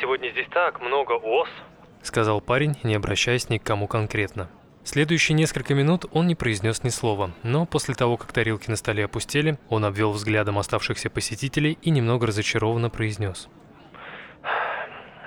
«Сегодня 0.00 0.30
здесь 0.30 0.48
так 0.50 0.80
много 0.80 1.12
ос»,— 1.12 1.48
сказал 2.02 2.40
парень, 2.40 2.76
не 2.82 2.96
обращаясь 2.96 3.48
ни 3.50 3.58
к 3.58 3.62
кому 3.62 3.86
конкретно. 3.86 4.50
Следующие 4.86 5.34
несколько 5.34 5.74
минут 5.74 6.04
он 6.12 6.28
не 6.28 6.36
произнес 6.36 6.84
ни 6.84 6.90
слова, 6.90 7.32
но 7.42 7.66
после 7.66 7.96
того, 7.96 8.16
как 8.16 8.32
тарелки 8.32 8.70
на 8.70 8.76
столе 8.76 9.06
опустели, 9.06 9.58
он 9.68 9.84
обвел 9.84 10.12
взглядом 10.12 10.58
оставшихся 10.58 11.10
посетителей 11.10 11.76
и 11.82 11.90
немного 11.90 12.28
разочарованно 12.28 12.88
произнес. 12.88 13.48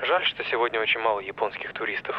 «Жаль, 0.02 0.26
что 0.28 0.46
сегодня 0.46 0.80
очень 0.80 1.02
мало 1.02 1.20
японских 1.20 1.74
туристов». 1.74 2.16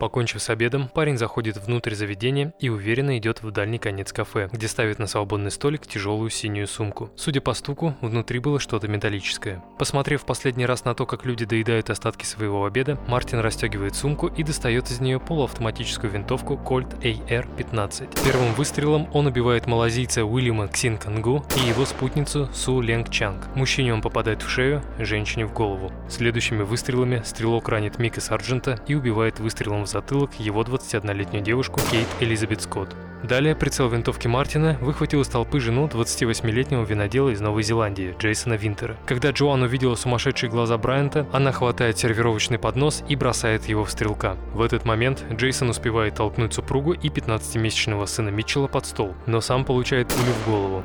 Покончив 0.00 0.40
с 0.40 0.48
обедом, 0.48 0.88
парень 0.88 1.18
заходит 1.18 1.58
внутрь 1.58 1.94
заведения 1.94 2.54
и 2.58 2.70
уверенно 2.70 3.18
идет 3.18 3.42
в 3.42 3.50
дальний 3.50 3.78
конец 3.78 4.14
кафе, 4.14 4.48
где 4.50 4.66
ставит 4.66 4.98
на 4.98 5.06
свободный 5.06 5.50
столик 5.50 5.86
тяжелую 5.86 6.30
синюю 6.30 6.66
сумку. 6.68 7.10
Судя 7.16 7.42
по 7.42 7.52
стуку, 7.52 7.94
внутри 8.00 8.38
было 8.38 8.58
что-то 8.58 8.88
металлическое. 8.88 9.62
Посмотрев 9.78 10.24
последний 10.24 10.64
раз 10.64 10.86
на 10.86 10.94
то, 10.94 11.04
как 11.04 11.26
люди 11.26 11.44
доедают 11.44 11.90
остатки 11.90 12.24
своего 12.24 12.64
обеда, 12.64 12.98
Мартин 13.08 13.40
расстегивает 13.40 13.94
сумку 13.94 14.28
и 14.28 14.42
достает 14.42 14.90
из 14.90 15.00
нее 15.00 15.20
полуавтоматическую 15.20 16.10
винтовку 16.10 16.54
Colt 16.54 16.98
AR-15. 17.02 18.24
Первым 18.24 18.54
выстрелом 18.54 19.06
он 19.12 19.26
убивает 19.26 19.66
малазийца 19.66 20.24
Уильяма 20.24 20.68
Ксин 20.68 20.96
Кангу 20.96 21.44
и 21.56 21.68
его 21.68 21.84
спутницу 21.84 22.48
Су 22.54 22.80
Ленг 22.80 23.10
Чанг. 23.10 23.54
Мужчине 23.54 23.92
он 23.92 24.00
попадает 24.00 24.40
в 24.40 24.48
шею, 24.48 24.82
женщине 24.98 25.44
в 25.44 25.52
голову. 25.52 25.92
Следующими 26.08 26.62
выстрелами 26.62 27.20
стрелок 27.22 27.68
ранит 27.68 27.98
Мика 27.98 28.22
Сарджента 28.22 28.80
и 28.86 28.94
убивает 28.94 29.38
выстрелом 29.40 29.84
в 29.84 29.89
затылок 29.90 30.34
его 30.38 30.62
21-летнюю 30.62 31.42
девушку 31.44 31.80
Кейт 31.90 32.08
Элизабет 32.20 32.62
Скотт. 32.62 32.94
Далее 33.22 33.54
прицел 33.54 33.88
винтовки 33.88 34.26
Мартина 34.26 34.78
выхватил 34.80 35.20
из 35.20 35.28
толпы 35.28 35.60
жену 35.60 35.86
28-летнего 35.88 36.84
винодела 36.84 37.28
из 37.28 37.40
Новой 37.40 37.62
Зеландии, 37.62 38.14
Джейсона 38.18 38.54
Винтера. 38.54 38.96
Когда 39.04 39.30
Джоан 39.30 39.62
увидела 39.62 39.94
сумасшедшие 39.94 40.48
глаза 40.48 40.78
Брайанта, 40.78 41.26
она 41.32 41.52
хватает 41.52 41.98
сервировочный 41.98 42.58
поднос 42.58 43.04
и 43.08 43.16
бросает 43.16 43.66
его 43.66 43.84
в 43.84 43.90
стрелка. 43.90 44.36
В 44.54 44.62
этот 44.62 44.86
момент 44.86 45.24
Джейсон 45.32 45.68
успевает 45.68 46.14
толкнуть 46.14 46.54
супругу 46.54 46.92
и 46.92 47.08
15-месячного 47.08 48.06
сына 48.06 48.30
Митчелла 48.30 48.68
под 48.68 48.86
стол, 48.86 49.14
но 49.26 49.40
сам 49.42 49.64
получает 49.64 50.08
пулю 50.08 50.32
в 50.32 50.50
голову. 50.50 50.82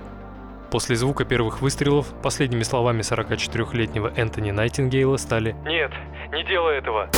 После 0.71 0.97
звука 0.97 1.23
первых 1.23 1.61
выстрелов 1.61 2.07
последними 2.21 2.63
словами 2.63 2.99
44-летнего 2.99 4.11
Энтони 4.15 4.51
Найтингейла 4.51 5.15
стали 5.15 5.55
«Нет, 5.63 5.91
не 6.33 6.43
делай 6.43 6.79
этого!» 6.79 7.09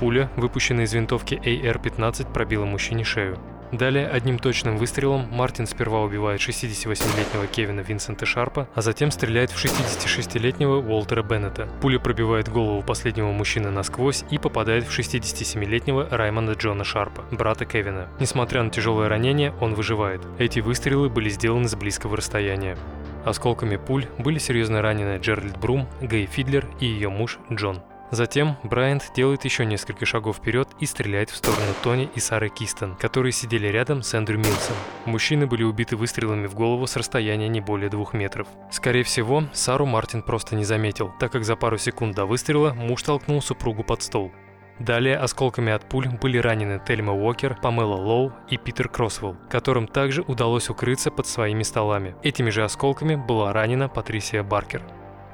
Пуля, 0.00 0.30
выпущенная 0.36 0.84
из 0.84 0.94
винтовки 0.94 1.34
AR-15, 1.34 2.32
пробила 2.32 2.64
мужчине 2.64 3.04
шею. 3.04 3.38
Далее, 3.72 4.08
одним 4.08 4.38
точным 4.38 4.78
выстрелом, 4.78 5.28
Мартин 5.30 5.66
сперва 5.66 6.00
убивает 6.00 6.40
68-летнего 6.40 7.46
Кевина 7.46 7.80
Винсента 7.80 8.24
Шарпа, 8.24 8.66
а 8.74 8.80
затем 8.80 9.10
стреляет 9.10 9.50
в 9.50 9.62
66-летнего 9.62 10.76
Уолтера 10.76 11.22
Беннета. 11.22 11.68
Пуля 11.82 11.98
пробивает 11.98 12.48
голову 12.48 12.82
последнего 12.82 13.30
мужчины 13.30 13.70
насквозь 13.70 14.24
и 14.30 14.38
попадает 14.38 14.84
в 14.84 14.98
67-летнего 14.98 16.08
Раймонда 16.10 16.52
Джона 16.54 16.84
Шарпа, 16.84 17.24
брата 17.30 17.66
Кевина. 17.66 18.08
Несмотря 18.20 18.62
на 18.62 18.70
тяжелое 18.70 19.08
ранение, 19.08 19.52
он 19.60 19.74
выживает. 19.74 20.22
Эти 20.38 20.60
выстрелы 20.60 21.10
были 21.10 21.28
сделаны 21.28 21.68
с 21.68 21.74
близкого 21.74 22.16
расстояния. 22.16 22.78
Осколками 23.26 23.76
пуль 23.76 24.06
были 24.16 24.38
серьезно 24.38 24.80
ранены 24.80 25.18
Джеральд 25.18 25.58
Брум, 25.58 25.86
Гей 26.00 26.24
Фидлер 26.24 26.66
и 26.80 26.86
ее 26.86 27.10
муж 27.10 27.38
Джон. 27.52 27.82
Затем 28.10 28.56
Брайант 28.62 29.12
делает 29.14 29.44
еще 29.44 29.66
несколько 29.66 30.06
шагов 30.06 30.36
вперед 30.36 30.68
и 30.80 30.86
стреляет 30.86 31.30
в 31.30 31.36
сторону 31.36 31.74
Тони 31.82 32.10
и 32.14 32.20
Сары 32.20 32.48
Кистон, 32.48 32.96
которые 32.96 33.32
сидели 33.32 33.66
рядом 33.66 34.02
с 34.02 34.14
Эндрю 34.14 34.38
Милсом. 34.38 34.76
Мужчины 35.04 35.46
были 35.46 35.62
убиты 35.62 35.96
выстрелами 35.96 36.46
в 36.46 36.54
голову 36.54 36.86
с 36.86 36.96
расстояния 36.96 37.48
не 37.48 37.60
более 37.60 37.90
двух 37.90 38.14
метров. 38.14 38.48
Скорее 38.70 39.02
всего, 39.02 39.44
Сару 39.52 39.84
Мартин 39.84 40.22
просто 40.22 40.56
не 40.56 40.64
заметил, 40.64 41.12
так 41.18 41.32
как 41.32 41.44
за 41.44 41.54
пару 41.56 41.76
секунд 41.76 42.14
до 42.14 42.24
выстрела 42.24 42.72
муж 42.72 43.02
толкнул 43.02 43.42
супругу 43.42 43.84
под 43.84 44.02
стол. 44.02 44.32
Далее 44.78 45.16
осколками 45.16 45.72
от 45.72 45.88
пуль 45.88 46.08
были 46.08 46.38
ранены 46.38 46.80
Тельма 46.86 47.12
Уокер, 47.12 47.58
Памела 47.60 47.96
Лоу 47.96 48.32
и 48.48 48.56
Питер 48.56 48.88
Кросвелл, 48.88 49.36
которым 49.50 49.88
также 49.88 50.22
удалось 50.22 50.70
укрыться 50.70 51.10
под 51.10 51.26
своими 51.26 51.64
столами. 51.64 52.14
Этими 52.22 52.50
же 52.50 52.62
осколками 52.62 53.16
была 53.16 53.52
ранена 53.52 53.88
Патрисия 53.88 54.44
Баркер. 54.44 54.82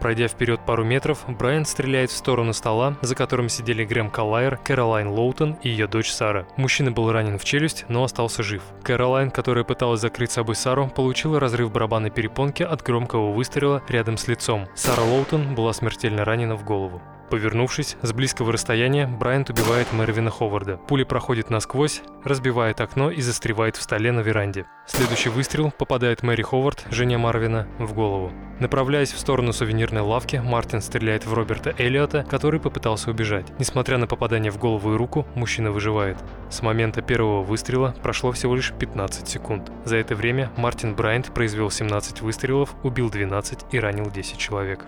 Пройдя 0.01 0.29
вперед 0.29 0.61
пару 0.67 0.85
метров, 0.85 1.25
Брайан 1.29 1.65
стреляет 1.65 2.11
в 2.11 2.17
сторону 2.17 2.53
стола, 2.53 2.97
за 3.01 3.15
которым 3.15 3.49
сидели 3.49 3.85
Грэм 3.85 4.11
Каллайер, 4.11 4.59
Кэролайн 4.59 5.09
Лоутон 5.09 5.59
и 5.63 5.69
ее 5.69 5.87
дочь 5.87 6.13
Сара. 6.13 6.47
Мужчина 6.57 6.91
был 6.91 7.11
ранен 7.11 7.39
в 7.39 7.45
челюсть, 7.45 7.85
но 7.89 8.05
остался 8.05 8.43
жив. 8.43 8.63
Кэролайн, 8.83 9.31
которая 9.31 9.65
пыталась 9.65 10.01
закрыть 10.01 10.31
собой 10.31 10.57
Сару, 10.57 10.89
получила 10.89 11.41
разрыв 11.41 11.73
барабанной 11.73 12.11
перепонки 12.11 12.63
от 12.63 12.83
громкого 12.83 13.33
выстрела 13.33 13.83
рядом 13.89 14.17
с 14.17 14.29
лицом. 14.29 14.67
Сара 14.75 15.03
Лоутон 15.03 15.55
была 15.55 15.73
смертельно 15.73 16.25
ранена 16.25 16.57
в 16.57 16.65
голову. 16.65 17.01
Повернувшись, 17.31 17.97
с 18.03 18.13
близкого 18.13 18.53
расстояния 18.53 19.07
Брайант 19.07 19.51
убивает 19.51 19.93
Мервина 19.93 20.31
Ховарда. 20.31 20.77
Пуля 20.89 21.05
проходит 21.05 21.51
насквозь, 21.51 22.03
разбивает 22.23 22.81
окно 22.81 23.11
и 23.11 23.21
застревает 23.21 23.77
в 23.77 23.83
столе 23.83 24.13
на 24.13 24.21
веранде. 24.21 24.67
Следующий 24.87 25.31
выстрел 25.31 25.71
попадает 25.71 26.23
Мэри 26.23 26.43
Ховард, 26.43 26.85
жене 26.91 27.17
Марвина, 27.19 27.67
в 27.79 27.95
голову. 27.95 28.33
Направляясь 28.61 29.13
в 29.13 29.19
сторону 29.19 29.53
сувенирной 29.53 30.03
лавки, 30.03 30.37
Мартин 30.37 30.81
стреляет 30.81 31.27
в 31.27 31.35
Роберта 31.35 31.75
Эллиота, 31.79 32.25
который 32.25 32.61
попытался 32.61 33.11
убежать. 33.11 33.47
Несмотря 33.59 33.99
на 33.99 34.07
попадание 34.07 34.53
в 34.53 34.59
голову 34.59 34.95
и 34.95 34.97
руку, 34.97 35.27
мужчина 35.35 35.73
выживает. 35.73 36.19
С 36.51 36.63
момента 36.63 37.03
первого 37.03 37.43
выстрела 37.43 37.95
прошло 38.03 38.31
всего 38.33 38.55
лишь 38.55 38.73
15 38.73 39.27
секунд. 39.27 39.73
За 39.85 39.97
это 39.97 40.15
время 40.15 40.51
Мартин 40.57 40.95
Брайант 40.95 41.33
произвел 41.35 41.71
17 41.71 42.21
выстрелов, 42.21 42.75
убил 42.83 43.11
12 43.11 43.67
и 43.73 43.81
ранил 43.81 44.11
10 44.11 44.39
человек. 44.39 44.85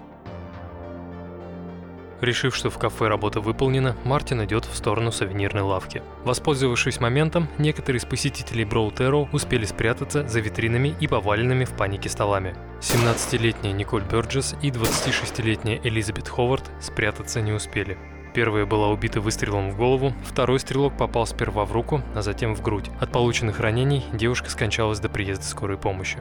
Решив, 2.20 2.56
что 2.56 2.70
в 2.70 2.78
кафе 2.78 3.08
работа 3.08 3.40
выполнена, 3.40 3.96
Мартин 4.04 4.44
идет 4.44 4.64
в 4.64 4.74
сторону 4.74 5.12
сувенирной 5.12 5.62
лавки. 5.62 6.02
Воспользовавшись 6.24 7.00
моментом, 7.00 7.48
некоторые 7.58 7.98
из 7.98 8.04
посетителей 8.04 8.64
Броутеро 8.64 9.28
успели 9.32 9.64
спрятаться 9.64 10.26
за 10.26 10.40
витринами 10.40 10.94
и 10.98 11.06
поваленными 11.06 11.64
в 11.64 11.76
панике 11.76 12.08
столами. 12.08 12.54
17-летняя 12.80 13.72
Николь 13.72 14.02
Бёрджес 14.02 14.54
и 14.62 14.70
26-летняя 14.70 15.80
Элизабет 15.82 16.28
Ховард 16.28 16.64
спрятаться 16.80 17.40
не 17.40 17.52
успели. 17.52 17.98
Первая 18.34 18.66
была 18.66 18.88
убита 18.88 19.20
выстрелом 19.22 19.70
в 19.70 19.78
голову, 19.78 20.12
второй 20.22 20.60
стрелок 20.60 20.94
попал 20.96 21.26
сперва 21.26 21.64
в 21.64 21.72
руку, 21.72 22.02
а 22.14 22.20
затем 22.20 22.54
в 22.54 22.60
грудь. 22.60 22.90
От 23.00 23.10
полученных 23.10 23.60
ранений 23.60 24.04
девушка 24.12 24.50
скончалась 24.50 25.00
до 25.00 25.08
приезда 25.08 25.44
скорой 25.44 25.78
помощи. 25.78 26.18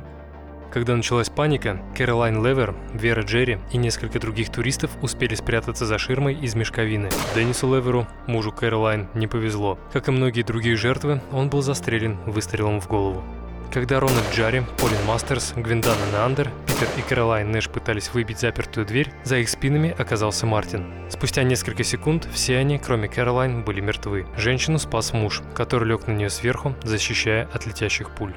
Когда 0.75 0.93
началась 0.93 1.29
паника, 1.29 1.81
Кэролайн 1.95 2.45
Левер, 2.45 2.75
Вера 2.93 3.21
Джерри 3.21 3.59
и 3.71 3.77
несколько 3.77 4.19
других 4.19 4.51
туристов 4.51 4.91
успели 5.01 5.33
спрятаться 5.33 5.85
за 5.85 5.97
ширмой 5.97 6.33
из 6.33 6.53
мешковины. 6.53 7.07
Деннису 7.33 7.73
Леверу, 7.73 8.05
мужу 8.27 8.51
Кэролайн, 8.51 9.07
не 9.13 9.25
повезло. 9.25 9.79
Как 9.93 10.09
и 10.09 10.11
многие 10.11 10.41
другие 10.41 10.75
жертвы, 10.75 11.21
он 11.31 11.49
был 11.49 11.61
застрелен 11.61 12.17
выстрелом 12.25 12.81
в 12.81 12.89
голову. 12.89 13.23
Когда 13.71 14.01
Рональд 14.01 14.25
Джарри, 14.33 14.65
Полин 14.81 15.01
Мастерс, 15.07 15.53
Гвиндана 15.55 15.95
Неандер, 16.11 16.51
Питер 16.67 16.89
и 16.97 17.01
Кэролайн 17.03 17.49
Нэш 17.49 17.69
пытались 17.69 18.13
выбить 18.13 18.41
запертую 18.41 18.85
дверь, 18.85 19.13
за 19.23 19.37
их 19.37 19.47
спинами 19.47 19.95
оказался 19.97 20.45
Мартин. 20.45 20.91
Спустя 21.09 21.43
несколько 21.43 21.85
секунд 21.85 22.27
все 22.33 22.57
они, 22.57 22.79
кроме 22.79 23.07
Кэролайн, 23.07 23.63
были 23.63 23.79
мертвы. 23.79 24.25
Женщину 24.35 24.77
спас 24.77 25.13
муж, 25.13 25.41
который 25.53 25.87
лег 25.87 26.07
на 26.07 26.11
нее 26.11 26.29
сверху, 26.29 26.75
защищая 26.83 27.47
от 27.53 27.65
летящих 27.65 28.11
пуль. 28.11 28.35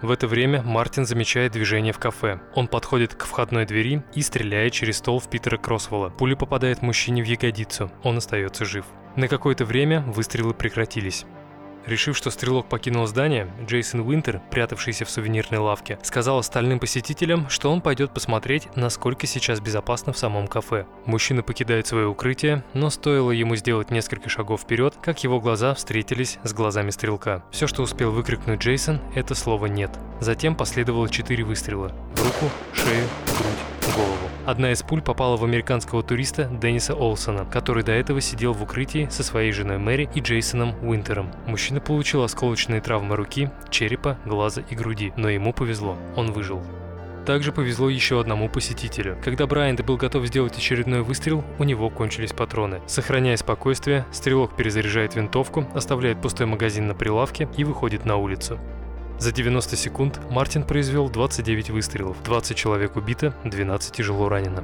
В 0.00 0.12
это 0.12 0.28
время 0.28 0.62
Мартин 0.62 1.04
замечает 1.04 1.52
движение 1.52 1.92
в 1.92 1.98
кафе. 1.98 2.40
Он 2.54 2.68
подходит 2.68 3.14
к 3.14 3.24
входной 3.24 3.66
двери 3.66 4.04
и 4.14 4.22
стреляет 4.22 4.72
через 4.72 4.98
стол 4.98 5.18
в 5.18 5.28
Питера 5.28 5.56
Кроссвелла. 5.56 6.10
Пуля 6.10 6.36
попадает 6.36 6.82
мужчине 6.82 7.22
в 7.22 7.26
ягодицу. 7.26 7.90
Он 8.04 8.18
остается 8.18 8.64
жив. 8.64 8.84
На 9.16 9.26
какое-то 9.26 9.64
время 9.64 10.02
выстрелы 10.02 10.54
прекратились. 10.54 11.26
Решив, 11.88 12.18
что 12.18 12.30
стрелок 12.30 12.68
покинул 12.68 13.06
здание, 13.06 13.50
Джейсон 13.66 14.00
Уинтер, 14.00 14.42
прятавшийся 14.50 15.06
в 15.06 15.10
сувенирной 15.10 15.58
лавке, 15.58 15.98
сказал 16.02 16.36
остальным 16.36 16.80
посетителям, 16.80 17.48
что 17.48 17.72
он 17.72 17.80
пойдет 17.80 18.12
посмотреть, 18.12 18.68
насколько 18.76 19.26
сейчас 19.26 19.60
безопасно 19.60 20.12
в 20.12 20.18
самом 20.18 20.48
кафе. 20.48 20.86
Мужчина 21.06 21.42
покидает 21.42 21.86
свое 21.86 22.06
укрытие, 22.06 22.62
но 22.74 22.90
стоило 22.90 23.30
ему 23.30 23.56
сделать 23.56 23.90
несколько 23.90 24.28
шагов 24.28 24.60
вперед, 24.60 24.96
как 25.00 25.24
его 25.24 25.40
глаза 25.40 25.72
встретились 25.72 26.38
с 26.42 26.52
глазами 26.52 26.90
стрелка. 26.90 27.42
Все, 27.50 27.66
что 27.66 27.82
успел 27.82 28.10
выкрикнуть 28.10 28.60
Джейсон, 28.60 29.00
это 29.14 29.34
слово 29.34 29.64
«нет». 29.64 29.98
Затем 30.20 30.56
последовало 30.56 31.08
четыре 31.08 31.42
выстрела– 31.42 31.90
в 32.16 32.22
руку, 32.22 32.52
шею, 32.74 33.06
грудь, 33.38 33.77
голову. 33.94 34.28
Одна 34.46 34.72
из 34.72 34.82
пуль 34.82 35.02
попала 35.02 35.36
в 35.36 35.44
американского 35.44 36.02
туриста 36.02 36.44
Денниса 36.44 36.94
Олсона, 36.94 37.44
который 37.44 37.82
до 37.82 37.92
этого 37.92 38.20
сидел 38.20 38.52
в 38.52 38.62
укрытии 38.62 39.08
со 39.10 39.22
своей 39.22 39.52
женой 39.52 39.78
Мэри 39.78 40.08
и 40.14 40.20
Джейсоном 40.20 40.74
Уинтером. 40.82 41.30
Мужчина 41.46 41.80
получил 41.80 42.22
осколочные 42.22 42.80
травмы 42.80 43.16
руки, 43.16 43.50
черепа, 43.70 44.18
глаза 44.24 44.62
и 44.68 44.74
груди, 44.74 45.12
но 45.16 45.28
ему 45.28 45.52
повезло, 45.52 45.96
он 46.16 46.32
выжил. 46.32 46.62
Также 47.28 47.52
повезло 47.52 47.90
еще 47.90 48.20
одному 48.20 48.48
посетителю. 48.48 49.18
Когда 49.22 49.46
Брайант 49.46 49.84
был 49.84 49.98
готов 49.98 50.24
сделать 50.24 50.56
очередной 50.56 51.02
выстрел, 51.02 51.44
у 51.58 51.64
него 51.64 51.90
кончились 51.90 52.32
патроны. 52.32 52.80
Сохраняя 52.86 53.36
спокойствие, 53.36 54.06
стрелок 54.12 54.56
перезаряжает 54.56 55.14
винтовку, 55.14 55.66
оставляет 55.74 56.22
пустой 56.22 56.46
магазин 56.46 56.86
на 56.86 56.94
прилавке 56.94 57.46
и 57.58 57.64
выходит 57.64 58.06
на 58.06 58.16
улицу. 58.16 58.58
За 59.18 59.32
90 59.32 59.76
секунд 59.76 60.20
Мартин 60.30 60.62
произвел 60.62 61.08
29 61.10 61.70
выстрелов, 61.70 62.22
20 62.22 62.56
человек 62.56 62.94
убито, 62.94 63.34
12 63.44 63.92
тяжело 63.92 64.28
ранено. 64.28 64.62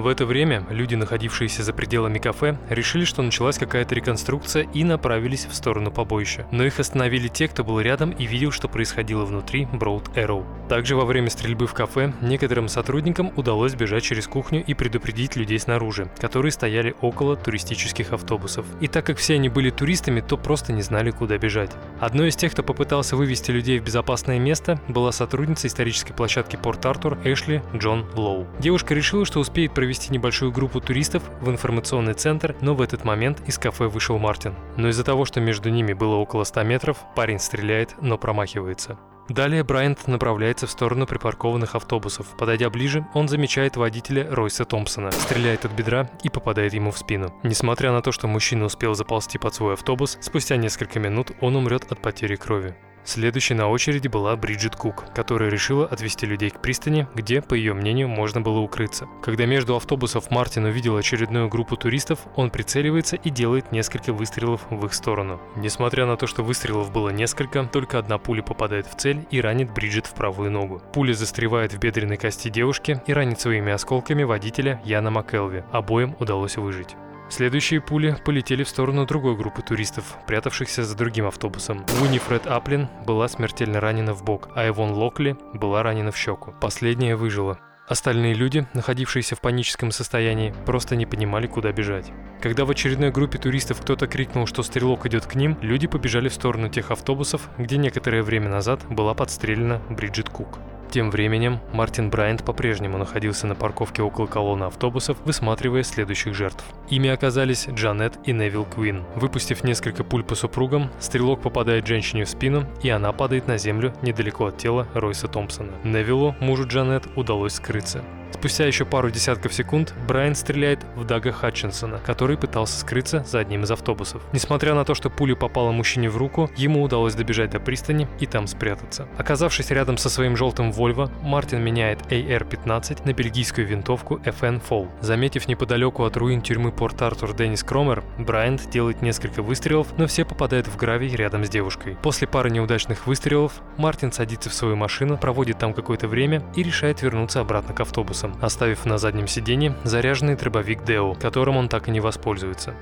В 0.00 0.06
это 0.06 0.24
время 0.24 0.64
люди, 0.70 0.94
находившиеся 0.94 1.62
за 1.62 1.74
пределами 1.74 2.18
кафе, 2.18 2.56
решили, 2.70 3.04
что 3.04 3.20
началась 3.20 3.58
какая-то 3.58 3.94
реконструкция 3.94 4.62
и 4.72 4.82
направились 4.82 5.44
в 5.44 5.54
сторону 5.54 5.90
побоища. 5.90 6.46
Но 6.50 6.64
их 6.64 6.80
остановили 6.80 7.28
те, 7.28 7.48
кто 7.48 7.64
был 7.64 7.80
рядом 7.80 8.12
и 8.12 8.24
видел, 8.24 8.50
что 8.50 8.66
происходило 8.66 9.26
внутри 9.26 9.68
Broad 9.70 10.14
Arrow. 10.14 10.46
Также 10.70 10.96
во 10.96 11.04
время 11.04 11.28
стрельбы 11.28 11.66
в 11.66 11.74
кафе 11.74 12.14
некоторым 12.22 12.68
сотрудникам 12.68 13.30
удалось 13.36 13.74
бежать 13.74 14.02
через 14.02 14.26
кухню 14.26 14.64
и 14.64 14.72
предупредить 14.72 15.36
людей 15.36 15.58
снаружи, 15.58 16.10
которые 16.18 16.52
стояли 16.52 16.94
около 17.02 17.36
туристических 17.36 18.14
автобусов. 18.14 18.64
И 18.80 18.88
так 18.88 19.04
как 19.04 19.18
все 19.18 19.34
они 19.34 19.50
были 19.50 19.68
туристами, 19.68 20.22
то 20.22 20.38
просто 20.38 20.72
не 20.72 20.80
знали, 20.80 21.10
куда 21.10 21.36
бежать. 21.36 21.72
Одной 21.98 22.28
из 22.28 22.36
тех, 22.36 22.52
кто 22.52 22.62
попытался 22.62 23.16
вывести 23.16 23.50
людей 23.50 23.78
в 23.78 23.84
безопасное 23.84 24.38
место, 24.38 24.80
была 24.88 25.12
сотрудница 25.12 25.66
исторической 25.66 26.14
площадки 26.14 26.56
Порт-Артур 26.56 27.18
Эшли 27.24 27.60
Джон 27.76 28.06
Лоу. 28.14 28.46
Девушка 28.60 28.94
решила, 28.94 29.26
что 29.26 29.40
успеет 29.40 29.74
провести 29.74 29.89
провести 29.90 30.12
небольшую 30.12 30.52
группу 30.52 30.80
туристов 30.80 31.24
в 31.40 31.50
информационный 31.50 32.14
центр, 32.14 32.54
но 32.60 32.76
в 32.76 32.80
этот 32.80 33.04
момент 33.04 33.42
из 33.48 33.58
кафе 33.58 33.88
вышел 33.88 34.18
Мартин. 34.18 34.54
Но 34.76 34.88
из-за 34.88 35.02
того, 35.02 35.24
что 35.24 35.40
между 35.40 35.68
ними 35.68 35.94
было 35.94 36.14
около 36.14 36.44
100 36.44 36.62
метров, 36.62 36.98
парень 37.16 37.40
стреляет, 37.40 37.96
но 38.00 38.16
промахивается. 38.16 39.00
Далее 39.28 39.64
Брайант 39.64 40.06
направляется 40.06 40.68
в 40.68 40.70
сторону 40.70 41.08
припаркованных 41.08 41.74
автобусов. 41.74 42.28
Подойдя 42.38 42.70
ближе, 42.70 43.04
он 43.14 43.26
замечает 43.26 43.76
водителя 43.76 44.32
Ройса 44.32 44.64
Томпсона, 44.64 45.10
стреляет 45.10 45.64
от 45.64 45.72
бедра 45.72 46.08
и 46.22 46.28
попадает 46.28 46.72
ему 46.72 46.92
в 46.92 46.98
спину. 46.98 47.34
Несмотря 47.42 47.90
на 47.90 48.00
то, 48.00 48.12
что 48.12 48.28
мужчина 48.28 48.66
успел 48.66 48.94
заползти 48.94 49.38
под 49.38 49.54
свой 49.56 49.74
автобус, 49.74 50.18
спустя 50.20 50.54
несколько 50.54 51.00
минут 51.00 51.32
он 51.40 51.56
умрет 51.56 51.90
от 51.90 52.00
потери 52.00 52.36
крови. 52.36 52.76
Следующей 53.04 53.54
на 53.54 53.68
очереди 53.68 54.08
была 54.08 54.36
Бриджит 54.36 54.76
Кук, 54.76 55.04
которая 55.14 55.50
решила 55.50 55.86
отвезти 55.86 56.26
людей 56.26 56.50
к 56.50 56.60
пристани, 56.60 57.08
где, 57.14 57.40
по 57.42 57.54
ее 57.54 57.74
мнению, 57.74 58.08
можно 58.08 58.40
было 58.40 58.58
укрыться. 58.58 59.08
Когда 59.22 59.46
между 59.46 59.76
автобусов 59.76 60.30
Мартин 60.30 60.66
увидел 60.66 60.96
очередную 60.96 61.48
группу 61.48 61.76
туристов, 61.76 62.20
он 62.36 62.50
прицеливается 62.50 63.16
и 63.16 63.30
делает 63.30 63.72
несколько 63.72 64.12
выстрелов 64.12 64.60
в 64.70 64.84
их 64.84 64.94
сторону. 64.94 65.40
Несмотря 65.56 66.06
на 66.06 66.16
то, 66.16 66.26
что 66.26 66.42
выстрелов 66.42 66.92
было 66.92 67.08
несколько, 67.08 67.64
только 67.64 67.98
одна 67.98 68.18
пуля 68.18 68.42
попадает 68.42 68.86
в 68.86 68.94
цель 68.96 69.26
и 69.30 69.40
ранит 69.40 69.72
Бриджит 69.72 70.06
в 70.06 70.14
правую 70.14 70.50
ногу. 70.50 70.82
Пуля 70.92 71.14
застревает 71.14 71.72
в 71.72 71.78
бедренной 71.78 72.16
кости 72.16 72.48
девушки 72.48 73.02
и 73.06 73.12
ранит 73.12 73.40
своими 73.40 73.72
осколками 73.72 74.22
водителя 74.22 74.80
Яна 74.84 75.10
Маккелви. 75.10 75.64
Обоим 75.72 76.16
удалось 76.18 76.56
выжить. 76.56 76.96
Следующие 77.30 77.80
пули 77.80 78.16
полетели 78.24 78.64
в 78.64 78.68
сторону 78.68 79.06
другой 79.06 79.36
группы 79.36 79.62
туристов, 79.62 80.16
прятавшихся 80.26 80.82
за 80.82 80.96
другим 80.96 81.26
автобусом. 81.26 81.86
Уинифред 82.02 82.48
Аплин 82.48 82.88
была 83.06 83.28
смертельно 83.28 83.80
ранена 83.80 84.14
в 84.14 84.24
бок, 84.24 84.48
а 84.56 84.68
Эвон 84.68 84.90
Локли 84.90 85.36
была 85.54 85.84
ранена 85.84 86.10
в 86.10 86.16
щеку. 86.16 86.52
Последняя 86.60 87.14
выжила. 87.14 87.58
Остальные 87.86 88.34
люди, 88.34 88.66
находившиеся 88.74 89.36
в 89.36 89.40
паническом 89.40 89.92
состоянии, 89.92 90.54
просто 90.66 90.96
не 90.96 91.06
понимали, 91.06 91.46
куда 91.46 91.72
бежать. 91.72 92.12
Когда 92.40 92.64
в 92.64 92.70
очередной 92.70 93.10
группе 93.10 93.38
туристов 93.38 93.80
кто-то 93.80 94.08
крикнул, 94.08 94.46
что 94.46 94.62
стрелок 94.64 95.06
идет 95.06 95.26
к 95.26 95.34
ним, 95.36 95.56
люди 95.60 95.86
побежали 95.86 96.28
в 96.28 96.34
сторону 96.34 96.68
тех 96.68 96.90
автобусов, 96.90 97.48
где 97.58 97.76
некоторое 97.76 98.22
время 98.22 98.48
назад 98.48 98.80
была 98.88 99.14
подстрелена 99.14 99.80
Бриджит 99.88 100.28
Кук. 100.28 100.58
Тем 100.90 101.10
временем 101.10 101.60
Мартин 101.72 102.10
Брайант 102.10 102.44
по-прежнему 102.44 102.98
находился 102.98 103.46
на 103.46 103.54
парковке 103.54 104.02
около 104.02 104.26
колонны 104.26 104.64
автобусов, 104.64 105.16
высматривая 105.24 105.84
следующих 105.84 106.34
жертв. 106.34 106.64
Ими 106.90 107.08
оказались 107.08 107.68
Джанет 107.68 108.18
и 108.24 108.32
Невил 108.32 108.64
Куин. 108.64 109.04
Выпустив 109.14 109.62
несколько 109.62 110.02
пуль 110.02 110.24
по 110.24 110.34
супругам, 110.34 110.90
стрелок 110.98 111.40
попадает 111.40 111.86
женщине 111.86 112.24
в 112.24 112.28
спину, 112.28 112.66
и 112.82 112.90
она 112.90 113.12
падает 113.12 113.46
на 113.46 113.58
землю 113.58 113.94
недалеко 114.02 114.46
от 114.46 114.58
тела 114.58 114.88
Ройса 114.92 115.28
Томпсона. 115.28 115.72
Невилу, 115.84 116.34
мужу 116.40 116.66
Джанет, 116.66 117.04
удалось 117.14 117.54
скрыться. 117.54 118.04
Спустя 118.40 118.66
еще 118.66 118.86
пару 118.86 119.10
десятков 119.10 119.52
секунд 119.52 119.92
Брайан 120.08 120.34
стреляет 120.34 120.86
в 120.96 121.04
Дага 121.04 121.30
Хатчинсона, 121.30 121.98
который 121.98 122.38
пытался 122.38 122.78
скрыться 122.78 123.22
за 123.24 123.40
одним 123.40 123.64
из 123.64 123.70
автобусов. 123.70 124.22
Несмотря 124.32 124.74
на 124.74 124.86
то, 124.86 124.94
что 124.94 125.10
пуля 125.10 125.34
попала 125.34 125.72
мужчине 125.72 126.08
в 126.08 126.16
руку, 126.16 126.48
ему 126.56 126.82
удалось 126.82 127.14
добежать 127.14 127.50
до 127.50 127.60
пристани 127.60 128.08
и 128.18 128.24
там 128.24 128.46
спрятаться. 128.46 129.06
Оказавшись 129.18 129.70
рядом 129.70 129.98
со 129.98 130.08
своим 130.08 130.36
желтым 130.38 130.70
Volvo, 130.70 131.10
Мартин 131.22 131.62
меняет 131.62 132.00
AR-15 132.10 133.02
на 133.04 133.12
бельгийскую 133.12 133.66
винтовку 133.66 134.16
FN 134.24 134.62
Fall. 134.66 134.88
Заметив 135.02 135.46
неподалеку 135.46 136.04
от 136.04 136.16
руин 136.16 136.40
тюрьмы 136.40 136.72
Порт-Артур 136.80 137.34
Деннис 137.34 137.62
Кромер, 137.62 138.02
Брайант 138.18 138.70
делает 138.70 139.02
несколько 139.02 139.42
выстрелов, 139.42 139.86
но 139.98 140.06
все 140.06 140.24
попадают 140.24 140.66
в 140.66 140.76
гравий 140.76 141.14
рядом 141.14 141.44
с 141.44 141.48
девушкой. 141.48 141.96
После 142.02 142.26
пары 142.26 142.50
неудачных 142.50 143.06
выстрелов 143.06 143.60
Мартин 143.76 144.10
садится 144.10 144.48
в 144.48 144.54
свою 144.54 144.76
машину, 144.76 145.18
проводит 145.18 145.58
там 145.58 145.74
какое-то 145.74 146.08
время 146.08 146.42
и 146.56 146.62
решает 146.62 147.02
вернуться 147.02 147.40
обратно 147.40 147.74
к 147.74 147.80
автобусам 147.80 148.34
оставив 148.40 148.86
на 148.86 148.98
заднем 148.98 149.26
сиденье 149.26 149.76
заряженный 149.84 150.36
дробовик 150.36 150.82
Део, 150.84 151.14
которым 151.14 151.56
он 151.56 151.68
так 151.68 151.88
и 151.88 151.90
не 151.90 152.00
воспользуется. 152.00 152.74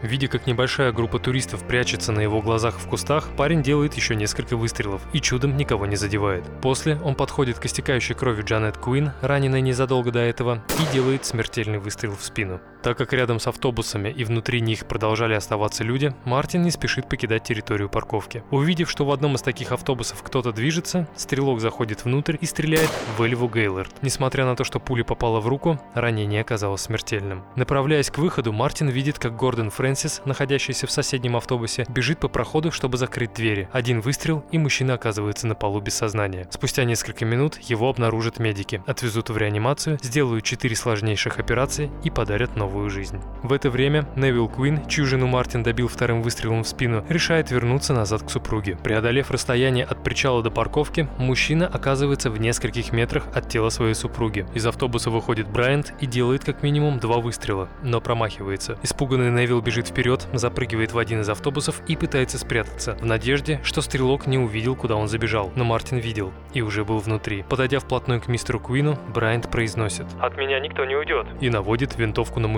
Видя, 0.00 0.28
как 0.28 0.46
небольшая 0.46 0.92
группа 0.92 1.18
туристов 1.18 1.64
прячется 1.64 2.12
на 2.12 2.20
его 2.20 2.40
глазах 2.40 2.76
в 2.78 2.88
кустах, 2.88 3.30
парень 3.36 3.62
делает 3.64 3.94
еще 3.94 4.14
несколько 4.14 4.56
выстрелов 4.56 5.02
и 5.12 5.20
чудом 5.20 5.56
никого 5.56 5.86
не 5.86 5.96
задевает. 5.96 6.44
После 6.62 6.96
он 7.02 7.16
подходит 7.16 7.58
к 7.58 7.66
истекающей 7.66 8.14
крови 8.14 8.42
Джанет 8.42 8.78
Куин, 8.78 9.10
раненой 9.22 9.60
незадолго 9.60 10.12
до 10.12 10.20
этого, 10.20 10.62
и 10.78 10.92
делает 10.92 11.24
смертельный 11.24 11.78
выстрел 11.78 12.14
в 12.14 12.22
спину. 12.22 12.60
Так 12.82 12.96
как 12.96 13.12
рядом 13.12 13.40
с 13.40 13.46
автобусами 13.46 14.08
и 14.08 14.24
внутри 14.24 14.60
них 14.60 14.86
продолжали 14.86 15.34
оставаться 15.34 15.84
люди, 15.84 16.14
Мартин 16.24 16.62
не 16.62 16.70
спешит 16.70 17.08
покидать 17.08 17.42
территорию 17.42 17.88
парковки. 17.88 18.42
Увидев, 18.50 18.90
что 18.90 19.04
в 19.04 19.10
одном 19.10 19.34
из 19.34 19.42
таких 19.42 19.72
автобусов 19.72 20.22
кто-то 20.22 20.52
движется, 20.52 21.08
стрелок 21.16 21.60
заходит 21.60 22.04
внутрь 22.04 22.36
и 22.40 22.46
стреляет 22.46 22.90
в 23.16 23.22
Эльву 23.22 23.48
Гейлорд. 23.48 23.92
Несмотря 24.02 24.44
на 24.44 24.56
то, 24.56 24.64
что 24.64 24.80
пуля 24.80 25.04
попала 25.04 25.40
в 25.40 25.48
руку, 25.48 25.80
ранение 25.94 26.40
оказалось 26.40 26.82
смертельным. 26.82 27.44
Направляясь 27.56 28.10
к 28.10 28.18
выходу, 28.18 28.52
Мартин 28.52 28.88
видит, 28.88 29.18
как 29.18 29.36
Гордон 29.36 29.70
Фрэнсис, 29.70 30.22
находящийся 30.24 30.86
в 30.86 30.90
соседнем 30.90 31.36
автобусе, 31.36 31.84
бежит 31.88 32.20
по 32.20 32.28
проходу, 32.28 32.70
чтобы 32.70 32.96
закрыть 32.96 33.34
двери. 33.34 33.68
Один 33.72 34.00
выстрел, 34.00 34.44
и 34.52 34.58
мужчина 34.58 34.94
оказывается 34.94 35.46
на 35.46 35.54
полу 35.54 35.80
без 35.80 35.94
сознания. 35.94 36.46
Спустя 36.50 36.84
несколько 36.84 37.24
минут 37.24 37.58
его 37.58 37.88
обнаружат 37.88 38.38
медики, 38.38 38.82
отвезут 38.86 39.30
в 39.30 39.36
реанимацию, 39.36 39.98
сделают 40.02 40.44
четыре 40.44 40.76
сложнейших 40.76 41.38
операции 41.38 41.90
и 42.04 42.10
подарят 42.10 42.56
новую 42.68 42.90
жизнь. 42.90 43.18
В 43.42 43.52
это 43.52 43.70
время 43.70 44.06
Невил 44.14 44.48
Куин, 44.48 44.86
чью 44.86 45.06
жену 45.06 45.26
Мартин 45.26 45.62
добил 45.62 45.88
вторым 45.88 46.22
выстрелом 46.22 46.64
в 46.64 46.68
спину, 46.68 47.02
решает 47.08 47.50
вернуться 47.50 47.94
назад 47.94 48.22
к 48.22 48.30
супруге. 48.30 48.76
Преодолев 48.84 49.30
расстояние 49.30 49.86
от 49.86 50.04
причала 50.04 50.42
до 50.42 50.50
парковки, 50.50 51.08
мужчина 51.18 51.66
оказывается 51.66 52.30
в 52.30 52.38
нескольких 52.38 52.92
метрах 52.92 53.24
от 53.34 53.48
тела 53.48 53.70
своей 53.70 53.94
супруги. 53.94 54.46
Из 54.54 54.66
автобуса 54.66 55.10
выходит 55.10 55.48
Брайант 55.48 55.94
и 56.00 56.06
делает 56.06 56.44
как 56.44 56.62
минимум 56.62 56.98
два 56.98 57.18
выстрела, 57.18 57.68
но 57.82 58.02
промахивается. 58.02 58.78
Испуганный 58.82 59.30
Невил 59.30 59.62
бежит 59.62 59.78
бежит 59.78 59.88
вперед, 59.88 60.26
запрыгивает 60.32 60.92
в 60.92 60.98
один 60.98 61.20
из 61.20 61.28
автобусов 61.28 61.80
и 61.86 61.94
пытается 61.94 62.36
спрятаться, 62.36 62.96
в 63.00 63.04
надежде, 63.04 63.60
что 63.62 63.80
стрелок 63.80 64.26
не 64.26 64.36
увидел, 64.36 64.74
куда 64.74 64.96
он 64.96 65.06
забежал. 65.06 65.52
Но 65.54 65.62
Мартин 65.62 65.98
видел 65.98 66.32
и 66.52 66.62
уже 66.62 66.84
был 66.84 66.98
внутри. 66.98 67.44
Подойдя 67.48 67.78
вплотную 67.78 68.20
к 68.20 68.26
мистеру 68.26 68.58
Куину, 68.58 68.98
Брайант 69.14 69.48
произносит 69.48 70.06
«От 70.20 70.36
меня 70.36 70.58
никто 70.58 70.84
не 70.84 70.96
уйдет» 70.96 71.28
и 71.40 71.48
наводит 71.48 71.96
винтовку 71.96 72.40
на 72.40 72.48
мужчину. 72.48 72.57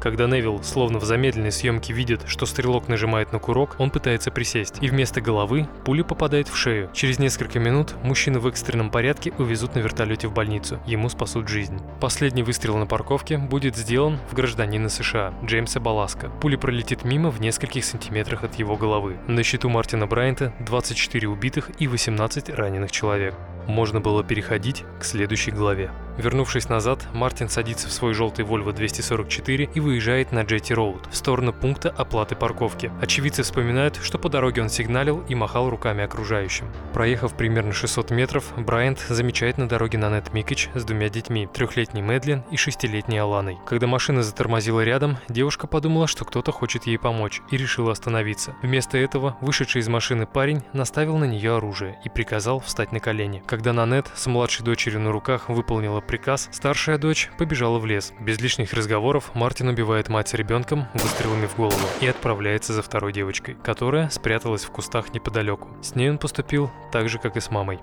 Когда 0.00 0.26
Невил, 0.26 0.62
словно 0.62 0.98
в 0.98 1.04
замедленной 1.04 1.52
съемке, 1.52 1.92
видит, 1.92 2.22
что 2.26 2.46
стрелок 2.46 2.88
нажимает 2.88 3.32
на 3.32 3.38
курок, 3.38 3.76
он 3.78 3.90
пытается 3.90 4.30
присесть, 4.30 4.76
и 4.80 4.88
вместо 4.88 5.20
головы 5.20 5.68
пуля 5.84 6.04
попадает 6.04 6.48
в 6.48 6.56
шею. 6.56 6.90
Через 6.94 7.18
несколько 7.18 7.58
минут 7.58 7.94
мужчину 8.02 8.40
в 8.40 8.46
экстренном 8.46 8.90
порядке 8.90 9.32
увезут 9.38 9.74
на 9.74 9.80
вертолете 9.80 10.28
в 10.28 10.32
больницу. 10.32 10.80
Ему 10.86 11.08
спасут 11.08 11.48
жизнь. 11.48 11.80
Последний 12.00 12.42
выстрел 12.42 12.78
на 12.78 12.86
парковке 12.86 13.36
будет 13.38 13.76
сделан 13.76 14.18
в 14.30 14.34
гражданина 14.34 14.88
США 14.88 15.34
Джеймса 15.44 15.80
Баласка. 15.80 16.30
Пуля 16.40 16.56
пролетит 16.56 17.04
мимо 17.04 17.30
в 17.30 17.40
нескольких 17.40 17.84
сантиметрах 17.84 18.44
от 18.44 18.54
его 18.54 18.76
головы. 18.76 19.16
На 19.26 19.42
счету 19.42 19.68
Мартина 19.68 20.06
Брайанта 20.06 20.54
24 20.60 21.28
убитых 21.28 21.70
и 21.78 21.86
18 21.86 22.50
раненых 22.50 22.90
человек. 22.90 23.34
Можно 23.66 24.00
было 24.00 24.24
переходить 24.24 24.84
к 24.98 25.04
следующей 25.04 25.50
главе. 25.50 25.90
Вернувшись 26.20 26.68
назад, 26.68 27.08
Мартин 27.14 27.48
садится 27.48 27.88
в 27.88 27.92
свой 27.92 28.12
желтый 28.12 28.44
Volvo 28.44 28.74
244 28.74 29.70
и 29.74 29.80
выезжает 29.80 30.32
на 30.32 30.40
Jetty 30.40 30.76
Road 30.76 31.10
в 31.10 31.16
сторону 31.16 31.54
пункта 31.54 31.88
оплаты 31.96 32.36
парковки. 32.36 32.92
Очевидцы 33.00 33.42
вспоминают, 33.42 33.98
что 34.02 34.18
по 34.18 34.28
дороге 34.28 34.60
он 34.60 34.68
сигналил 34.68 35.24
и 35.28 35.34
махал 35.34 35.70
руками 35.70 36.04
окружающим. 36.04 36.66
Проехав 36.92 37.32
примерно 37.34 37.72
600 37.72 38.10
метров, 38.10 38.52
Брайант 38.58 38.98
замечает 39.08 39.56
на 39.56 39.66
дороге 39.66 39.96
Нанет 39.96 40.34
Микич 40.34 40.68
с 40.74 40.84
двумя 40.84 41.08
детьми, 41.08 41.48
трехлетней 41.50 42.02
Мэдлин 42.02 42.44
и 42.50 42.58
шестилетней 42.58 43.18
Аланой. 43.18 43.56
Когда 43.64 43.86
машина 43.86 44.22
затормозила 44.22 44.84
рядом, 44.84 45.16
девушка 45.30 45.66
подумала, 45.66 46.06
что 46.06 46.26
кто-то 46.26 46.52
хочет 46.52 46.86
ей 46.86 46.98
помочь 46.98 47.40
и 47.50 47.56
решила 47.56 47.92
остановиться. 47.92 48.54
Вместо 48.60 48.98
этого 48.98 49.38
вышедший 49.40 49.80
из 49.80 49.88
машины 49.88 50.26
парень 50.26 50.62
наставил 50.74 51.16
на 51.16 51.24
нее 51.24 51.56
оружие 51.56 51.98
и 52.04 52.10
приказал 52.10 52.60
встать 52.60 52.92
на 52.92 53.00
колени. 53.00 53.42
Когда 53.46 53.72
Нанет 53.72 54.10
с 54.14 54.26
младшей 54.26 54.66
дочерью 54.66 55.00
на 55.00 55.12
руках 55.12 55.48
выполнила 55.48 56.02
приказ, 56.10 56.48
старшая 56.50 56.98
дочь 56.98 57.30
побежала 57.38 57.78
в 57.78 57.86
лес. 57.86 58.12
Без 58.18 58.40
лишних 58.40 58.72
разговоров 58.72 59.30
Мартин 59.34 59.68
убивает 59.68 60.08
мать 60.08 60.28
с 60.28 60.34
ребенком 60.34 60.88
выстрелами 60.94 61.46
в 61.46 61.54
голову 61.54 61.86
и 62.00 62.08
отправляется 62.08 62.72
за 62.72 62.82
второй 62.82 63.12
девочкой, 63.12 63.56
которая 63.62 64.08
спряталась 64.08 64.64
в 64.64 64.70
кустах 64.72 65.14
неподалеку. 65.14 65.68
С 65.82 65.94
ней 65.94 66.10
он 66.10 66.18
поступил 66.18 66.68
так 66.90 67.08
же, 67.08 67.20
как 67.20 67.36
и 67.36 67.40
с 67.40 67.52
мамой. 67.52 67.78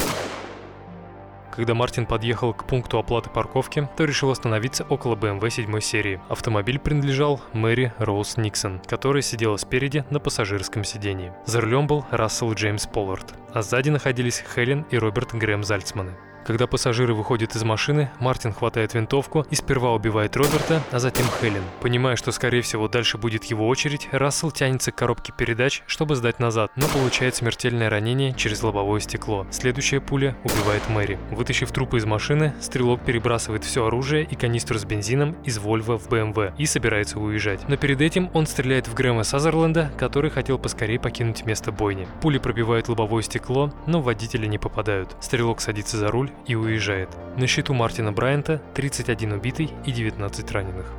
Когда 1.55 1.73
Мартин 1.73 2.05
подъехал 2.05 2.53
к 2.53 2.67
пункту 2.67 2.99
оплаты 2.99 3.29
парковки, 3.29 3.87
то 3.95 4.03
решил 4.03 4.29
остановиться 4.29 4.83
около 4.83 5.15
BMW 5.15 5.49
7 5.49 5.79
серии. 5.79 6.19
Автомобиль 6.27 6.79
принадлежал 6.79 7.41
Мэри 7.53 7.93
Роуз 7.97 8.35
Никсон, 8.35 8.81
которая 8.85 9.21
сидела 9.21 9.55
спереди 9.55 10.03
на 10.09 10.19
пассажирском 10.19 10.83
сидении. 10.83 11.31
За 11.45 11.61
рулем 11.61 11.87
был 11.87 12.05
Рассел 12.11 12.51
Джеймс 12.51 12.87
Поллард, 12.87 13.33
а 13.53 13.61
сзади 13.61 13.89
находились 13.89 14.43
Хелен 14.53 14.85
и 14.91 14.97
Роберт 14.97 15.33
Грэм 15.33 15.63
Зальцманы. 15.63 16.11
Когда 16.47 16.65
пассажиры 16.65 17.13
выходят 17.13 17.57
из 17.57 17.63
машины, 17.65 18.09
Мартин 18.21 18.53
хватает 18.53 18.93
винтовку 18.93 19.45
и 19.49 19.55
сперва 19.55 19.93
убивает 19.93 20.37
Роберта, 20.37 20.81
а 20.91 20.99
затем 20.99 21.25
Хелен. 21.41 21.61
Понимая, 21.81 22.15
что 22.15 22.31
скорее 22.31 22.61
всего 22.61 22.87
дальше 22.87 23.17
будет 23.17 23.43
его 23.43 23.67
очередь, 23.67 24.07
Рассел 24.13 24.49
тянется 24.51 24.93
к 24.93 24.95
коробке 24.95 25.33
передач, 25.37 25.83
чтобы 25.87 26.15
сдать 26.15 26.39
назад, 26.39 26.71
но 26.77 26.87
получает 26.87 27.35
смертельное 27.35 27.89
ранение 27.89 28.33
через 28.33 28.63
лобовое 28.63 29.01
стекло. 29.01 29.45
Следующая 29.51 29.99
пуля 29.99 30.37
убивает 30.45 30.87
Мэри. 30.87 31.19
Вытащив 31.31 31.69
трупы 31.73 31.97
из 31.97 32.05
машины, 32.05 32.53
стрелок 32.61 33.01
перебрасывает 33.01 33.65
все 33.65 33.85
оружие 33.85 34.23
и 34.23 34.35
канистру 34.37 34.79
с 34.79 34.85
бензином 34.85 35.35
из 35.43 35.57
Вольво 35.57 35.99
в 35.99 36.07
БМВ 36.07 36.57
и 36.57 36.65
собирается 36.65 37.19
уезжать. 37.19 37.67
Но 37.67 37.75
перед 37.75 37.99
этим 37.99 38.29
он 38.33 38.47
стреляет 38.47 38.87
в 38.87 38.93
Грэма 38.93 39.23
Сазерленда, 39.23 39.91
который 39.97 40.29
хотел 40.29 40.57
поскорее 40.57 40.97
покинуть 40.97 41.45
место 41.45 41.73
бойни. 41.73 42.07
Пули 42.21 42.37
пробивают 42.37 42.87
лобовое 42.87 43.23
стекло, 43.23 43.73
но 43.85 44.01
водители 44.01 44.45
не 44.45 44.57
попадают. 44.57 45.13
Стрелок 45.19 45.59
садится 45.59 45.97
за 45.97 46.07
руль 46.07 46.31
и 46.45 46.55
уезжает. 46.55 47.09
На 47.37 47.47
счету 47.47 47.73
Мартина 47.73 48.11
Брайанта 48.11 48.61
31 48.75 49.33
убитый 49.33 49.71
и 49.85 49.91
19 49.91 50.51
раненых. 50.51 50.93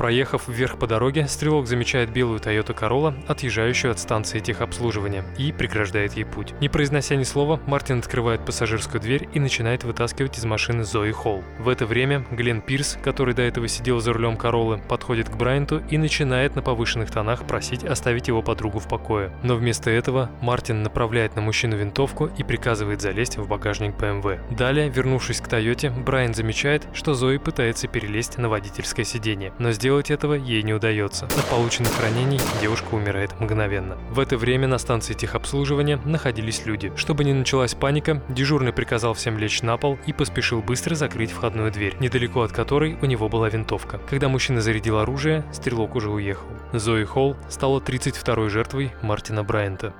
Проехав 0.00 0.48
вверх 0.48 0.78
по 0.78 0.86
дороге, 0.86 1.28
стрелок 1.28 1.66
замечает 1.66 2.10
белую 2.10 2.40
Toyota 2.40 2.74
Corolla, 2.74 3.14
отъезжающую 3.28 3.90
от 3.92 3.98
станции 3.98 4.38
техобслуживания, 4.38 5.26
и 5.36 5.52
преграждает 5.52 6.14
ей 6.14 6.24
путь. 6.24 6.54
Не 6.58 6.70
произнося 6.70 7.16
ни 7.16 7.22
слова, 7.22 7.60
Мартин 7.66 7.98
открывает 7.98 8.42
пассажирскую 8.46 8.98
дверь 8.98 9.28
и 9.34 9.38
начинает 9.38 9.84
вытаскивать 9.84 10.38
из 10.38 10.46
машины 10.46 10.84
Зои 10.84 11.10
Холл. 11.10 11.44
В 11.58 11.68
это 11.68 11.84
время 11.84 12.24
Глен 12.30 12.62
Пирс, 12.62 12.96
который 13.04 13.34
до 13.34 13.42
этого 13.42 13.68
сидел 13.68 14.00
за 14.00 14.14
рулем 14.14 14.38
Короллы, 14.38 14.80
подходит 14.88 15.28
к 15.28 15.36
Брайанту 15.36 15.82
и 15.90 15.98
начинает 15.98 16.56
на 16.56 16.62
повышенных 16.62 17.10
тонах 17.10 17.46
просить 17.46 17.84
оставить 17.84 18.28
его 18.28 18.40
подругу 18.40 18.78
в 18.78 18.88
покое. 18.88 19.30
Но 19.42 19.54
вместо 19.54 19.90
этого 19.90 20.30
Мартин 20.40 20.82
направляет 20.82 21.36
на 21.36 21.42
мужчину 21.42 21.76
винтовку 21.76 22.30
и 22.38 22.42
приказывает 22.42 23.02
залезть 23.02 23.36
в 23.36 23.46
багажник 23.46 23.96
BMW. 23.96 24.40
Далее, 24.56 24.88
вернувшись 24.88 25.42
к 25.42 25.48
Тойоте, 25.48 25.90
Брайан 25.90 26.32
замечает, 26.32 26.88
что 26.94 27.12
Зои 27.12 27.36
пытается 27.36 27.86
перелезть 27.86 28.38
на 28.38 28.48
водительское 28.48 29.04
сиденье, 29.04 29.52
но 29.58 29.72
сделать 29.72 29.89
Сделать 29.90 30.12
этого 30.12 30.34
ей 30.34 30.62
не 30.62 30.72
удается. 30.72 31.24
От 31.24 31.44
полученных 31.46 32.00
ранений 32.00 32.38
девушка 32.62 32.94
умирает 32.94 33.32
мгновенно. 33.40 33.98
В 34.12 34.20
это 34.20 34.36
время 34.36 34.68
на 34.68 34.78
станции 34.78 35.14
техобслуживания 35.14 35.96
находились 36.04 36.64
люди. 36.64 36.92
Чтобы 36.94 37.24
не 37.24 37.32
началась 37.32 37.74
паника, 37.74 38.22
дежурный 38.28 38.72
приказал 38.72 39.14
всем 39.14 39.36
лечь 39.36 39.62
на 39.62 39.76
пол 39.78 39.98
и 40.06 40.12
поспешил 40.12 40.62
быстро 40.62 40.94
закрыть 40.94 41.32
входную 41.32 41.72
дверь, 41.72 41.96
недалеко 41.98 42.42
от 42.42 42.52
которой 42.52 42.98
у 43.02 43.06
него 43.06 43.28
была 43.28 43.48
винтовка. 43.48 43.98
Когда 44.08 44.28
мужчина 44.28 44.60
зарядил 44.60 44.96
оружие, 44.96 45.44
стрелок 45.52 45.96
уже 45.96 46.08
уехал. 46.08 46.46
Зои 46.72 47.02
Холл 47.02 47.36
стала 47.48 47.80
32-й 47.80 48.48
жертвой 48.48 48.92
Мартина 49.02 49.42
Брайанта. 49.42 49.92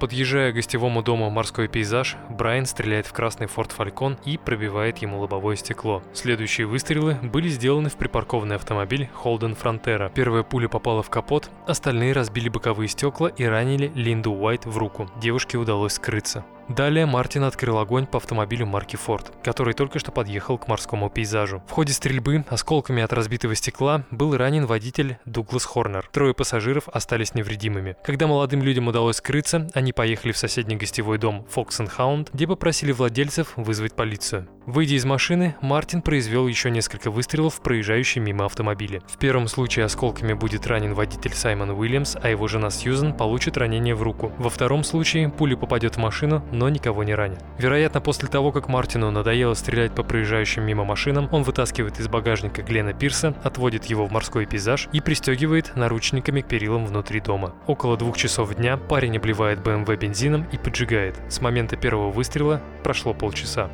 Подъезжая 0.00 0.50
к 0.50 0.54
гостевому 0.54 1.02
дому 1.02 1.28
«Морской 1.28 1.68
пейзаж», 1.68 2.16
Брайан 2.30 2.64
стреляет 2.64 3.06
в 3.06 3.12
красный 3.12 3.46
Ford 3.46 3.70
Falcon 3.76 4.16
и 4.24 4.38
пробивает 4.38 4.96
ему 4.98 5.20
лобовое 5.20 5.56
стекло. 5.56 6.02
Следующие 6.14 6.66
выстрелы 6.66 7.18
были 7.22 7.48
сделаны 7.48 7.90
в 7.90 7.96
припаркованный 7.96 8.56
автомобиль 8.56 9.10
Holden 9.22 9.58
Frontera. 9.62 10.10
Первая 10.14 10.42
пуля 10.42 10.68
попала 10.68 11.02
в 11.02 11.10
капот, 11.10 11.50
остальные 11.66 12.14
разбили 12.14 12.48
боковые 12.48 12.88
стекла 12.88 13.28
и 13.28 13.44
ранили 13.44 13.92
Линду 13.94 14.32
Уайт 14.32 14.64
в 14.64 14.78
руку. 14.78 15.06
Девушке 15.20 15.58
удалось 15.58 15.92
скрыться. 15.92 16.46
Далее 16.68 17.06
Мартин 17.06 17.44
открыл 17.44 17.78
огонь 17.78 18.06
по 18.06 18.18
автомобилю 18.18 18.66
марки 18.66 18.96
Ford, 18.96 19.26
который 19.42 19.74
только 19.74 19.98
что 19.98 20.12
подъехал 20.12 20.58
к 20.58 20.68
морскому 20.68 21.10
пейзажу. 21.10 21.62
В 21.66 21.72
ходе 21.72 21.92
стрельбы 21.92 22.44
осколками 22.48 23.02
от 23.02 23.12
разбитого 23.12 23.54
стекла 23.54 24.04
был 24.10 24.36
ранен 24.36 24.66
водитель 24.66 25.18
Дуглас 25.24 25.64
Хорнер. 25.64 26.08
Трое 26.12 26.34
пассажиров 26.34 26.88
остались 26.88 27.34
невредимыми. 27.34 27.96
Когда 28.04 28.26
молодым 28.26 28.62
людям 28.62 28.88
удалось 28.88 29.16
скрыться, 29.16 29.68
они 29.74 29.92
поехали 29.92 30.32
в 30.32 30.38
соседний 30.38 30.76
гостевой 30.76 31.18
дом 31.18 31.46
Fox 31.54 31.80
and 31.80 31.90
Hound, 31.98 32.28
где 32.32 32.46
попросили 32.46 32.92
владельцев 32.92 33.52
вызвать 33.56 33.94
полицию. 33.94 34.48
Выйдя 34.66 34.94
из 34.94 35.04
машины, 35.04 35.56
Мартин 35.62 36.02
произвел 36.02 36.46
еще 36.46 36.70
несколько 36.70 37.10
выстрелов 37.10 37.56
в 37.56 37.60
проезжающие 37.60 38.22
мимо 38.22 38.44
автомобили. 38.44 39.02
В 39.08 39.18
первом 39.18 39.48
случае 39.48 39.86
осколками 39.86 40.32
будет 40.32 40.66
ранен 40.66 40.94
водитель 40.94 41.34
Саймон 41.34 41.70
Уильямс, 41.70 42.16
а 42.22 42.28
его 42.28 42.46
жена 42.46 42.70
Сьюзен 42.70 43.14
получит 43.14 43.56
ранение 43.56 43.94
в 43.94 44.02
руку. 44.02 44.32
Во 44.38 44.50
втором 44.50 44.84
случае 44.84 45.28
пуля 45.28 45.56
попадет 45.56 45.96
в 45.96 45.98
машину, 45.98 46.44
но 46.60 46.68
никого 46.68 47.04
не 47.04 47.14
ранит. 47.14 47.38
Вероятно, 47.56 48.02
после 48.02 48.28
того, 48.28 48.52
как 48.52 48.68
Мартину 48.68 49.10
надоело 49.10 49.54
стрелять 49.54 49.94
по 49.94 50.02
проезжающим 50.02 50.62
мимо 50.62 50.84
машинам, 50.84 51.26
он 51.32 51.42
вытаскивает 51.42 51.98
из 51.98 52.06
багажника 52.06 52.60
Глена 52.62 52.92
Пирса, 52.92 53.34
отводит 53.42 53.86
его 53.86 54.04
в 54.04 54.12
морской 54.12 54.44
пейзаж 54.44 54.86
и 54.92 55.00
пристегивает 55.00 55.74
наручниками 55.74 56.42
к 56.42 56.48
перилам 56.48 56.84
внутри 56.84 57.20
дома. 57.20 57.54
Около 57.66 57.96
двух 57.96 58.18
часов 58.18 58.54
дня 58.54 58.76
парень 58.76 59.16
обливает 59.16 59.62
БМВ 59.62 59.88
бензином 59.98 60.46
и 60.52 60.58
поджигает. 60.58 61.18
С 61.30 61.40
момента 61.40 61.76
первого 61.76 62.10
выстрела 62.10 62.60
прошло 62.84 63.14
полчаса. 63.14 63.70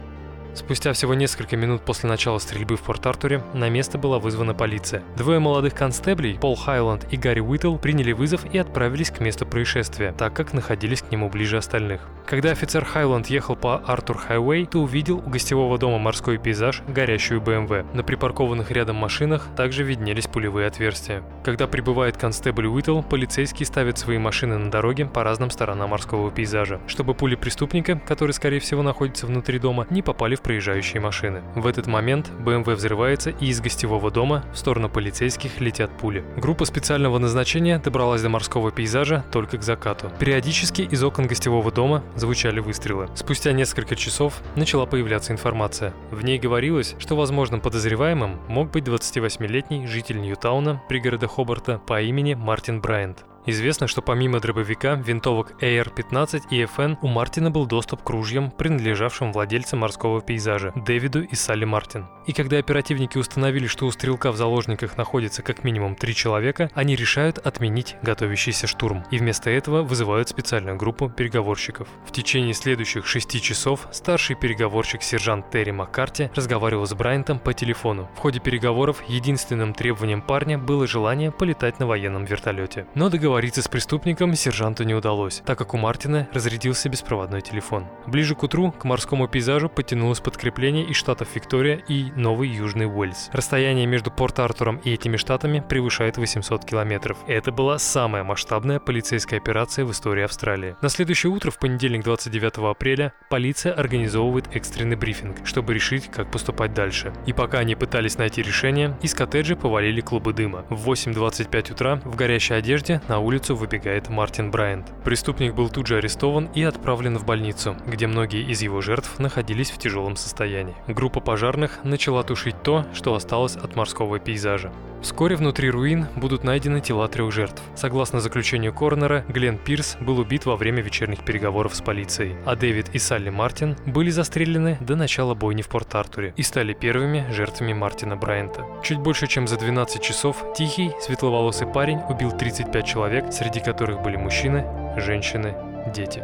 Спустя 0.57 0.95
всего 0.95 1.13
несколько 1.13 1.55
минут 1.55 1.83
после 1.83 2.09
начала 2.09 2.39
стрельбы 2.39 2.77
в 2.77 2.81
Порт-Артуре 2.81 3.43
на 3.53 3.69
место 3.69 3.99
была 3.99 4.19
вызвана 4.19 4.55
полиция. 4.55 5.03
Двое 5.15 5.39
молодых 5.39 5.75
констеблей, 5.75 6.39
Пол 6.39 6.57
Хайланд 6.57 7.07
и 7.13 7.19
Гарри 7.19 7.41
Уитл, 7.41 7.77
приняли 7.77 8.13
вызов 8.13 8.47
и 8.51 8.57
отправились 8.57 9.11
к 9.11 9.21
месту 9.21 9.45
происшествия, 9.45 10.15
так 10.17 10.33
как 10.33 10.55
находились 10.55 11.03
к 11.03 11.13
нему 11.13 11.29
ближе 11.29 11.59
остальных. 11.59 12.09
Когда 12.25 12.53
офицер 12.53 12.87
Хайланд 12.87 13.27
ехал 13.27 13.55
по 13.55 13.77
Артур 13.77 14.17
Хайвей, 14.17 14.65
то 14.65 14.81
увидел 14.81 15.19
у 15.19 15.29
гостевого 15.29 15.77
дома 15.79 15.99
морской 15.99 16.39
пейзаж 16.39 16.83
горящую 16.89 17.43
БМВ. 17.43 17.95
На 17.95 18.03
припаркованных 18.03 18.71
рядом 18.71 18.97
машинах 18.97 19.49
также 19.57 19.85
виднелись 19.85 20.27
пулевые 20.27 20.69
отверстия. 20.69 21.23
Когда 21.45 21.67
прибывает 21.67 22.17
констебль 22.17 22.67
Уитл, 22.67 23.03
полицейские 23.03 23.67
ставят 23.67 23.99
свои 23.99 24.17
машины 24.17 24.57
на 24.57 24.71
дороге 24.71 25.05
по 25.05 25.23
разным 25.23 25.51
сторонам 25.51 25.91
морского 25.91 26.31
пейзажа, 26.31 26.81
чтобы 26.87 27.13
пули 27.13 27.35
преступника, 27.35 28.01
который 28.07 28.33
скорее 28.33 28.59
всего 28.59 28.83
находится 28.83 29.27
внутри 29.27 29.59
дома, 29.59 29.87
не 29.91 30.01
попали 30.01 30.35
в 30.35 30.41
проезжающие 30.47 31.01
машины. 31.01 31.43
В 31.57 31.67
этот 31.67 31.89
момент 31.89 32.31
БМВ 32.39 32.69
взрывается 32.69 33.31
и 33.31 33.47
из 33.47 33.61
гостевого 33.61 34.13
дома 34.13 34.45
в 34.53 34.57
сторону 34.57 34.89
полицейских 34.89 35.61
летят 35.61 35.91
пули. 35.99 36.25
Группа 36.37 36.65
специального 36.65 37.19
назначения 37.19 37.81
добралась 37.81 38.23
до 38.23 38.29
морского 38.29 38.71
пейзажа 38.71 39.25
только 39.33 39.59
к 39.59 39.65
закату. 39.65 40.13
Периодически 40.21 40.83
из 40.83 41.03
окон 41.03 41.27
гостевого 41.27 41.73
дома 41.73 42.05
звучали 42.15 42.61
выстрелы. 42.61 43.09
Спустя 43.17 43.51
несколько 43.51 43.97
часов 43.97 44.41
начала 44.55 44.87
появляться 44.87 45.33
информация. 45.33 45.93
В 46.13 46.23
ней 46.23 46.39
говорилось, 46.39 46.95
что 47.01 47.17
возможным 47.17 47.61
подозреваемым 47.61 48.39
мог 48.47 48.71
быть 48.71 48.85
28-летний 48.85 49.89
житель 49.89 50.21
Ньютауна, 50.21 50.81
пригорода 50.89 51.27
Хобарта, 51.27 51.79
по 51.79 52.01
имени 52.01 52.35
Мартин 52.35 52.81
Брайант. 52.81 53.25
Известно, 53.47 53.87
что 53.87 54.03
помимо 54.03 54.41
дробовика, 54.41 54.95
винтовок 54.95 55.53
AR-15 55.63 56.49
и 56.51 56.65
FN 56.65 56.97
у 57.01 57.07
Мартина 57.07 57.51
был 57.51 57.67
доступ 57.67 58.03
к 58.03 58.11
ружьям, 58.11 58.51
принадлежавшим 58.51 59.33
владельцам 59.33 59.79
морского 59.81 60.21
пейзажа 60.21 60.73
Дэвиду 60.75 61.23
и 61.23 61.35
Салли 61.37 61.65
Мартин. 61.65 62.07
И 62.27 62.33
когда 62.33 62.59
оперативники 62.59 63.19
установили, 63.19 63.69
что 63.69 63.87
у 63.87 63.93
стрелка 63.93 64.33
в 64.33 64.37
заложниках 64.37 64.97
находится 64.97 65.43
как 65.43 65.63
минимум 65.63 65.95
три 65.95 66.13
человека, 66.13 66.71
они 66.75 66.97
решают 66.97 67.39
отменить 67.39 67.95
готовящийся 68.03 68.67
штурм 68.67 69.05
и 69.13 69.19
вместо 69.19 69.49
этого 69.49 69.83
вызывают 69.83 70.29
специальную 70.29 70.77
группу 70.77 71.09
переговорщиков. 71.09 71.89
В 72.05 72.11
течение 72.11 72.53
следующих 72.53 73.07
шести 73.07 73.41
часов 73.41 73.87
старший 73.93 74.35
переговорщик 74.35 75.03
сержант 75.03 75.51
Терри 75.51 75.71
Маккарти 75.71 76.31
разговаривал 76.35 76.87
с 76.87 76.95
Брайантом 76.95 77.39
по 77.39 77.53
телефону. 77.55 78.11
В 78.17 78.19
ходе 78.19 78.41
переговоров 78.41 79.05
единственным 79.07 79.73
требованием 79.73 80.21
парня 80.21 80.59
было 80.59 80.89
желание 80.89 81.31
полетать 81.31 81.79
на 81.79 81.87
военном 81.87 82.25
вертолете. 82.25 82.87
Но 82.97 83.09
договориться 83.37 83.61
с 83.61 83.69
преступником 83.69 84.35
сержанту 84.35 84.85
не 84.85 84.95
удалось, 84.95 85.43
так 85.45 85.59
как 85.59 85.75
у 85.75 85.77
Мартина 85.77 86.27
разрядился 86.33 86.89
беспроводной 86.89 87.43
телефон. 87.43 87.87
Ближе 88.07 88.35
к 88.35 88.43
утру 88.43 88.73
к 88.73 88.85
морскому 88.85 89.29
пейзажу 89.29 89.69
потянулось 89.69 90.21
подкрепление 90.21 90.87
из 90.87 90.97
штатов 90.97 91.29
Виктория 91.35 91.77
и 91.87 92.11
Новый 92.17 92.49
Южный 92.49 92.87
Уэльс. 92.87 93.29
Расстояние 93.35 93.85
между 93.85 94.11
Порт-Артуром 94.11 94.77
и 94.79 94.91
этими 94.91 95.19
штатами 95.19 95.63
превышает 95.69 96.17
800 96.17 96.65
километров. 96.65 97.19
Это 97.27 97.53
была 97.53 97.79
самая 97.79 98.25
масштабная 98.25 98.81
полицейская 98.81 99.39
операция 99.39 99.85
в 99.85 99.91
истории 99.91 100.25
Австралии. 100.25 100.75
На 100.81 100.89
следующее 100.89 101.31
утро, 101.31 101.51
в 101.51 101.59
понедельник 101.59 102.05
29 102.05 102.57
апреля, 102.71 103.13
полиция 103.29 103.75
организовывает 103.75 104.47
экстренный 104.57 104.97
брифинг, 104.97 105.47
чтобы 105.47 105.75
решить, 105.75 106.11
как 106.11 106.31
поступать 106.31 106.73
дальше. 106.73 107.13
И 107.27 107.35
пока 107.35 107.59
они 107.59 107.75
пытались 107.75 108.17
найти 108.17 108.41
решение, 108.41 108.97
из 109.03 109.13
коттеджа 109.13 109.57
повалили 109.57 110.01
клубы 110.01 110.33
дыма. 110.33 110.65
В 110.71 110.91
8.25 110.91 111.73
утра 111.73 112.01
в 112.03 112.17
горящей 112.17 112.57
одежде 112.57 113.03
на 113.09 113.26
улицу 113.27 113.57
выбегает 113.57 114.09
Мартин 114.09 114.51
Брайант. 114.51 114.93
Преступник 115.05 115.55
был 115.55 115.69
тут 115.69 115.89
же 115.89 115.97
арестован 115.97 116.49
и 116.55 116.63
отправлен 116.63 117.19
в 117.19 117.27
больницу, 117.27 117.77
где 117.87 118.07
многие 118.07 118.43
из 118.43 118.63
его 118.63 118.81
жертв 118.81 119.19
находились 119.19 119.71
в 119.71 119.79
тяжелом 119.79 120.17
состоянии. 120.17 120.77
Группа 120.87 121.21
пожарных 121.21 121.81
начала 121.83 122.23
тушить 122.23 122.63
то, 122.63 122.87
что 122.95 123.15
осталось 123.15 123.57
от 123.57 123.75
морского 123.75 124.21
пейзажа. 124.21 124.73
Вскоре 125.03 125.37
внутри 125.37 125.71
руин 125.71 126.07
будут 126.17 126.43
найдены 126.43 126.81
тела 126.81 127.07
трех 127.09 127.31
жертв. 127.33 127.63
Согласно 127.75 128.21
заключению 128.21 128.73
Коронера, 128.73 129.25
Глен 129.29 129.59
Пирс 129.59 129.97
был 130.01 130.19
убит 130.19 130.47
во 130.47 130.57
время 130.57 130.83
вечерних 130.83 131.25
переговоров 131.25 131.75
с 131.75 131.81
полицией, 131.81 132.37
а 132.45 132.57
Дэвид 132.57 132.91
и 132.93 132.99
Салли 132.99 133.31
Мартин 133.31 133.77
были 133.87 134.11
застрелены 134.11 134.79
до 134.81 134.97
начала 134.97 135.35
бойни 135.35 135.63
в 135.63 135.69
Порт-Артуре 135.69 136.33
и 136.37 136.43
стали 136.43 136.73
первыми 136.73 137.27
жертвами 137.31 137.73
Мартина 137.73 138.17
Брайанта. 138.17 138.65
Чуть 138.83 138.99
больше, 138.99 139.27
чем 139.27 139.47
за 139.47 139.57
12 139.57 140.03
часов, 140.03 140.45
тихий, 140.57 140.93
светловолосый 141.01 141.67
парень 141.67 142.01
убил 142.09 142.33
35 142.33 142.87
человек, 142.87 143.16
среди 143.31 143.61
которых 143.61 144.03
были 144.03 144.17
мужчины, 144.17 144.65
женщины, 144.97 145.55
дети. 145.95 146.23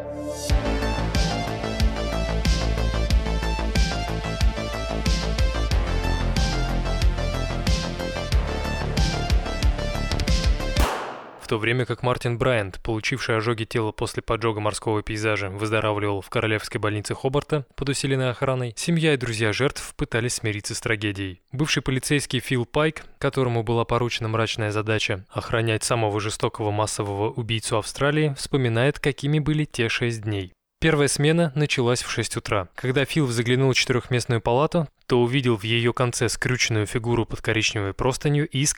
То 11.53 11.59
время 11.59 11.84
как 11.84 12.03
Мартин 12.03 12.38
Брайант, 12.38 12.80
получивший 12.82 13.36
ожоги 13.36 13.64
тела 13.64 13.92
после 13.92 14.22
поджога 14.22 14.61
морского 14.61 15.03
пейзажа, 15.03 15.50
выздоравливал 15.50 16.22
в 16.22 16.30
королевской 16.30 16.80
больнице 16.80 17.14
Хобарта 17.14 17.66
под 17.74 17.90
усиленной 17.90 18.30
охраной, 18.30 18.72
семья 18.74 19.12
и 19.12 19.18
друзья 19.18 19.53
жертв 19.53 19.94
пытались 19.94 20.36
смириться 20.36 20.74
с 20.74 20.80
трагедией. 20.80 21.42
Бывший 21.53 21.82
полицейский 21.82 22.40
Фил 22.40 22.64
Пайк, 22.64 23.05
которому 23.18 23.62
была 23.64 23.84
поручена 23.84 24.28
мрачная 24.28 24.70
задача 24.70 25.26
охранять 25.28 25.84
самого 25.84 26.20
жестокого 26.20 26.70
массового 26.70 27.30
убийцу 27.30 27.76
Австралии, 27.76 28.34
вспоминает, 28.38 28.98
какими 28.98 29.38
были 29.38 29.66
те 29.66 29.90
шесть 29.90 30.22
дней. 30.22 30.55
Первая 30.83 31.07
смена 31.07 31.53
началась 31.55 32.03
в 32.03 32.11
6 32.11 32.39
утра. 32.39 32.66
Когда 32.74 33.05
Фил 33.05 33.28
заглянул 33.28 33.70
в 33.70 33.76
четырехместную 33.76 34.41
палату, 34.41 34.89
то 35.07 35.22
увидел 35.22 35.57
в 35.57 35.62
ее 35.62 35.93
конце 35.93 36.28
скрюченную 36.28 36.87
фигуру 36.87 37.24
под 37.24 37.41
коричневой 37.41 37.95
простынью 37.95 38.49
и 38.49 38.66
с 38.66 38.74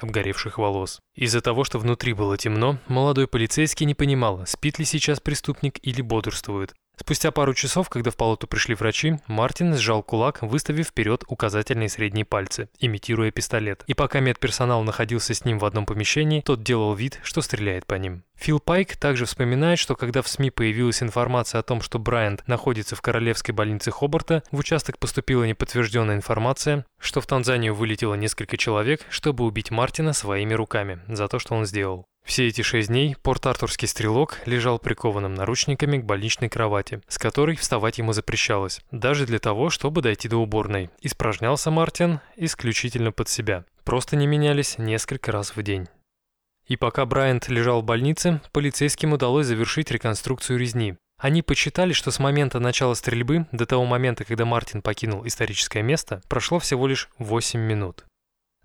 обгоревших 0.00 0.58
волос. 0.58 1.00
Из-за 1.16 1.40
того, 1.40 1.64
что 1.64 1.80
внутри 1.80 2.12
было 2.12 2.38
темно, 2.38 2.78
молодой 2.86 3.26
полицейский 3.26 3.86
не 3.86 3.96
понимал, 3.96 4.46
спит 4.46 4.78
ли 4.78 4.84
сейчас 4.84 5.18
преступник 5.18 5.80
или 5.82 6.00
бодрствует. 6.00 6.76
Спустя 7.00 7.30
пару 7.30 7.54
часов, 7.54 7.88
когда 7.88 8.10
в 8.10 8.16
палату 8.16 8.46
пришли 8.46 8.74
врачи, 8.74 9.18
Мартин 9.28 9.76
сжал 9.76 10.02
кулак, 10.02 10.42
выставив 10.42 10.88
вперед 10.88 11.24
указательные 11.28 11.88
средние 11.88 12.24
пальцы, 12.24 12.68
имитируя 12.80 13.30
пистолет. 13.30 13.84
И 13.86 13.94
пока 13.94 14.20
медперсонал 14.20 14.82
находился 14.82 15.32
с 15.32 15.44
ним 15.44 15.58
в 15.58 15.64
одном 15.64 15.86
помещении, 15.86 16.40
тот 16.40 16.62
делал 16.62 16.94
вид, 16.94 17.20
что 17.22 17.40
стреляет 17.40 17.86
по 17.86 17.94
ним. 17.94 18.24
Фил 18.34 18.60
Пайк 18.60 18.96
также 18.96 19.26
вспоминает, 19.26 19.78
что 19.78 19.96
когда 19.96 20.22
в 20.22 20.28
СМИ 20.28 20.50
появилась 20.50 21.02
информация 21.02 21.60
о 21.60 21.62
том, 21.62 21.80
что 21.80 21.98
Брайант 21.98 22.46
находится 22.46 22.94
в 22.94 23.02
королевской 23.02 23.54
больнице 23.54 23.90
Хобарта, 23.90 24.42
в 24.52 24.58
участок 24.58 24.98
поступила 24.98 25.44
неподтвержденная 25.44 26.16
информация, 26.16 26.84
что 27.00 27.20
в 27.20 27.26
Танзанию 27.26 27.74
вылетело 27.74 28.14
несколько 28.14 28.56
человек, 28.56 29.00
чтобы 29.08 29.44
убить 29.44 29.70
Мартина 29.70 30.12
своими 30.12 30.54
руками 30.54 31.00
за 31.08 31.26
то, 31.28 31.38
что 31.38 31.54
он 31.54 31.64
сделал. 31.64 32.07
Все 32.28 32.46
эти 32.46 32.60
шесть 32.60 32.88
дней 32.88 33.16
порт-артурский 33.22 33.88
стрелок 33.88 34.36
лежал 34.44 34.78
прикованным 34.78 35.34
наручниками 35.34 35.96
к 35.96 36.04
больничной 36.04 36.50
кровати, 36.50 37.00
с 37.08 37.16
которой 37.16 37.56
вставать 37.56 37.96
ему 37.96 38.12
запрещалось, 38.12 38.82
даже 38.90 39.24
для 39.24 39.38
того, 39.38 39.70
чтобы 39.70 40.02
дойти 40.02 40.28
до 40.28 40.36
уборной. 40.36 40.90
Испражнялся 41.00 41.70
Мартин 41.70 42.20
исключительно 42.36 43.12
под 43.12 43.30
себя. 43.30 43.64
Просто 43.82 44.14
не 44.14 44.26
менялись 44.26 44.76
несколько 44.76 45.32
раз 45.32 45.56
в 45.56 45.62
день. 45.62 45.88
И 46.66 46.76
пока 46.76 47.06
Брайант 47.06 47.48
лежал 47.48 47.80
в 47.80 47.84
больнице, 47.84 48.42
полицейским 48.52 49.14
удалось 49.14 49.46
завершить 49.46 49.90
реконструкцию 49.90 50.58
резни. 50.58 50.96
Они 51.18 51.40
посчитали, 51.40 51.94
что 51.94 52.10
с 52.10 52.18
момента 52.18 52.60
начала 52.60 52.92
стрельбы 52.92 53.46
до 53.52 53.64
того 53.64 53.86
момента, 53.86 54.24
когда 54.24 54.44
Мартин 54.44 54.82
покинул 54.82 55.26
историческое 55.26 55.82
место, 55.82 56.20
прошло 56.28 56.58
всего 56.58 56.86
лишь 56.86 57.08
8 57.18 57.58
минут. 57.58 58.04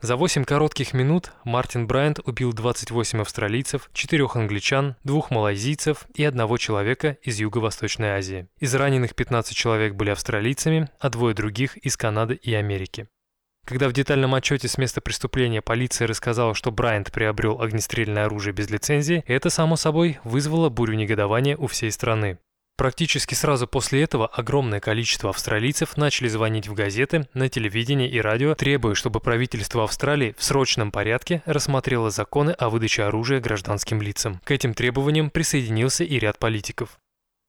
За 0.03 0.17
8 0.17 0.43
коротких 0.43 0.93
минут 0.93 1.31
Мартин 1.45 1.87
Брайант 1.87 2.19
убил 2.25 2.51
28 2.51 3.21
австралийцев, 3.21 3.89
4 3.93 4.27
англичан, 4.33 4.97
2 5.05 5.27
малайзийцев 5.29 6.07
и 6.13 6.25
одного 6.25 6.57
человека 6.57 7.17
из 7.21 7.39
Юго-Восточной 7.39 8.09
Азии. 8.09 8.49
Из 8.59 8.75
раненых 8.75 9.15
15 9.15 9.55
человек 9.55 9.93
были 9.93 10.09
австралийцами, 10.09 10.89
а 10.99 11.09
двое 11.09 11.33
других 11.33 11.77
из 11.77 11.95
Канады 11.95 12.35
и 12.35 12.53
Америки. 12.53 13.07
Когда 13.65 13.87
в 13.87 13.93
детальном 13.93 14.35
отчете 14.35 14.67
с 14.67 14.77
места 14.77 14.99
преступления 14.99 15.61
полиция 15.61 16.05
рассказала, 16.05 16.53
что 16.53 16.73
Брайант 16.73 17.13
приобрел 17.13 17.61
огнестрельное 17.61 18.25
оружие 18.25 18.53
без 18.53 18.69
лицензии, 18.69 19.23
это, 19.25 19.49
само 19.49 19.77
собой, 19.77 20.19
вызвало 20.25 20.67
бурю 20.67 20.95
негодования 20.95 21.55
у 21.55 21.67
всей 21.67 21.91
страны. 21.93 22.39
Практически 22.75 23.35
сразу 23.35 23.67
после 23.67 24.01
этого 24.01 24.25
огромное 24.25 24.79
количество 24.79 25.29
австралийцев 25.29 25.95
начали 25.95 26.27
звонить 26.27 26.67
в 26.67 26.73
газеты, 26.73 27.27
на 27.35 27.47
телевидение 27.47 28.09
и 28.09 28.19
радио, 28.19 28.55
требуя, 28.55 28.95
чтобы 28.95 29.19
правительство 29.19 29.83
Австралии 29.83 30.35
в 30.37 30.43
срочном 30.43 30.91
порядке 30.91 31.43
рассмотрело 31.45 32.09
законы 32.09 32.51
о 32.51 32.69
выдаче 32.69 33.03
оружия 33.03 33.39
гражданским 33.39 34.01
лицам. 34.01 34.41
К 34.43 34.51
этим 34.51 34.73
требованиям 34.73 35.29
присоединился 35.29 36.03
и 36.03 36.17
ряд 36.17 36.39
политиков. 36.39 36.97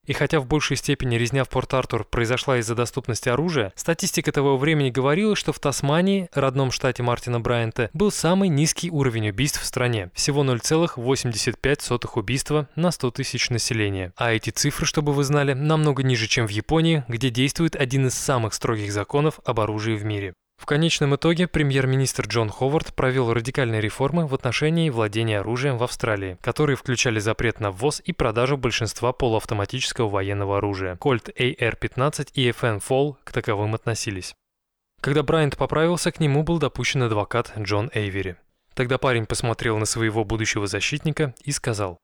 И 0.07 0.13
хотя 0.13 0.41
в 0.41 0.47
большей 0.47 0.77
степени 0.77 1.17
резня 1.17 1.45
в 1.45 1.49
Порт-Артур 1.49 2.05
произошла 2.05 2.59
из-за 2.59 2.75
доступности 2.75 3.29
оружия, 3.29 3.73
статистика 3.75 4.33
того 4.33 4.57
времени 4.57 4.91
говорила, 4.91 5.35
что 5.37 5.53
в 5.53 5.59
Тасмании, 5.59 6.29
родном 6.33 6.71
штате 6.71 7.03
Мартина 7.03 7.41
Брайанта, 7.41 7.91
был 7.93 8.11
самый 8.11 8.49
низкий 8.49 8.91
уровень 8.91 9.31
убийств 9.31 9.61
в 9.63 9.65
стране– 9.65 10.11
всего 10.15 10.45
0,85 10.45 12.11
убийства 12.15 12.69
на 12.77 12.91
100 12.91 13.11
тысяч 13.13 13.51
населения. 13.51 14.13
А 14.17 14.33
эти 14.33 14.51
цифры, 14.51 14.87
чтобы 14.87 15.13
вы 15.13 15.25
знали, 15.25 15.53
намного 15.53 16.03
ниже, 16.03 16.27
чем 16.27 16.47
в 16.47 16.51
Японии, 16.51 17.05
где 17.09 17.31
действует 17.31 17.77
один 17.77 18.07
из 18.07 18.15
самых 18.15 18.55
строгих 18.55 18.93
законов 18.93 19.41
об 19.45 19.61
оружии 19.61 19.95
в 19.95 20.05
мире. 20.05 20.35
В 20.57 20.67
конечном 20.67 21.15
итоге 21.15 21.47
премьер-министр 21.47 22.27
Джон 22.27 22.49
Ховард 22.49 22.95
провел 22.95 23.33
радикальные 23.33 23.81
реформы 23.81 24.27
в 24.27 24.35
отношении 24.35 24.89
владения 24.89 25.41
оружием 25.41 25.77
в 25.77 25.83
Австралии, 25.83 26.39
которые 26.41 26.77
включали 26.77 27.19
запрет 27.19 27.61
на 27.61 27.71
ввоз 27.71 28.01
и 28.05 28.13
продажу 28.13 28.57
большинства 28.57 29.13
полуавтоматического 29.13 30.09
военного 30.09 30.59
оружия. 30.59 30.97
Colt 30.97 31.35
AR-15 31.37 32.31
и 32.35 32.49
FN 32.49 32.83
Fall 32.83 33.17
к 33.25 33.33
таковым 33.33 33.75
относились. 33.75 34.35
Когда 35.03 35.23
Брайант 35.23 35.59
поправился, 35.59 36.11
к 36.11 36.19
нему 36.19 36.45
был 36.45 36.59
допущен 36.59 37.03
адвокат 37.03 37.53
Джон 37.59 37.91
Эйвери. 37.93 38.37
Тогда 38.73 38.97
парень 38.97 39.27
посмотрел 39.27 39.77
на 39.79 39.85
своего 39.85 40.25
будущего 40.25 40.67
защитника 40.67 41.35
и 41.45 41.53
сказал, 41.53 41.99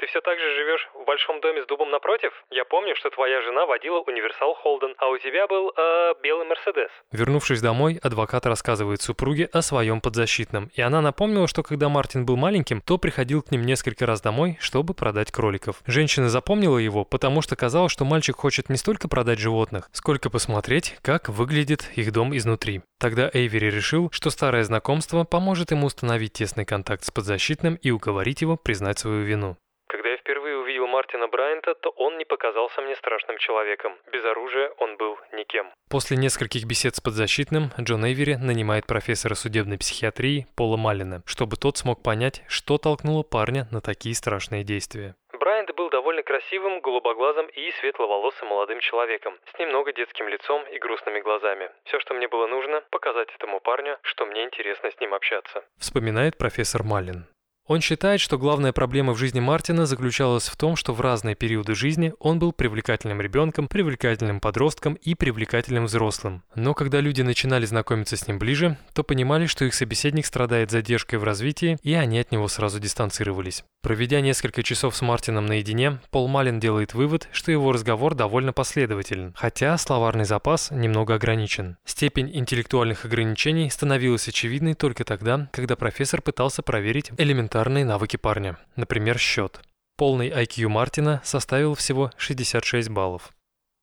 ты 0.00 0.06
все 0.06 0.20
так 0.22 0.38
же 0.38 0.54
живешь 0.54 0.88
в 0.94 1.04
большом 1.04 1.40
доме 1.40 1.62
с 1.62 1.66
дубом 1.66 1.90
напротив? 1.90 2.32
Я 2.50 2.64
помню, 2.64 2.96
что 2.96 3.10
твоя 3.10 3.42
жена 3.42 3.66
водила 3.66 4.00
универсал 4.00 4.54
Холден, 4.54 4.94
а 4.96 5.08
у 5.08 5.18
тебя 5.18 5.46
был, 5.46 5.72
э, 5.76 6.14
белый 6.22 6.46
Мерседес». 6.46 6.90
Вернувшись 7.12 7.60
домой, 7.60 8.00
адвокат 8.02 8.46
рассказывает 8.46 9.02
супруге 9.02 9.48
о 9.52 9.60
своем 9.60 10.00
подзащитном, 10.00 10.70
и 10.72 10.80
она 10.80 11.02
напомнила, 11.02 11.46
что 11.46 11.62
когда 11.62 11.90
Мартин 11.90 12.24
был 12.24 12.36
маленьким, 12.36 12.80
то 12.80 12.96
приходил 12.96 13.42
к 13.42 13.50
ним 13.50 13.62
несколько 13.66 14.06
раз 14.06 14.22
домой, 14.22 14.56
чтобы 14.60 14.94
продать 14.94 15.30
кроликов. 15.30 15.76
Женщина 15.86 16.30
запомнила 16.30 16.78
его, 16.78 17.04
потому 17.04 17.42
что 17.42 17.54
казалось, 17.54 17.92
что 17.92 18.06
мальчик 18.06 18.36
хочет 18.36 18.70
не 18.70 18.76
столько 18.76 19.06
продать 19.06 19.38
животных, 19.38 19.90
сколько 19.92 20.30
посмотреть, 20.30 20.96
как 21.02 21.28
выглядит 21.28 21.90
их 21.96 22.10
дом 22.12 22.34
изнутри. 22.34 22.80
Тогда 22.98 23.30
Эйвери 23.34 23.70
решил, 23.70 24.10
что 24.12 24.30
старое 24.30 24.64
знакомство 24.64 25.24
поможет 25.24 25.72
ему 25.72 25.86
установить 25.86 26.32
тесный 26.32 26.64
контакт 26.64 27.04
с 27.04 27.10
подзащитным 27.10 27.74
и 27.74 27.90
уговорить 27.90 28.40
его 28.40 28.56
признать 28.56 28.98
свою 28.98 29.24
вину. 29.24 29.56
Когда 29.90 30.08
я 30.08 30.16
впервые 30.18 30.56
увидел 30.56 30.86
Мартина 31.00 31.28
Брайанта, 31.28 31.74
то 31.74 31.88
он 31.96 32.18
не 32.18 32.26
показался 32.26 32.82
мне 32.82 32.94
страшным 32.94 33.38
человеком. 33.38 33.94
Без 34.12 34.22
оружия 34.22 34.68
он 34.76 34.98
был 34.98 35.18
никем. 35.32 35.72
После 35.88 36.18
нескольких 36.18 36.66
бесед 36.66 36.94
с 36.94 37.00
подзащитным, 37.00 37.70
Джон 37.80 38.04
Эйвери 38.04 38.34
нанимает 38.34 38.86
профессора 38.86 39.34
судебной 39.34 39.78
психиатрии 39.78 40.46
Пола 40.58 40.76
Маллина, 40.76 41.22
чтобы 41.24 41.56
тот 41.56 41.78
смог 41.78 42.02
понять, 42.02 42.42
что 42.48 42.76
толкнуло 42.76 43.22
парня 43.22 43.66
на 43.72 43.80
такие 43.80 44.14
страшные 44.14 44.62
действия. 44.62 45.14
Брайант 45.32 45.74
был 45.74 45.88
довольно 45.88 46.22
красивым, 46.22 46.82
голубоглазым 46.82 47.46
и 47.46 47.72
светловолосым 47.80 48.48
молодым 48.48 48.80
человеком, 48.80 49.38
с 49.54 49.58
немного 49.58 49.94
детским 49.94 50.28
лицом 50.28 50.62
и 50.68 50.78
грустными 50.78 51.20
глазами. 51.20 51.70
Все, 51.84 51.98
что 52.00 52.12
мне 52.12 52.28
было 52.28 52.46
нужно, 52.46 52.82
показать 52.90 53.28
этому 53.34 53.60
парню, 53.60 53.96
что 54.02 54.26
мне 54.26 54.44
интересно 54.44 54.90
с 54.90 55.00
ним 55.00 55.14
общаться. 55.14 55.64
Вспоминает 55.78 56.36
профессор 56.36 56.82
Маллин. 56.82 57.24
Он 57.70 57.80
считает, 57.80 58.20
что 58.20 58.36
главная 58.36 58.72
проблема 58.72 59.12
в 59.12 59.16
жизни 59.16 59.38
Мартина 59.38 59.86
заключалась 59.86 60.48
в 60.48 60.56
том, 60.56 60.74
что 60.74 60.92
в 60.92 61.00
разные 61.00 61.36
периоды 61.36 61.76
жизни 61.76 62.12
он 62.18 62.40
был 62.40 62.50
привлекательным 62.50 63.20
ребенком, 63.20 63.68
привлекательным 63.68 64.40
подростком 64.40 64.94
и 64.94 65.14
привлекательным 65.14 65.84
взрослым. 65.84 66.42
Но 66.56 66.74
когда 66.74 66.98
люди 66.98 67.22
начинали 67.22 67.64
знакомиться 67.66 68.16
с 68.16 68.26
ним 68.26 68.40
ближе, 68.40 68.76
то 68.92 69.04
понимали, 69.04 69.46
что 69.46 69.64
их 69.64 69.74
собеседник 69.74 70.26
страдает 70.26 70.72
задержкой 70.72 71.20
в 71.20 71.22
развитии, 71.22 71.78
и 71.84 71.94
они 71.94 72.18
от 72.18 72.32
него 72.32 72.48
сразу 72.48 72.80
дистанцировались. 72.80 73.62
Проведя 73.82 74.20
несколько 74.20 74.64
часов 74.64 74.96
с 74.96 75.00
Мартином 75.00 75.46
наедине, 75.46 76.00
Пол 76.10 76.26
Малин 76.26 76.58
делает 76.58 76.94
вывод, 76.94 77.28
что 77.30 77.52
его 77.52 77.70
разговор 77.70 78.16
довольно 78.16 78.52
последователен, 78.52 79.32
хотя 79.36 79.78
словарный 79.78 80.24
запас 80.24 80.72
немного 80.72 81.14
ограничен. 81.14 81.76
Степень 81.84 82.32
интеллектуальных 82.34 83.04
ограничений 83.04 83.70
становилась 83.70 84.26
очевидной 84.26 84.74
только 84.74 85.04
тогда, 85.04 85.48
когда 85.52 85.76
профессор 85.76 86.20
пытался 86.20 86.62
проверить 86.62 87.12
элементарные 87.16 87.59
элементарные 87.60 87.84
навыки 87.84 88.16
парня, 88.16 88.56
например, 88.76 89.18
счет. 89.18 89.60
Полный 89.98 90.30
IQ 90.30 90.68
Мартина 90.68 91.20
составил 91.24 91.74
всего 91.74 92.10
66 92.16 92.88
баллов. 92.88 93.32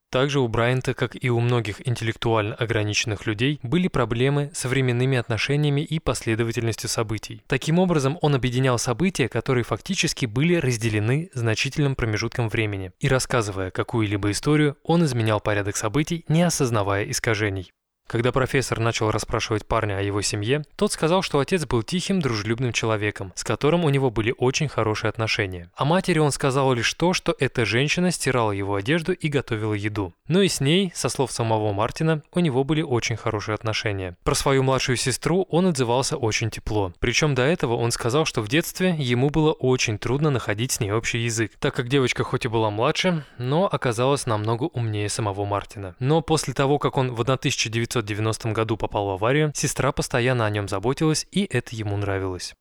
Также 0.10 0.40
у 0.40 0.48
Брайанта, 0.48 0.94
как 0.94 1.22
и 1.22 1.30
у 1.30 1.40
многих 1.40 1.88
интеллектуально 1.88 2.56
ограниченных 2.56 3.28
людей, 3.28 3.60
были 3.62 3.88
проблемы 3.88 4.50
с 4.54 4.66
временными 4.66 5.18
отношениями 5.18 5.82
и 5.82 6.00
последовательностью 6.00 6.90
событий. 6.90 7.44
Таким 7.46 7.78
образом, 7.78 8.18
он 8.22 8.34
объединял 8.34 8.80
события, 8.80 9.28
которые 9.28 9.64
фактически 9.64 10.26
были 10.26 10.56
разделены 10.56 11.30
значительным 11.34 11.96
промежутком 11.96 12.50
времени. 12.50 12.94
И 13.00 13.10
рассказывая 13.10 13.70
какую-либо 13.70 14.32
историю, 14.32 14.78
он 14.84 15.04
изменял 15.04 15.40
порядок 15.40 15.76
событий, 15.76 16.26
не 16.30 16.42
осознавая 16.42 17.04
искажений. 17.12 17.72
Когда 18.08 18.32
профессор 18.32 18.80
начал 18.80 19.12
расспрашивать 19.12 19.66
парня 19.66 19.98
о 19.98 20.02
его 20.02 20.22
семье, 20.22 20.64
тот 20.78 20.94
сказал, 20.94 21.22
что 21.22 21.40
отец 21.40 21.66
был 21.66 21.84
тихим, 21.84 22.22
дружелюбным 22.22 22.72
человеком, 22.72 23.34
с 23.36 23.44
которым 23.44 23.84
у 23.84 23.90
него 23.90 24.10
были 24.10 24.34
очень 24.38 24.70
хорошие 24.70 25.10
отношения. 25.10 25.70
О 25.76 25.84
матери 25.84 26.20
он 26.20 26.32
сказал 26.32 26.72
лишь 26.72 26.94
то, 26.94 27.12
что 27.12 27.36
эта 27.38 27.66
женщина 27.66 28.12
стирала 28.12 28.54
его 28.54 28.76
одежду 28.76 29.12
и 29.12 29.28
готовила 29.28 29.74
еду. 29.74 30.14
Но 30.30 30.42
и 30.42 30.48
с 30.48 30.62
ней, 30.62 30.94
со 30.96 31.10
слов 31.10 31.34
самого 31.34 31.74
Мартина, 31.74 32.24
у 32.32 32.40
него 32.40 32.64
были 32.64 32.82
очень 32.82 33.18
хорошие 33.18 33.56
отношения. 33.56 34.16
Про 34.24 34.36
свою 34.36 34.64
младшую 34.64 34.96
сестру 34.96 35.46
он 35.50 35.68
отзывался 35.68 36.16
очень 36.16 36.50
тепло. 36.50 36.94
Причем 37.00 37.36
до 37.36 37.42
этого 37.42 37.76
он 37.76 37.92
сказал, 37.92 38.24
что 38.24 38.42
в 38.42 38.48
детстве 38.48 38.96
ему 38.98 39.30
было 39.30 39.52
очень 39.52 39.98
трудно 39.98 40.30
находить 40.30 40.72
с 40.72 40.80
ней 40.80 40.94
общий 40.94 41.20
язык, 41.20 41.52
так 41.60 41.76
как 41.76 41.90
девочка 41.90 42.24
хоть 42.24 42.46
и 42.46 42.48
была 42.48 42.70
младше, 42.70 43.26
но 43.38 43.68
оказалась 43.70 44.26
намного 44.26 44.64
умнее 44.64 45.10
самого 45.10 45.44
Мартина. 45.44 45.98
Но 46.00 46.22
после 46.22 46.54
того, 46.54 46.80
как 46.80 46.96
он 46.96 47.14
в 47.14 47.20
1900 47.20 47.97
1990 48.00 48.52
году 48.54 48.78
попал 48.78 49.08
в 49.08 49.12
аварию, 49.12 49.52
сестра 49.56 49.92
постоянно 49.92 50.46
о 50.46 50.50
нем 50.50 50.68
заботилась, 50.68 51.28
и 51.32 51.46
это 51.46 51.76
ему 51.76 51.98
нравилось. 51.98 52.56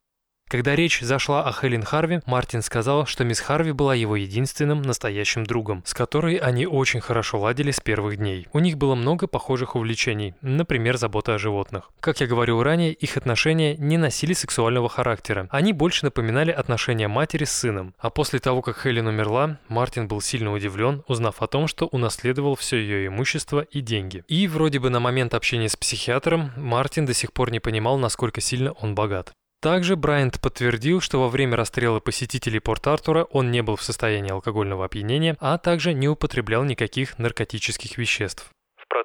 Когда 0.48 0.76
речь 0.76 1.00
зашла 1.00 1.42
о 1.42 1.52
Хелен 1.52 1.82
Харви, 1.82 2.20
Мартин 2.24 2.62
сказал, 2.62 3.04
что 3.04 3.24
мисс 3.24 3.40
Харви 3.40 3.72
была 3.72 3.96
его 3.96 4.14
единственным 4.14 4.80
настоящим 4.80 5.42
другом, 5.42 5.82
с 5.84 5.92
которой 5.92 6.36
они 6.36 6.68
очень 6.68 7.00
хорошо 7.00 7.40
ладили 7.40 7.72
с 7.72 7.80
первых 7.80 8.16
дней. 8.16 8.46
У 8.52 8.60
них 8.60 8.78
было 8.78 8.94
много 8.94 9.26
похожих 9.26 9.74
увлечений, 9.74 10.34
например, 10.42 10.98
забота 10.98 11.34
о 11.34 11.38
животных. 11.38 11.90
Как 11.98 12.20
я 12.20 12.28
говорил 12.28 12.62
ранее, 12.62 12.92
их 12.92 13.16
отношения 13.16 13.76
не 13.76 13.98
носили 13.98 14.34
сексуального 14.34 14.88
характера. 14.88 15.48
Они 15.50 15.72
больше 15.72 16.04
напоминали 16.04 16.52
отношения 16.52 17.08
матери 17.08 17.42
с 17.42 17.50
сыном. 17.50 17.92
А 17.98 18.10
после 18.10 18.38
того, 18.38 18.62
как 18.62 18.80
Хелен 18.80 19.08
умерла, 19.08 19.58
Мартин 19.66 20.06
был 20.06 20.20
сильно 20.20 20.52
удивлен, 20.52 21.02
узнав 21.08 21.42
о 21.42 21.48
том, 21.48 21.66
что 21.66 21.86
унаследовал 21.86 22.54
все 22.54 22.76
ее 22.76 23.08
имущество 23.08 23.62
и 23.62 23.80
деньги. 23.80 24.22
И 24.28 24.46
вроде 24.46 24.78
бы 24.78 24.90
на 24.90 25.00
момент 25.00 25.34
общения 25.34 25.68
с 25.68 25.74
психиатром 25.74 26.52
Мартин 26.56 27.04
до 27.04 27.14
сих 27.14 27.32
пор 27.32 27.50
не 27.50 27.58
понимал, 27.58 27.98
насколько 27.98 28.40
сильно 28.40 28.70
он 28.70 28.94
богат. 28.94 29.32
Также 29.60 29.96
Брайант 29.96 30.40
подтвердил, 30.40 31.00
что 31.00 31.20
во 31.20 31.28
время 31.28 31.56
расстрела 31.56 31.98
посетителей 32.00 32.60
Порт-Артура 32.60 33.24
он 33.24 33.50
не 33.50 33.62
был 33.62 33.76
в 33.76 33.82
состоянии 33.82 34.30
алкогольного 34.30 34.84
опьянения, 34.84 35.36
а 35.40 35.58
также 35.58 35.94
не 35.94 36.08
употреблял 36.08 36.64
никаких 36.64 37.18
наркотических 37.18 37.98
веществ 37.98 38.50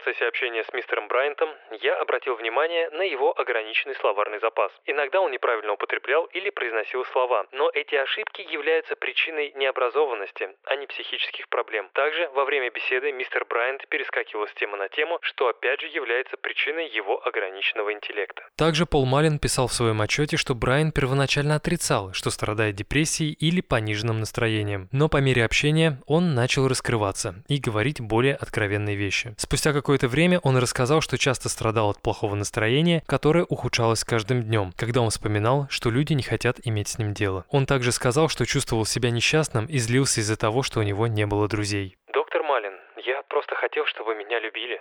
процессе 0.02 0.28
общения 0.28 0.64
с 0.64 0.74
мистером 0.74 1.08
Брайантом 1.08 1.50
я 1.82 1.96
обратил 1.96 2.36
внимание 2.36 2.90
на 2.90 3.04
его 3.04 3.38
ограниченный 3.40 3.96
словарный 3.96 4.40
запас. 4.40 4.72
Иногда 4.86 5.22
он 5.22 5.32
неправильно 5.32 5.74
употреблял 5.74 6.26
или 6.26 6.50
произносил 6.50 7.06
слова, 7.06 7.46
но 7.52 7.70
эти 7.74 7.96
ошибки 7.96 8.42
являются 8.42 8.96
причиной 8.96 9.54
необразованности, 9.56 10.50
а 10.66 10.76
не 10.76 10.88
психических 10.88 11.48
проблем. 11.50 11.90
Также 11.94 12.30
во 12.34 12.46
время 12.46 12.72
беседы 12.72 13.12
мистер 13.12 13.46
Брайант 13.46 13.88
перескакивал 13.90 14.48
с 14.48 14.54
темы 14.54 14.78
на 14.78 14.90
тему, 14.90 15.20
что 15.22 15.48
опять 15.48 15.82
же 15.82 15.88
является 15.88 16.36
причиной 16.38 16.88
его 16.90 17.22
ограниченного 17.26 17.94
интеллекта. 17.94 18.44
Также 18.56 18.86
Пол 18.86 19.06
Малин 19.06 19.38
писал 19.38 19.68
в 19.68 19.74
своем 19.74 20.02
отчете, 20.02 20.38
что 20.38 20.56
Брайан 20.56 20.92
первоначально 20.92 21.56
отрицал, 21.56 22.14
что 22.14 22.32
страдает 22.32 22.76
депрессией 22.76 23.34
или 23.34 23.62
пониженным 23.62 24.20
настроением, 24.20 24.90
но 24.92 25.10
по 25.10 25.18
мере 25.18 25.46
общения 25.46 26.00
он 26.08 26.34
начал 26.34 26.68
раскрываться 26.68 27.36
и 27.48 27.60
говорить 27.60 28.02
более 28.02 28.36
откровенные 28.36 28.96
вещи. 28.96 29.36
Спустя 29.38 29.74
какое-то 29.92 30.08
время 30.08 30.40
он 30.40 30.56
рассказал, 30.56 31.02
что 31.02 31.18
часто 31.18 31.50
страдал 31.50 31.90
от 31.90 32.02
плохого 32.02 32.36
настроения, 32.36 33.04
которое 33.08 33.44
ухудшалось 33.44 34.00
с 34.00 34.06
каждым 34.06 34.42
днем, 34.42 34.72
когда 34.78 35.02
он 35.02 35.10
вспоминал, 35.10 35.68
что 35.70 35.90
люди 35.90 36.14
не 36.14 36.24
хотят 36.24 36.62
иметь 36.64 36.88
с 36.88 36.98
ним 36.98 37.14
дело. 37.14 37.44
Он 37.50 37.66
также 37.66 37.92
сказал, 37.92 38.30
что 38.30 38.46
чувствовал 38.46 38.86
себя 38.86 39.12
несчастным 39.12 39.66
и 39.66 39.80
злился 39.80 40.22
из-за 40.22 40.38
того, 40.38 40.64
что 40.64 40.80
у 40.80 40.84
него 40.84 41.08
не 41.08 41.26
было 41.26 41.50
друзей. 41.50 41.98
«Доктор 42.14 42.42
Малин, 42.44 42.72
я 43.06 43.22
просто 43.24 43.56
хотел, 43.56 43.86
чтобы 43.86 44.16
меня 44.16 44.40
любили». 44.40 44.80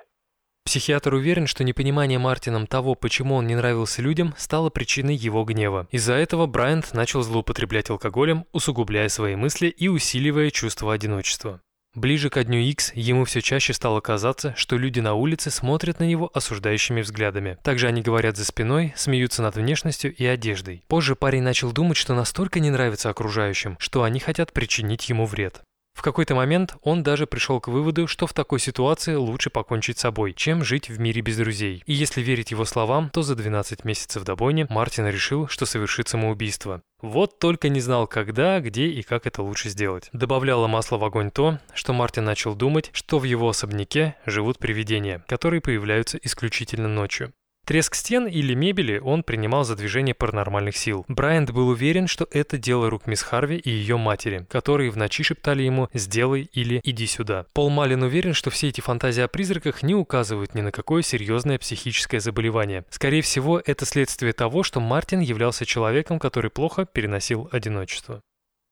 Психиатр 0.64 1.12
уверен, 1.12 1.48
что 1.48 1.64
непонимание 1.64 2.20
Мартином 2.20 2.68
того, 2.68 2.94
почему 2.94 3.34
он 3.34 3.48
не 3.48 3.56
нравился 3.56 4.02
людям, 4.02 4.32
стало 4.36 4.70
причиной 4.70 5.16
его 5.16 5.42
гнева. 5.42 5.88
Из-за 5.90 6.14
этого 6.14 6.46
Брайант 6.46 6.94
начал 6.94 7.22
злоупотреблять 7.22 7.90
алкоголем, 7.90 8.44
усугубляя 8.52 9.08
свои 9.08 9.34
мысли 9.34 9.66
и 9.66 9.88
усиливая 9.88 10.50
чувство 10.50 10.92
одиночества. 10.92 11.60
Ближе 11.94 12.30
к 12.30 12.44
дню 12.44 12.60
X 12.60 12.92
ему 12.94 13.24
все 13.24 13.42
чаще 13.42 13.72
стало 13.72 14.00
казаться, 14.00 14.54
что 14.56 14.76
люди 14.76 15.00
на 15.00 15.14
улице 15.14 15.50
смотрят 15.50 15.98
на 15.98 16.04
него 16.04 16.30
осуждающими 16.32 17.00
взглядами. 17.00 17.58
Также 17.64 17.88
они 17.88 18.00
говорят 18.00 18.36
за 18.36 18.44
спиной, 18.44 18.94
смеются 18.96 19.42
над 19.42 19.56
внешностью 19.56 20.14
и 20.14 20.24
одеждой. 20.24 20.84
Позже 20.86 21.16
парень 21.16 21.42
начал 21.42 21.72
думать, 21.72 21.96
что 21.96 22.14
настолько 22.14 22.60
не 22.60 22.70
нравится 22.70 23.10
окружающим, 23.10 23.76
что 23.80 24.04
они 24.04 24.20
хотят 24.20 24.52
причинить 24.52 25.08
ему 25.08 25.26
вред. 25.26 25.62
В 25.94 26.02
какой-то 26.02 26.34
момент 26.34 26.76
он 26.82 27.02
даже 27.02 27.26
пришел 27.26 27.60
к 27.60 27.68
выводу, 27.68 28.06
что 28.06 28.26
в 28.26 28.32
такой 28.32 28.58
ситуации 28.58 29.14
лучше 29.14 29.50
покончить 29.50 29.98
с 29.98 30.02
собой, 30.02 30.32
чем 30.32 30.64
жить 30.64 30.88
в 30.88 30.98
мире 30.98 31.20
без 31.20 31.36
друзей. 31.36 31.82
И 31.86 31.92
если 31.92 32.22
верить 32.22 32.50
его 32.50 32.64
словам, 32.64 33.10
то 33.10 33.22
за 33.22 33.34
12 33.34 33.84
месяцев 33.84 34.24
до 34.24 34.36
бойни 34.36 34.66
Мартин 34.70 35.06
решил, 35.06 35.48
что 35.48 35.66
совершит 35.66 36.08
самоубийство. 36.08 36.82
Вот 37.02 37.38
только 37.38 37.68
не 37.68 37.80
знал, 37.80 38.06
когда, 38.06 38.60
где 38.60 38.86
и 38.86 39.02
как 39.02 39.26
это 39.26 39.42
лучше 39.42 39.68
сделать. 39.68 40.08
Добавляло 40.12 40.66
масло 40.66 40.96
в 40.98 41.04
огонь 41.04 41.30
то, 41.30 41.58
что 41.74 41.92
Мартин 41.92 42.24
начал 42.24 42.54
думать, 42.54 42.90
что 42.92 43.18
в 43.18 43.24
его 43.24 43.48
особняке 43.48 44.16
живут 44.26 44.58
привидения, 44.58 45.24
которые 45.26 45.60
появляются 45.60 46.18
исключительно 46.18 46.88
ночью. 46.88 47.32
Треск 47.70 47.94
стен 47.94 48.26
или 48.26 48.52
мебели 48.54 48.98
он 48.98 49.22
принимал 49.22 49.62
за 49.62 49.76
движение 49.76 50.12
паранормальных 50.12 50.76
сил. 50.76 51.04
Брайант 51.06 51.52
был 51.52 51.68
уверен, 51.68 52.08
что 52.08 52.26
это 52.32 52.58
дело 52.58 52.90
рук 52.90 53.06
мисс 53.06 53.22
Харви 53.22 53.58
и 53.58 53.70
ее 53.70 53.96
матери, 53.96 54.44
которые 54.50 54.90
в 54.90 54.96
ночи 54.96 55.22
шептали 55.22 55.62
ему 55.62 55.88
«сделай» 55.94 56.50
или 56.52 56.80
«иди 56.82 57.06
сюда». 57.06 57.46
Пол 57.52 57.70
Малин 57.70 58.02
уверен, 58.02 58.34
что 58.34 58.50
все 58.50 58.70
эти 58.70 58.80
фантазии 58.80 59.22
о 59.22 59.28
призраках 59.28 59.84
не 59.84 59.94
указывают 59.94 60.52
ни 60.56 60.62
на 60.62 60.72
какое 60.72 61.02
серьезное 61.02 61.60
психическое 61.60 62.18
заболевание. 62.18 62.84
Скорее 62.90 63.22
всего, 63.22 63.62
это 63.64 63.86
следствие 63.86 64.32
того, 64.32 64.64
что 64.64 64.80
Мартин 64.80 65.20
являлся 65.20 65.64
человеком, 65.64 66.18
который 66.18 66.50
плохо 66.50 66.86
переносил 66.86 67.48
одиночество. 67.52 68.20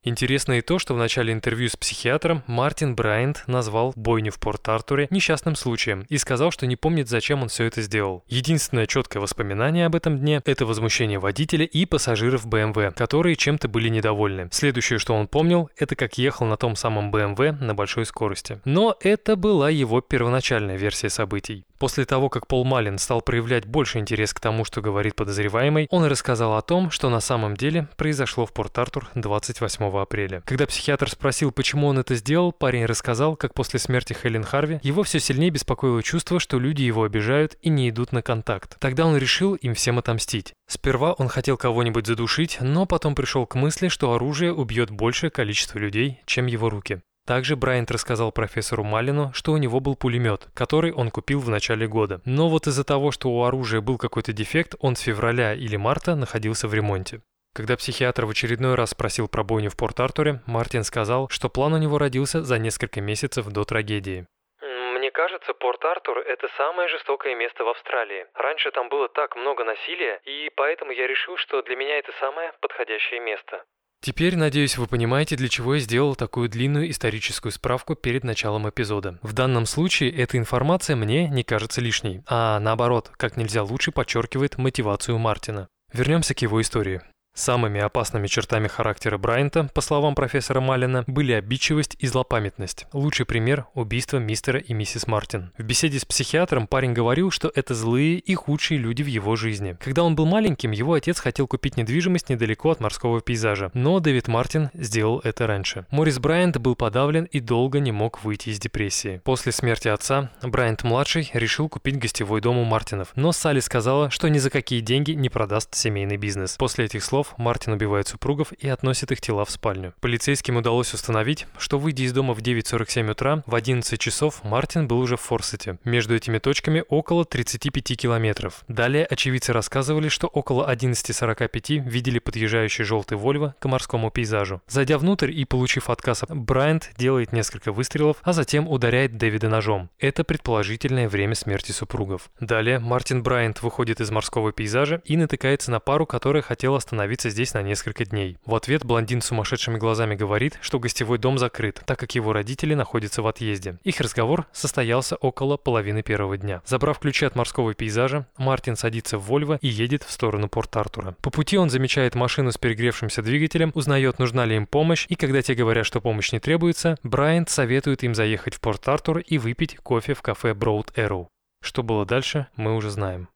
Интересно 0.05 0.59
и 0.59 0.61
то, 0.61 0.79
что 0.79 0.95
в 0.95 0.99
начале 0.99 1.33
интервью 1.33 1.69
с 1.69 1.77
психиатром 1.77 2.45
Мартин 2.47 2.95
Брайант 2.95 3.43
назвал 3.47 3.93
бойню 3.97 4.31
в 4.31 4.39
Порт-Артуре 4.39 5.09
несчастным 5.11 5.57
случаем 5.57 6.07
и 6.09 6.19
сказал, 6.19 6.53
что 6.53 6.67
не 6.67 6.77
помнит, 6.77 7.09
зачем 7.09 7.43
он 7.43 7.49
все 7.49 7.65
это 7.65 7.83
сделал. 7.83 8.25
Единственное 8.29 8.87
четкое 8.87 9.21
воспоминание 9.21 9.87
об 9.87 9.97
этом 9.97 10.19
дне– 10.19 10.41
это 10.45 10.67
возмущение 10.67 11.19
водителя 11.19 11.65
и 11.65 11.85
пассажиров 11.85 12.47
BMW, 12.47 12.93
которые 12.93 13.35
чем-то 13.37 13.69
были 13.69 13.89
недовольны. 13.89 14.49
Следующее, 14.53 14.99
что 15.01 15.15
он 15.15 15.27
помнил, 15.27 15.69
это 15.77 15.97
как 15.97 16.17
ехал 16.17 16.47
на 16.47 16.57
том 16.57 16.77
самом 16.77 17.11
BMW 17.11 17.53
на 17.53 17.75
большой 17.75 18.07
скорости. 18.07 18.61
Но 18.65 18.97
это 19.01 19.35
была 19.35 19.69
его 19.69 20.01
первоначальная 20.01 20.77
версия 20.77 21.11
событий. 21.11 21.68
После 21.79 22.05
того, 22.05 22.29
как 22.29 22.49
Пол 22.49 22.65
Малин 22.65 22.99
стал 22.99 23.21
проявлять 23.21 23.65
больше 23.65 23.99
интерес 23.99 24.35
к 24.35 24.41
тому, 24.41 24.65
что 24.65 24.81
говорит 24.81 25.15
подозреваемый, 25.15 25.87
он 25.91 26.05
рассказал 26.05 26.57
о 26.57 26.63
том, 26.63 26.91
что 26.91 27.09
на 27.09 27.21
самом 27.21 27.57
деле 27.57 27.89
произошло 27.97 28.47
в 28.47 28.53
Порт-Артур 28.53 29.09
28 29.15 29.85
апреля. 29.97 30.43
Когда 30.45 30.67
психиатр 30.67 31.09
спросил, 31.09 31.53
почему 31.53 31.87
он 31.87 31.99
это 32.01 32.17
сделал, 32.17 32.53
парень 32.53 32.85
рассказал, 32.85 33.37
как 33.37 33.55
после 33.55 33.79
смерти 33.79 34.13
Хелен 34.13 34.43
Харви 34.43 34.81
его 34.83 35.05
все 35.05 35.21
сильнее 35.21 35.51
беспокоило 35.51 36.03
чувство, 36.03 36.41
что 36.41 36.59
люди 36.59 36.83
его 36.83 37.05
обижают 37.05 37.57
и 37.63 37.69
не 37.69 37.89
идут 37.91 38.13
на 38.13 38.23
контакт. 38.23 38.77
Тогда 38.81 39.07
он 39.07 39.17
решил 39.17 39.55
им 39.55 39.75
всем 39.75 39.99
отомстить. 39.99 40.55
Сперва 40.69 41.13
он 41.13 41.29
хотел 41.29 41.57
кого-нибудь 41.57 42.07
задушить, 42.07 42.59
но 42.61 42.87
потом 42.87 43.15
пришел 43.15 43.47
к 43.47 43.55
мысли, 43.55 43.89
что 43.89 44.13
оружие 44.13 44.53
убьет 44.53 44.91
большее 44.91 45.31
количество 45.31 45.79
людей, 45.79 46.23
чем 46.27 46.47
его 46.47 46.71
руки. 46.71 47.01
Также 47.29 47.57
Брайант 47.57 47.91
рассказал 47.91 48.33
профессору 48.33 48.85
Малину, 48.85 49.33
что 49.35 49.53
у 49.53 49.59
него 49.59 49.81
был 49.81 49.97
пулемет, 49.97 50.47
который 50.55 50.95
он 50.95 51.11
купил 51.11 51.41
в 51.41 51.51
начале 51.51 51.87
года. 51.87 52.23
Но 52.25 52.49
вот 52.49 52.67
из-за 52.67 52.85
того, 52.85 53.11
что 53.11 53.29
у 53.29 53.45
оружия 53.45 53.83
был 53.83 53.99
какой-то 53.99 54.33
дефект, 54.33 54.77
он 54.81 54.97
с 54.97 55.01
февраля 55.01 55.53
или 55.53 55.77
марта 55.77 56.15
находился 56.15 56.69
в 56.69 56.73
ремонте. 56.73 57.21
Когда 57.55 57.77
психиатр 57.77 58.25
в 58.25 58.31
очередной 58.31 58.77
раз 58.77 58.93
спросил 58.93 59.29
про 59.29 59.45
бойню 59.45 59.69
в 59.69 59.77
Порт-Артуре, 59.77 60.41
Мартин 60.47 60.85
сказал, 60.85 61.29
что 61.29 61.51
план 61.51 61.75
у 61.75 61.77
него 61.77 61.99
родился 61.99 62.43
за 62.43 62.59
несколько 62.59 63.03
месяцев 63.03 63.47
до 63.49 63.65
трагедии. 63.65 64.27
Мне 64.63 65.11
кажется, 65.11 65.53
Порт-Артур– 65.53 66.19
это 66.27 66.49
самое 66.57 66.89
жестокое 66.89 67.35
место 67.35 67.63
в 67.63 67.69
Австралии. 67.69 68.25
Раньше 68.33 68.71
там 68.71 68.89
было 68.89 69.07
так 69.11 69.37
много 69.37 69.65
насилия, 69.65 70.19
и 70.25 70.51
поэтому 70.57 70.93
я 70.93 71.07
решил, 71.07 71.37
что 71.37 71.61
для 71.61 71.77
меня 71.77 71.99
это 71.99 72.11
самое 72.21 72.55
подходящее 72.63 73.21
место. 73.21 73.65
Теперь, 74.01 74.37
надеюсь, 74.37 74.79
вы 74.79 74.87
понимаете, 74.87 75.37
для 75.37 75.49
чего 75.49 75.75
я 75.75 75.81
сделал 75.81 76.15
такую 76.15 76.49
длинную 76.49 76.91
историческую 76.91 77.51
справку 77.51 77.97
перед 77.97 78.23
началом 78.23 78.69
эпизода. 78.69 79.19
В 79.23 79.33
данном 79.33 79.67
случае 79.67 80.13
эта 80.13 80.39
информация 80.39 80.95
мне 80.95 81.29
не 81.29 81.43
кажется 81.43 81.81
лишней, 81.81 82.23
а 82.27 82.61
наоборот, 82.61 83.11
как 83.17 83.37
нельзя 83.37 83.63
лучше 83.65 83.91
подчеркивает 83.91 84.57
мотивацию 84.57 85.19
Мартина. 85.19 85.69
Вернемся 85.93 86.35
к 86.35 86.43
его 86.43 86.61
истории. 86.61 87.01
Самыми 87.39 87.81
опасными 87.81 88.27
чертами 88.27 88.67
характера 88.67 89.17
Брайанта, 89.17 89.71
по 89.73 89.81
словам 89.81 90.17
профессора 90.17 90.61
Малина, 90.61 91.05
были 91.07 91.31
обидчивость 91.31 91.95
и 92.01 92.09
злопамятность. 92.09 92.89
Лучший 92.93 93.27
пример– 93.27 93.67
убийство 93.75 94.17
мистера 94.19 94.59
и 94.59 94.75
миссис 94.75 95.07
Мартин. 95.07 95.53
В 95.57 95.63
беседе 95.63 96.01
с 96.01 96.05
психиатром 96.05 96.67
парень 96.67 96.95
говорил, 96.95 97.31
что 97.31 97.53
это 97.55 97.77
злые 97.77 98.19
и 98.19 98.35
худшие 98.35 98.79
люди 98.79 99.05
в 99.05 99.07
его 99.07 99.37
жизни. 99.37 99.77
Когда 99.79 100.03
он 100.03 100.17
был 100.17 100.27
маленьким, 100.27 100.73
его 100.73 100.95
отец 100.95 101.21
хотел 101.21 101.47
купить 101.47 101.77
недвижимость 101.77 102.29
недалеко 102.29 102.73
от 102.73 102.81
морского 102.81 103.21
пейзажа, 103.21 103.71
но 103.73 104.01
Дэвид 104.01 104.27
Мартин 104.27 104.71
сделал 104.75 105.21
это 105.23 105.47
раньше. 105.47 105.87
Морис 105.93 106.19
Брайант 106.19 106.57
был 106.57 106.75
подавлен 106.75 107.23
и 107.27 107.39
долго 107.39 107.79
не 107.79 107.93
мог 107.93 108.25
выйти 108.25 108.49
из 108.49 108.59
депрессии. 108.59 109.21
После 109.23 109.53
смерти 109.53 109.87
отца 109.87 110.33
Брайант-младший 110.43 111.31
решил 111.35 111.69
купить 111.69 112.01
гостевой 112.01 112.41
дом 112.41 112.59
у 112.59 112.65
Мартинов, 112.65 113.13
но 113.15 113.31
Салли 113.31 113.61
сказала, 113.61 114.11
что 114.11 114.27
ни 114.27 114.39
за 114.39 114.51
какие 114.51 114.81
деньги 114.81 115.13
не 115.13 115.29
продаст 115.29 115.77
семейный 115.77 116.17
бизнес. 116.17 116.57
После 116.57 116.87
этих 116.87 117.05
слов 117.05 117.28
Мартин 117.37 117.73
убивает 117.73 118.09
супругов 118.09 118.53
и 118.53 118.69
относит 118.69 119.13
их 119.13 119.21
тела 119.21 119.45
в 119.45 119.51
спальню. 119.51 119.95
Полицейским 120.01 120.57
удалось 120.57 120.95
установить, 120.95 121.47
что 121.59 121.79
выйдя 121.79 122.05
из 122.05 122.13
дома 122.13 122.35
в 122.35 122.39
9.47 122.39 123.11
утра, 123.11 123.43
в 123.47 123.55
11 123.55 124.01
часов 124.01 124.45
Мартин 124.45 124.87
был 124.87 125.01
уже 125.01 125.17
в 125.17 125.21
Форсете. 125.21 125.79
Между 125.85 126.15
этими 126.15 126.39
точками 126.39 126.85
около 126.89 127.25
35 127.25 127.97
километров. 127.97 128.65
Далее 128.69 129.05
очевидцы 129.05 129.53
рассказывали, 129.53 130.09
что 130.09 130.29
около 130.29 130.71
11.45 130.73 131.89
видели 131.89 132.19
подъезжающий 132.21 132.85
желтый 132.85 133.19
Вольво 133.19 133.55
к 133.59 133.67
морскому 133.67 134.11
пейзажу. 134.11 134.63
Зайдя 134.69 134.99
внутрь 134.99 135.33
и 135.33 135.45
получив 135.45 135.91
отказ, 135.91 136.25
Брайант 136.29 136.91
делает 136.97 137.33
несколько 137.33 137.73
выстрелов, 137.73 138.19
а 138.23 138.33
затем 138.33 138.69
ударяет 138.69 139.17
Дэвида 139.17 139.49
ножом. 139.49 139.91
Это 139.99 140.23
предположительное 140.23 141.09
время 141.09 141.35
смерти 141.35 141.73
супругов. 141.73 142.31
Далее 142.39 142.79
Мартин 142.79 143.23
Брайант 143.23 143.63
выходит 143.63 144.01
из 144.01 144.11
морского 144.11 144.53
пейзажа 144.53 145.03
и 145.05 145.17
натыкается 145.17 145.71
на 145.71 145.81
пару, 145.81 146.07
которая 146.07 146.43
хотела 146.43 146.77
остановиться 146.77 147.18
остановиться 147.19 147.31
здесь 147.31 147.55
на 147.55 147.63
несколько 147.63 148.05
дней. 148.05 148.37
В 148.47 148.55
ответ 148.55 148.85
блондин 148.85 149.21
с 149.21 149.27
сумасшедшими 149.27 149.77
глазами 149.77 150.15
говорит, 150.15 150.59
что 150.61 150.79
гостевой 150.79 151.19
дом 151.19 151.39
закрыт, 151.39 151.83
так 151.85 151.99
как 151.99 152.15
его 152.15 152.33
родители 152.33 152.75
находятся 152.75 153.23
в 153.23 153.27
отъезде. 153.27 153.77
Их 153.85 154.01
разговор 154.01 154.47
состоялся 154.53 155.17
около 155.17 155.57
половины 155.57 156.03
первого 156.03 156.37
дня. 156.37 156.63
Забрав 156.65 156.99
ключи 156.99 157.27
от 157.27 157.37
морского 157.37 157.75
пейзажа, 157.75 158.27
Мартин 158.37 158.77
садится 158.77 159.19
в 159.19 159.23
Вольво 159.23 159.59
и 159.61 159.69
едет 159.69 160.05
в 160.05 160.11
сторону 160.11 160.49
Порт-Артура. 160.49 161.17
По 161.23 161.31
пути 161.31 161.59
он 161.59 161.71
замечает 161.71 162.15
машину 162.15 162.53
с 162.53 162.59
перегревшимся 162.59 163.23
двигателем, 163.23 163.73
узнает, 163.75 164.19
нужна 164.19 164.47
ли 164.47 164.57
им 164.57 164.67
помощь, 164.67 165.07
и 165.09 165.17
когда 165.17 165.43
те 165.43 165.55
говорят, 165.55 165.87
что 165.87 166.01
помощь 166.01 166.33
не 166.33 166.41
требуется, 166.41 166.97
Брайант 167.03 167.51
советует 167.51 168.05
им 168.05 168.15
заехать 168.15 168.55
в 168.55 168.61
Порт-Артур 168.61 169.19
и 169.19 169.39
выпить 169.39 169.77
кофе 169.79 170.15
в 170.15 170.23
кафе 170.23 170.53
Broad 170.53 170.95
Arrow. 170.95 171.27
Что 171.61 171.83
было 171.83 172.07
дальше, 172.07 172.47
мы 172.57 172.77
уже 172.77 172.91
знаем. 172.91 173.29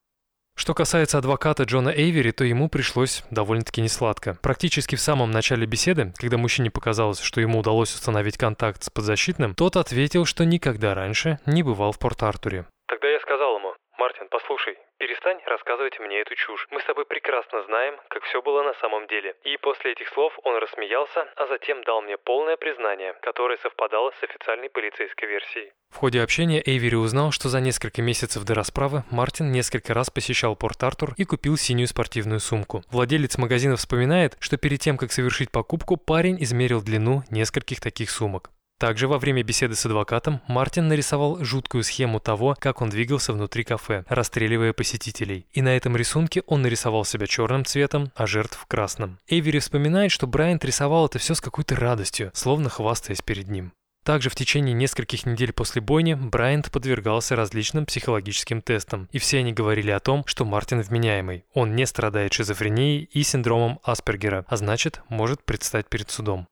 Что 0.54 0.74
касается 0.74 1.18
адвоката 1.18 1.64
Джона 1.64 1.88
Эйвери, 1.88 2.30
то 2.30 2.44
ему 2.44 2.68
пришлось 2.68 3.24
довольно-таки 3.30 3.80
несладко. 3.80 4.36
Практически 4.42 4.96
в 4.96 5.00
самом 5.00 5.30
начале 5.30 5.66
беседы, 5.66 6.12
когда 6.16 6.36
мужчине 6.36 6.70
показалось, 6.70 7.20
что 7.20 7.40
ему 7.40 7.58
удалось 7.58 7.94
установить 7.94 8.36
контакт 8.36 8.82
с 8.84 8.90
подзащитным, 8.90 9.54
тот 9.54 9.76
ответил, 9.76 10.24
что 10.24 10.44
никогда 10.44 10.94
раньше 10.94 11.38
не 11.46 11.62
бывал 11.62 11.92
в 11.92 11.98
Порт-Артуре. 11.98 12.66
Тогда 12.86 13.08
я 13.08 13.18
сказал 13.20 13.58
ему, 13.58 13.74
Мартин, 13.98 14.21
послушай, 14.32 14.78
перестань 14.98 15.38
рассказывать 15.46 16.00
мне 16.00 16.20
эту 16.20 16.34
чушь. 16.34 16.66
Мы 16.70 16.80
с 16.80 16.84
тобой 16.84 17.04
прекрасно 17.04 17.62
знаем, 17.64 17.94
как 18.08 18.24
все 18.24 18.40
было 18.40 18.62
на 18.62 18.72
самом 18.80 19.06
деле. 19.06 19.36
И 19.44 19.58
после 19.58 19.92
этих 19.92 20.08
слов 20.08 20.32
он 20.42 20.56
рассмеялся, 20.56 21.28
а 21.36 21.46
затем 21.46 21.84
дал 21.84 22.00
мне 22.00 22.16
полное 22.16 22.56
признание, 22.56 23.12
которое 23.20 23.58
совпадало 23.58 24.10
с 24.18 24.22
официальной 24.22 24.70
полицейской 24.70 25.28
версией. 25.28 25.72
В 25.90 25.98
ходе 25.98 26.22
общения 26.22 26.62
Эйвери 26.64 26.94
узнал, 26.94 27.30
что 27.30 27.48
за 27.48 27.60
несколько 27.60 28.00
месяцев 28.00 28.44
до 28.44 28.54
расправы 28.54 29.04
Мартин 29.10 29.52
несколько 29.52 29.92
раз 29.92 30.08
посещал 30.08 30.56
Порт-Артур 30.56 31.10
и 31.18 31.24
купил 31.24 31.58
синюю 31.58 31.86
спортивную 31.86 32.40
сумку. 32.40 32.82
Владелец 32.90 33.36
магазина 33.36 33.76
вспоминает, 33.76 34.36
что 34.40 34.56
перед 34.56 34.80
тем, 34.80 34.96
как 34.96 35.12
совершить 35.12 35.52
покупку, 35.52 35.98
парень 35.98 36.42
измерил 36.42 36.80
длину 36.80 37.22
нескольких 37.30 37.82
таких 37.82 38.10
сумок. 38.10 38.50
Также 38.82 39.06
во 39.06 39.20
время 39.20 39.44
беседы 39.44 39.76
с 39.76 39.86
адвокатом 39.86 40.40
Мартин 40.48 40.88
нарисовал 40.88 41.38
жуткую 41.44 41.84
схему 41.84 42.18
того, 42.18 42.56
как 42.58 42.82
он 42.82 42.90
двигался 42.90 43.32
внутри 43.32 43.62
кафе, 43.62 44.04
расстреливая 44.08 44.72
посетителей. 44.72 45.46
И 45.52 45.62
на 45.62 45.76
этом 45.76 45.96
рисунке 45.96 46.42
он 46.48 46.62
нарисовал 46.62 47.04
себя 47.04 47.28
черным 47.28 47.64
цветом, 47.64 48.10
а 48.16 48.26
жертв 48.26 48.66
красным. 48.66 49.20
Эйвери 49.28 49.60
вспоминает, 49.60 50.10
что 50.10 50.26
Брайант 50.26 50.64
рисовал 50.64 51.06
это 51.06 51.20
все 51.20 51.36
с 51.36 51.40
какой-то 51.40 51.76
радостью, 51.76 52.32
словно 52.34 52.70
хвастаясь 52.70 53.22
перед 53.22 53.46
ним. 53.46 53.72
Также 54.02 54.30
в 54.30 54.34
течение 54.34 54.74
нескольких 54.74 55.26
недель 55.26 55.52
после 55.52 55.80
бойни 55.80 56.14
Брайант 56.14 56.72
подвергался 56.72 57.36
различным 57.36 57.86
психологическим 57.86 58.62
тестам, 58.62 59.08
и 59.12 59.18
все 59.18 59.38
они 59.38 59.52
говорили 59.52 59.92
о 59.92 60.00
том, 60.00 60.24
что 60.26 60.44
Мартин 60.44 60.80
вменяемый. 60.80 61.44
Он 61.54 61.76
не 61.76 61.86
страдает 61.86 62.32
шизофренией 62.32 63.08
и 63.12 63.22
синдромом 63.22 63.78
Аспергера, 63.84 64.44
а 64.48 64.56
значит, 64.56 65.02
может 65.08 65.44
предстать 65.44 65.88
перед 65.88 66.10
судом. 66.10 66.48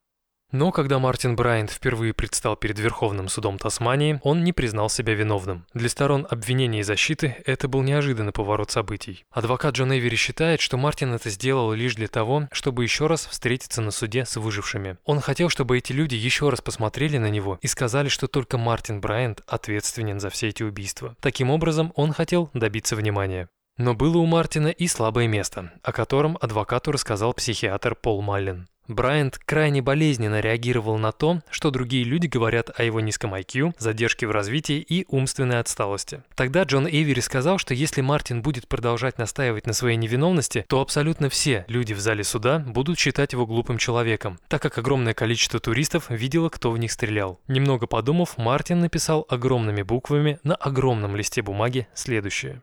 Но 0.53 0.73
когда 0.73 0.99
Мартин 0.99 1.37
Брайант 1.37 1.71
впервые 1.71 2.13
предстал 2.13 2.57
перед 2.57 2.79
Верховным 2.79 3.29
судом 3.29 3.59
Тасмании, 3.59 4.21
он 4.25 4.43
не 4.43 4.53
признал 4.53 4.91
себя 4.91 5.15
виновным. 5.15 5.65
Для 5.75 5.89
сторон 5.89 6.27
обвинения 6.29 6.81
и 6.81 6.85
защиты 6.85 7.37
это 7.47 7.69
был 7.69 7.83
неожиданный 7.83 8.33
поворот 8.33 8.71
событий. 8.71 9.25
Адвокат 9.31 9.75
Джон 9.75 9.93
Эвери 9.93 10.17
считает, 10.17 10.61
что 10.61 10.77
Мартин 10.77 11.15
это 11.15 11.31
сделал 11.31 11.73
лишь 11.73 11.95
для 11.95 12.09
того, 12.09 12.49
чтобы 12.53 12.83
еще 12.83 13.07
раз 13.07 13.27
встретиться 13.27 13.81
на 13.81 13.91
суде 13.91 14.25
с 14.25 14.37
выжившими. 14.37 14.97
Он 15.05 15.21
хотел, 15.21 15.49
чтобы 15.49 15.79
эти 15.79 15.93
люди 15.93 16.17
еще 16.17 16.49
раз 16.49 16.61
посмотрели 16.61 17.19
на 17.19 17.31
него 17.31 17.59
и 17.63 17.67
сказали, 17.67 18.09
что 18.09 18.27
только 18.27 18.59
Мартин 18.59 19.01
Брайант 19.01 19.43
ответственен 19.47 20.19
за 20.19 20.31
все 20.31 20.49
эти 20.49 20.63
убийства. 20.63 21.17
Таким 21.21 21.51
образом, 21.51 21.93
он 21.95 22.13
хотел 22.13 22.51
добиться 22.55 22.97
внимания. 22.97 23.49
Но 23.77 23.95
было 23.95 24.19
у 24.19 24.27
Мартина 24.27 24.69
и 24.69 24.87
слабое 24.89 25.27
место, 25.27 25.73
о 25.83 25.93
котором 25.93 26.37
адвокату 26.41 26.93
рассказал 26.93 27.33
психиатр 27.33 27.95
Пол 27.95 28.21
Маллин. 28.21 28.69
Брайант 28.91 29.39
крайне 29.39 29.83
болезненно 29.83 30.41
реагировал 30.41 30.99
на 30.99 31.13
то, 31.13 31.43
что 31.49 31.71
другие 31.71 32.03
люди 32.03 32.27
говорят 32.27 32.73
о 32.77 32.83
его 32.83 32.99
низком 32.99 33.35
IQ, 33.35 33.75
задержке 33.79 34.27
в 34.27 34.33
развитии 34.33 34.79
и 34.81 35.07
умственной 35.09 35.61
отсталости. 35.61 36.25
Тогда 36.35 36.65
Джон 36.65 36.89
Эйвери 36.89 37.21
сказал, 37.21 37.59
что 37.59 37.73
если 37.73 38.01
Мартин 38.01 38.43
будет 38.43 38.67
продолжать 38.67 39.17
настаивать 39.17 39.69
на 39.69 39.75
своей 39.75 39.97
невиновности, 39.97 40.65
то 40.69 40.81
абсолютно 40.81 41.29
все 41.29 41.65
люди 41.69 41.93
в 41.93 42.01
зале 42.01 42.25
суда 42.25 42.59
будут 42.59 42.99
считать 42.99 43.33
его 43.33 43.47
глупым 43.47 43.79
человеком, 43.79 44.41
так 44.49 44.61
как 44.61 44.77
огромное 44.77 45.15
количество 45.15 45.61
туристов 45.61 46.11
видело, 46.11 46.49
кто 46.49 46.73
в 46.73 46.79
них 46.79 46.91
стрелял. 46.91 47.39
Немного 47.47 47.87
подумав, 47.87 48.39
Мартин 48.39 48.81
написал 48.81 49.25
огромными 49.29 49.83
буквами 49.83 50.41
на 50.43 50.57
огромном 50.57 51.15
листе 51.15 51.43
бумаги 51.43 51.87
следующее. 51.95 52.61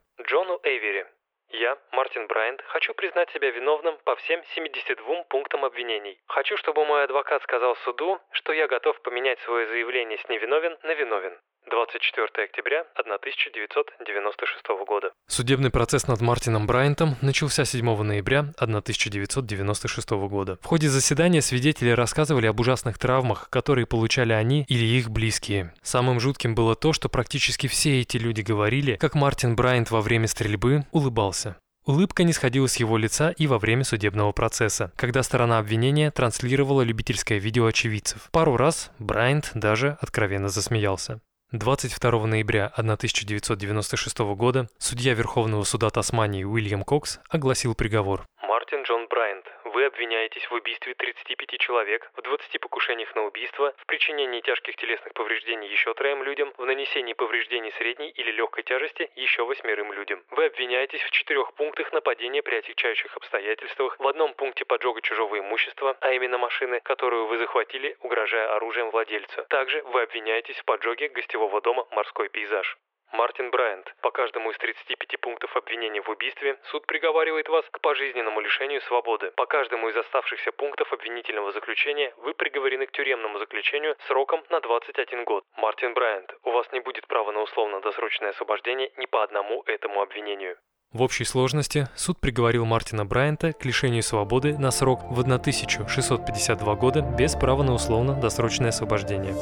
Я, 1.67 1.77
Мартин 1.91 2.27
Брайант, 2.27 2.61
хочу 2.67 2.93
признать 2.93 3.29
себя 3.31 3.51
виновным 3.51 3.97
по 4.05 4.15
всем 4.15 4.41
72 4.55 5.23
пунктам 5.23 5.65
обвинений. 5.65 6.17
Хочу, 6.27 6.55
чтобы 6.55 6.85
мой 6.85 7.03
адвокат 7.03 7.43
сказал 7.43 7.75
суду, 7.83 8.21
что 8.31 8.53
я 8.53 8.69
готов 8.69 9.01
поменять 9.01 9.37
свое 9.41 9.67
заявление 9.67 10.17
с 10.17 10.29
невиновен 10.29 10.77
на 10.83 10.93
виновен. 10.93 11.37
24 11.69 12.45
октября 12.45 12.85
1996 12.95 14.85
года. 14.87 15.11
Судебный 15.27 15.69
процесс 15.69 16.07
над 16.07 16.21
Мартином 16.21 16.65
Брайантом 16.65 17.15
начался 17.21 17.65
7 17.65 18.03
ноября 18.03 18.51
1996 18.57 20.09
года. 20.29 20.57
В 20.61 20.65
ходе 20.65 20.87
заседания 20.87 21.41
свидетели 21.41 21.89
рассказывали 21.89 22.47
об 22.47 22.59
ужасных 22.59 22.97
травмах, 22.97 23.49
которые 23.49 23.85
получали 23.85 24.33
они 24.33 24.65
или 24.69 24.85
их 24.85 25.09
близкие. 25.09 25.73
Самым 25.81 26.19
жутким 26.19 26.55
было 26.55 26.75
то, 26.75 26.93
что 26.93 27.09
практически 27.09 27.67
все 27.67 28.01
эти 28.01 28.17
люди 28.17 28.41
говорили, 28.41 28.95
как 28.95 29.15
Мартин 29.15 29.55
Брайант 29.55 29.91
во 29.91 30.01
время 30.01 30.27
стрельбы 30.27 30.85
улыбался. 30.91 31.57
Улыбка 31.85 32.23
не 32.23 32.33
сходила 32.33 32.67
с 32.67 32.75
его 32.75 32.97
лица 32.97 33.31
и 33.31 33.47
во 33.47 33.59
время 33.59 33.85
судебного 33.85 34.33
процесса, 34.33 34.91
когда 34.97 35.23
сторона 35.23 35.57
обвинения 35.57 36.11
транслировала 36.11 36.81
любительское 36.81 37.39
видео 37.39 37.65
очевидцев. 37.65 38.27
Пару 38.31 38.57
раз 38.57 38.91
Брайант 38.99 39.51
даже 39.53 39.97
откровенно 40.01 40.49
засмеялся. 40.49 41.21
22 41.53 42.25
ноября 42.25 42.65
1996 42.75 44.19
года 44.35 44.67
судья 44.79 45.13
Верховного 45.13 45.63
суда 45.63 45.89
Тасмании 45.89 46.43
Уильям 46.43 46.83
Кокс 46.83 47.21
огласил 47.29 47.73
приговор. 47.73 48.25
Мартин 48.43 48.83
Джон 48.83 49.07
Брайант, 49.07 49.45
вы 49.77 49.85
обвиняетесь 49.85 50.43
в 50.49 50.53
убийстве 50.53 50.95
35 50.95 51.59
человек, 51.59 52.09
в 52.15 52.21
20 52.23 52.59
покушениях 52.59 53.13
на 53.13 53.25
убийство, 53.25 53.75
в 53.77 53.85
причинении 53.85 54.41
тяжких 54.41 54.75
телесных 54.75 55.13
повреждений 55.13 55.67
еще 55.69 55.93
троим 55.93 56.23
людям, 56.23 56.51
в 56.57 56.65
нанесении 56.65 57.13
повреждений 57.13 57.71
средней 57.73 58.09
или 58.09 58.31
легкой 58.31 58.63
тяжести 58.63 59.11
еще 59.13 59.45
восьмерым 59.45 59.93
людям. 59.93 60.23
Вы 60.31 60.45
обвиняетесь 60.45 61.03
в 61.03 61.11
четырех 61.11 61.53
пунктах 61.53 61.93
нападения 61.93 62.41
при 62.41 62.55
отягчающих 62.55 63.15
обстоятельствах, 63.15 63.99
в 63.99 64.07
одном 64.07 64.33
пункте 64.33 64.65
поджога 64.65 65.01
чужого 65.03 65.37
имущества, 65.37 65.95
а 66.01 66.11
именно 66.11 66.39
машины, 66.39 66.79
которую 66.79 67.27
вы 67.27 67.37
захватили, 67.37 67.97
угрожая 67.99 68.55
оружием 68.55 68.89
владельцу. 68.89 69.45
Также 69.47 69.83
вы 69.83 70.01
обвиняетесь 70.01 70.57
в 70.57 70.65
поджоге 70.65 71.09
гостевого 71.09 71.61
дома 71.61 71.85
«Морской 71.91 72.29
пейзаж». 72.29 72.79
Мартин 73.11 73.51
Брайант, 73.51 73.95
по 74.01 74.11
каждому 74.11 74.51
из 74.51 74.57
35 74.57 75.19
пунктов 75.21 75.55
обвинения 75.55 76.01
в 76.01 76.09
убийстве 76.09 76.57
суд 76.71 76.85
приговаривает 76.85 77.47
вас 77.47 77.65
к 77.71 77.79
пожизненному 77.79 78.41
лишению 78.41 78.81
свободы. 78.81 79.31
По 79.35 79.45
каждому 79.45 79.89
из 79.89 79.95
оставшихся 79.95 80.51
пунктов 80.51 80.91
обвинительного 80.91 81.51
заключения 81.51 82.13
вы 82.17 82.33
приговорены 82.33 82.85
к 82.85 82.91
тюремному 82.91 83.39
заключению 83.39 83.95
сроком 84.07 84.43
на 84.49 84.59
21 84.59 85.23
год. 85.23 85.43
Мартин 85.55 85.93
Брайант, 85.93 86.33
у 86.43 86.51
вас 86.51 86.67
не 86.71 86.79
будет 86.81 87.07
права 87.07 87.31
на 87.31 87.41
условно-досрочное 87.41 88.31
освобождение 88.31 88.91
ни 88.97 89.05
по 89.05 89.23
одному 89.23 89.63
этому 89.65 90.01
обвинению. 90.01 90.57
В 90.93 91.01
общей 91.01 91.25
сложности 91.25 91.87
суд 91.95 92.19
приговорил 92.19 92.65
Мартина 92.65 93.05
Брайанта 93.05 93.51
к 93.53 93.65
лишению 93.65 94.03
свободы 94.03 94.57
на 94.57 94.71
срок 94.71 95.01
в 95.03 95.19
1652 95.19 96.75
года 96.75 97.01
без 97.01 97.35
права 97.35 97.63
на 97.63 97.73
условно-досрочное 97.73 98.69
освобождение. 98.69 99.35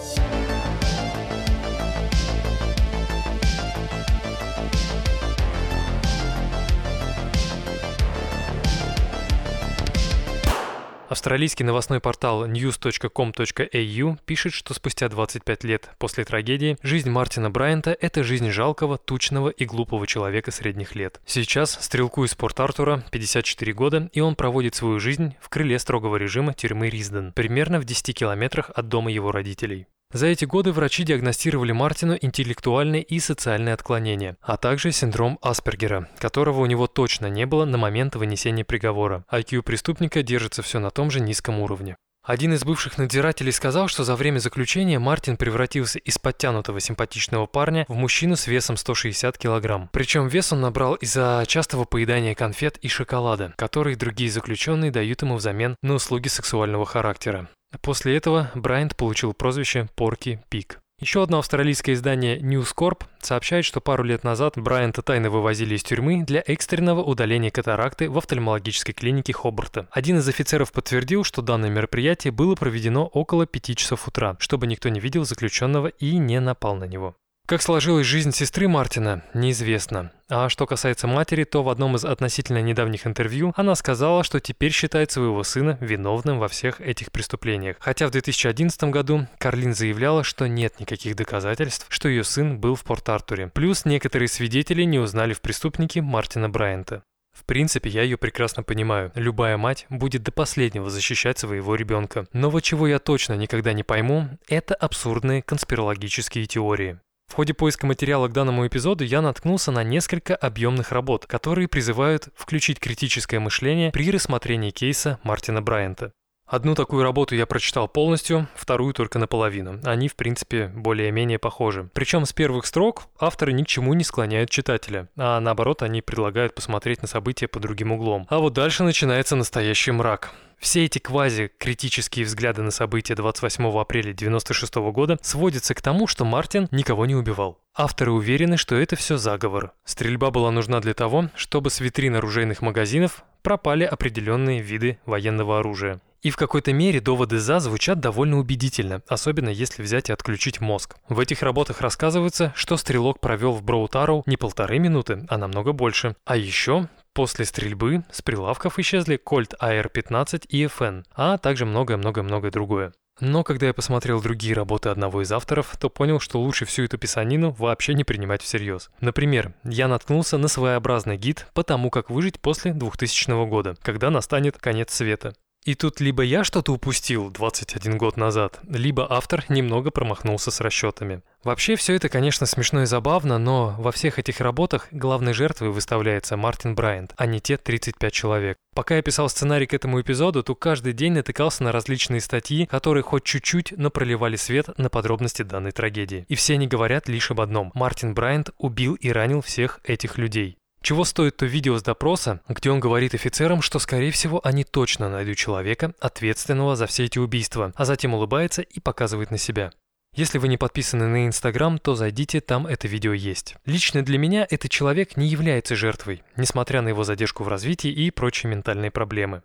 Австралийский 11.16 11.64
новостной 11.64 12.02
портал 12.02 12.46
news.com.au 12.46 14.18
пишет, 14.26 14.52
что 14.52 14.74
спустя 14.74 15.08
25 15.08 15.64
лет 15.64 15.90
после 15.98 16.26
трагедии 16.26 16.78
жизнь 16.84 17.10
Мартина 17.10 17.50
Брайанта– 17.50 17.96
это 18.02 18.22
жизнь 18.22 18.50
жалкого, 18.50 18.98
тучного 18.98 19.48
и 19.48 19.64
глупого 19.64 20.08
человека 20.08 20.52
средних 20.52 20.94
лет. 20.94 21.22
Сейчас 21.26 21.80
стрелку 21.82 22.26
из 22.26 22.36
Порт-Артура 22.36 23.06
54 23.12 23.72
года, 23.72 24.10
и 24.12 24.20
он 24.20 24.36
проводит 24.36 24.76
свою 24.76 25.00
жизнь 25.00 25.36
в 25.40 25.48
крыле 25.48 25.80
строгого 25.80 26.18
режима 26.18 26.54
тюрьмы 26.54 26.90
Ризден, 26.90 27.32
примерно 27.32 27.80
в 27.80 27.86
10 27.86 28.14
километрах 28.14 28.70
от 28.76 28.90
дома 28.90 29.10
его 29.10 29.32
родителей. 29.32 29.88
За 30.16 30.28
эти 30.28 30.46
годы 30.46 30.72
врачи 30.72 31.04
диагностировали 31.04 31.74
Мартину 31.74 32.18
интеллектуальные 32.22 33.04
и 33.04 33.20
социальные 33.20 33.74
отклонения, 33.74 34.38
а 34.42 34.56
также 34.56 34.94
синдром 34.94 35.38
Аспергера, 35.42 36.08
которого 36.20 36.62
у 36.62 36.66
него 36.68 36.88
точно 36.88 37.26
не 37.26 37.46
было 37.46 37.66
на 37.66 37.78
момент 37.78 38.16
вынесения 38.16 38.64
приговора. 38.64 39.26
IQ 39.30 39.64
преступника 39.64 40.24
держится 40.24 40.62
все 40.62 40.80
на 40.80 40.90
том 40.90 41.12
же 41.12 41.20
низком 41.20 41.60
уровне. 41.60 41.98
Один 42.24 42.54
из 42.54 42.64
бывших 42.64 42.98
надзирателей 42.98 43.52
сказал, 43.52 43.90
что 43.90 44.06
за 44.06 44.16
время 44.16 44.40
заключения 44.40 45.00
Мартин 45.00 45.36
превратился 45.36 46.00
из 46.00 46.18
подтянутого 46.18 46.80
симпатичного 46.80 47.46
парня 47.46 47.84
в 47.90 47.96
мужчину 47.96 48.38
с 48.38 48.48
весом 48.48 48.78
160 48.78 49.38
килограмм. 49.38 49.90
Причем 49.92 50.30
вес 50.30 50.54
он 50.54 50.62
набрал 50.62 50.96
из-за 50.96 51.44
частого 51.46 51.84
поедания 51.84 52.36
конфет 52.36 52.78
и 52.78 52.88
шоколада, 52.88 53.54
которые 53.58 53.98
другие 53.98 54.32
заключенные 54.32 54.92
дают 54.92 55.24
ему 55.24 55.36
взамен 55.36 55.76
на 55.82 55.96
услуги 55.96 56.30
сексуального 56.30 56.86
характера. 56.86 57.50
После 57.82 58.18
этого 58.18 58.52
Брайант 58.56 58.96
получил 58.96 59.34
прозвище 59.34 59.88
Порки 59.96 60.42
Пик. 60.50 60.80
Еще 61.02 61.22
одно 61.22 61.40
австралийское 61.40 61.94
издание 61.94 62.40
News 62.40 62.74
Corp 62.74 63.04
сообщает, 63.20 63.66
что 63.66 63.82
пару 63.82 64.04
лет 64.04 64.24
назад 64.24 64.54
Брайанта 64.58 65.02
тайно 65.02 65.30
вывозили 65.30 65.76
из 65.76 65.84
тюрьмы 65.84 66.24
для 66.24 66.42
экстренного 66.46 67.04
удаления 67.04 67.52
катаракты 67.52 68.10
в 68.10 68.18
офтальмологической 68.18 68.94
клинике 68.94 69.34
Хобарта. 69.34 69.90
Один 69.92 70.20
из 70.20 70.28
офицеров 70.30 70.72
подтвердил, 70.72 71.26
что 71.26 71.42
данное 71.42 71.70
мероприятие 71.70 72.32
было 72.32 72.56
проведено 72.56 73.08
около 73.08 73.46
5 73.46 73.78
часов 73.78 74.08
утра, 74.08 74.38
чтобы 74.40 74.68
никто 74.68 74.88
не 74.88 75.02
видел 75.02 75.26
заключенного 75.26 75.88
и 75.88 76.16
не 76.18 76.40
напал 76.40 76.76
на 76.78 76.86
него. 76.86 77.18
Как 77.46 77.62
сложилась 77.62 78.08
жизнь 78.08 78.32
сестры 78.32 78.70
Мартина, 78.70 79.22
неизвестно. 79.34 80.12
А 80.28 80.50
что 80.50 80.66
касается 80.66 81.06
матери, 81.06 81.44
то 81.44 81.62
в 81.62 81.70
одном 81.70 81.96
из 81.96 82.04
относительно 82.04 82.60
недавних 82.60 83.06
интервью 83.06 83.54
она 83.56 83.76
сказала, 83.76 84.24
что 84.24 84.40
теперь 84.40 84.72
считает 84.72 85.12
своего 85.12 85.44
сына 85.44 85.78
виновным 85.82 86.40
во 86.40 86.48
всех 86.48 86.82
этих 86.82 87.12
преступлениях. 87.12 87.78
Хотя 87.80 88.08
в 88.08 88.12
2011 88.12 88.86
году 88.86 89.28
Карлин 89.38 89.76
заявляла, 89.76 90.24
что 90.24 90.48
нет 90.48 90.80
никаких 90.80 91.16
доказательств, 91.16 91.86
что 91.90 92.10
ее 92.10 92.24
сын 92.24 92.58
был 92.60 92.74
в 92.74 92.84
Порт-Артуре. 92.84 93.52
Плюс 93.54 93.86
некоторые 93.86 94.28
свидетели 94.28 94.82
не 94.82 94.98
узнали 94.98 95.34
в 95.34 95.42
преступнике 95.42 96.02
Мартина 96.02 96.50
Брайанта. 96.50 97.04
В 97.32 97.44
принципе, 97.46 97.90
я 97.90 98.02
ее 98.02 98.18
прекрасно 98.18 98.64
понимаю. 98.64 99.12
Любая 99.14 99.58
мать 99.58 99.86
будет 99.90 100.24
до 100.24 100.32
последнего 100.32 100.90
защищать 100.90 101.38
своего 101.38 101.76
ребенка. 101.76 102.26
Но 102.34 102.50
вот 102.50 102.64
чего 102.64 102.88
я 102.88 102.98
точно 102.98 103.34
никогда 103.34 103.74
не 103.74 103.84
пойму, 103.84 104.30
это 104.48 104.74
абсурдные 104.74 105.44
конспирологические 105.44 106.46
теории. 106.46 106.98
В 107.28 107.34
ходе 107.34 107.54
поиска 107.54 107.86
материала 107.86 108.28
к 108.28 108.34
данному 108.34 108.66
эпизоду 108.68 109.04
я 109.04 109.22
наткнулся 109.22 109.72
на 109.72 109.84
несколько 109.84 110.36
объемных 110.36 110.92
работ, 110.92 111.26
которые 111.26 111.68
призывают 111.68 112.30
включить 112.36 112.80
критическое 112.80 113.40
мышление 113.40 113.92
при 113.92 114.12
рассмотрении 114.12 114.72
кейса 114.72 115.20
Мартина 115.24 115.62
Брайанта. 115.62 116.14
Одну 116.48 116.76
такую 116.76 117.02
работу 117.02 117.34
я 117.34 117.48
прочитал 117.48 117.88
полностью, 117.88 118.48
вторую 118.56 118.94
только 118.94 119.18
наполовину. 119.18 119.80
Они, 119.84 120.08
в 120.08 120.16
принципе, 120.16 120.68
более-менее 120.68 121.40
похожи. 121.40 121.90
Причем 121.94 122.26
с 122.26 122.34
первых 122.34 122.68
строк 122.68 123.08
авторы 123.20 123.52
ни 123.52 123.64
к 123.64 123.68
чему 123.68 123.96
не 123.96 124.04
склоняют 124.04 124.52
читателя, 124.52 125.10
а 125.18 125.40
наоборот, 125.40 125.82
они 125.82 126.04
предлагают 126.04 126.54
посмотреть 126.54 127.02
на 127.02 127.08
события 127.08 127.48
по 127.48 127.60
другим 127.60 127.92
углом. 127.94 128.28
А 128.30 128.38
вот 128.38 128.54
дальше 128.54 128.84
начинается 128.84 129.36
настоящий 129.36 129.92
мрак. 129.92 130.34
Все 130.60 130.86
эти 130.86 131.00
квази-критические 131.00 132.26
взгляды 132.26 132.62
на 132.62 132.72
события 132.72 133.16
28 133.16 133.66
апреля 133.78 134.12
1996 134.12 134.76
года 134.94 135.18
сводятся 135.22 135.74
к 135.74 135.82
тому, 135.82 136.06
что 136.06 136.26
Мартин 136.26 136.68
никого 136.72 137.08
не 137.08 137.16
убивал. 137.16 137.60
Авторы 137.74 138.12
уверены, 138.12 138.58
что 138.58 138.76
это 138.76 138.96
все 138.96 139.18
заговор. 139.18 139.74
Стрельба 139.84 140.32
была 140.32 140.52
нужна 140.52 140.80
для 140.80 140.94
того, 140.94 141.30
чтобы 141.36 141.72
с 141.72 141.80
витрин 141.80 142.16
оружейных 142.16 142.62
магазинов 142.62 143.24
пропали 143.42 143.84
определенные 143.84 144.62
виды 144.62 145.00
военного 145.06 145.60
оружия. 145.60 146.00
И 146.26 146.32
в 146.32 146.38
какой-то 146.38 146.74
мере 146.74 147.02
доводы 147.02 147.38
«за» 147.38 147.60
звучат 147.60 148.00
довольно 148.00 148.40
убедительно, 148.40 149.04
особенно 149.08 149.50
если 149.50 149.84
взять 149.84 150.10
и 150.10 150.12
отключить 150.12 150.60
мозг. 150.60 150.96
В 151.08 151.20
этих 151.20 151.44
работах 151.44 151.82
рассказывается, 151.82 152.52
что 152.56 152.78
стрелок 152.78 153.20
провел 153.20 153.52
в 153.52 153.62
Броутару 153.62 154.24
не 154.26 154.36
полторы 154.36 154.80
минуты, 154.80 155.24
а 155.30 155.38
намного 155.38 155.72
больше. 155.72 156.16
А 156.26 156.36
еще 156.36 156.90
После 157.14 157.46
стрельбы 157.46 158.04
с 158.12 158.24
прилавков 158.24 158.80
исчезли 158.80 159.22
Colt 159.24 159.54
AR-15 159.62 160.48
и 160.50 160.66
FN, 160.66 161.06
а 161.16 161.38
также 161.38 161.66
многое-многое-многое 161.66 162.52
другое. 162.52 162.92
Но 163.22 163.44
когда 163.44 163.68
я 163.68 163.74
посмотрел 163.74 164.20
другие 164.20 164.56
работы 164.56 164.90
одного 164.90 165.22
из 165.22 165.32
авторов, 165.32 165.78
то 165.80 165.90
понял, 165.90 166.20
что 166.20 166.42
лучше 166.42 166.66
всю 166.66 166.84
эту 166.84 166.98
писанину 166.98 167.52
вообще 167.52 167.94
не 167.94 168.04
принимать 168.04 168.42
всерьез. 168.42 168.90
Например, 169.00 169.54
я 169.64 169.88
наткнулся 169.88 170.38
на 170.38 170.48
своеобразный 170.50 171.16
гид 171.18 171.48
по 171.54 171.64
тому, 171.64 171.90
как 171.90 172.10
выжить 172.10 172.42
после 172.42 172.74
2000 172.74 173.48
года, 173.48 173.76
когда 173.82 174.10
настанет 174.10 174.58
конец 174.58 174.92
света. 174.92 175.36
И 175.66 175.74
тут 175.74 176.00
либо 176.00 176.22
я 176.22 176.44
что-то 176.44 176.74
упустил 176.74 177.32
21 177.32 177.98
год 177.98 178.18
назад, 178.18 178.60
либо 178.70 179.08
автор 179.10 179.44
немного 179.50 179.90
промахнулся 179.90 180.52
с 180.52 180.62
расчетами. 180.62 181.24
Вообще 181.44 181.76
все 181.76 181.96
это, 181.96 182.08
конечно, 182.08 182.46
смешно 182.46 182.84
и 182.84 182.86
забавно, 182.86 183.40
но 183.40 183.76
во 183.80 183.92
всех 183.92 184.20
этих 184.20 184.42
работах 184.42 184.88
главной 184.92 185.34
жертвой 185.34 185.70
выставляется 185.70 186.38
Мартин 186.38 186.76
Брайант, 186.76 187.16
а 187.18 187.26
не 187.26 187.40
те 187.40 187.58
35 187.58 188.14
человек. 188.14 188.58
Пока 188.76 188.98
я 188.98 189.02
писал 189.02 189.28
сценарий 189.28 189.66
к 189.66 189.74
этому 189.74 190.00
эпизоду, 190.00 190.44
то 190.44 190.54
каждый 190.54 190.94
день 190.94 191.14
натыкался 191.14 191.64
на 191.64 191.72
различные 191.72 192.22
статьи, 192.22 192.68
которые 192.68 193.02
хоть 193.02 193.24
чуть-чуть, 193.24 193.74
но 193.76 193.90
проливали 193.90 194.36
свет 194.36 194.70
на 194.78 194.90
подробности 194.90 195.42
данной 195.42 195.72
трагедии. 195.72 196.26
И 196.30 196.36
все 196.36 196.54
они 196.54 196.68
говорят 196.68 197.08
лишь 197.08 197.32
об 197.32 197.42
одном. 197.42 197.72
Мартин 197.74 198.14
Брайант 198.14 198.52
убил 198.60 198.94
и 198.94 199.10
ранил 199.10 199.42
всех 199.42 199.80
этих 199.84 200.20
людей. 200.20 200.58
Чего 200.86 201.04
стоит 201.04 201.38
то 201.38 201.48
видео 201.48 201.80
с 201.80 201.82
допроса, 201.82 202.42
где 202.48 202.70
он 202.70 202.80
говорит 202.80 203.16
офицерам, 203.16 203.64
что, 203.64 203.80
скорее 203.80 204.12
всего, 204.12 204.40
они 204.44 204.64
точно 204.64 205.10
найдут 205.10 205.36
человека, 205.36 205.96
ответственного 206.00 206.76
за 206.76 206.86
все 206.86 207.06
эти 207.06 207.18
убийства, 207.18 207.74
а 207.76 207.86
затем 207.86 208.14
улыбается 208.14 208.62
и 208.62 208.80
показывает 208.80 209.32
на 209.32 209.40
себя. 209.40 209.72
Если 210.16 210.38
вы 210.38 210.48
не 210.48 210.58
подписаны 210.58 211.08
на 211.08 211.26
Инстаграм, 211.26 211.80
то 211.80 211.96
зайдите, 211.96 212.40
там 212.40 212.68
это 212.68 212.88
видео 212.88 213.14
есть. 213.14 213.56
Лично 213.66 214.06
для 214.06 214.20
меня 214.20 214.46
этот 214.48 214.70
человек 214.70 215.18
не 215.18 215.26
является 215.28 215.76
жертвой, 215.76 216.22
несмотря 216.38 216.84
на 216.84 216.90
его 216.90 217.04
задержку 217.04 217.44
в 217.44 217.48
развитии 217.48 217.90
и 217.90 218.12
прочие 218.12 218.52
ментальные 218.52 218.92
проблемы. 218.92 219.42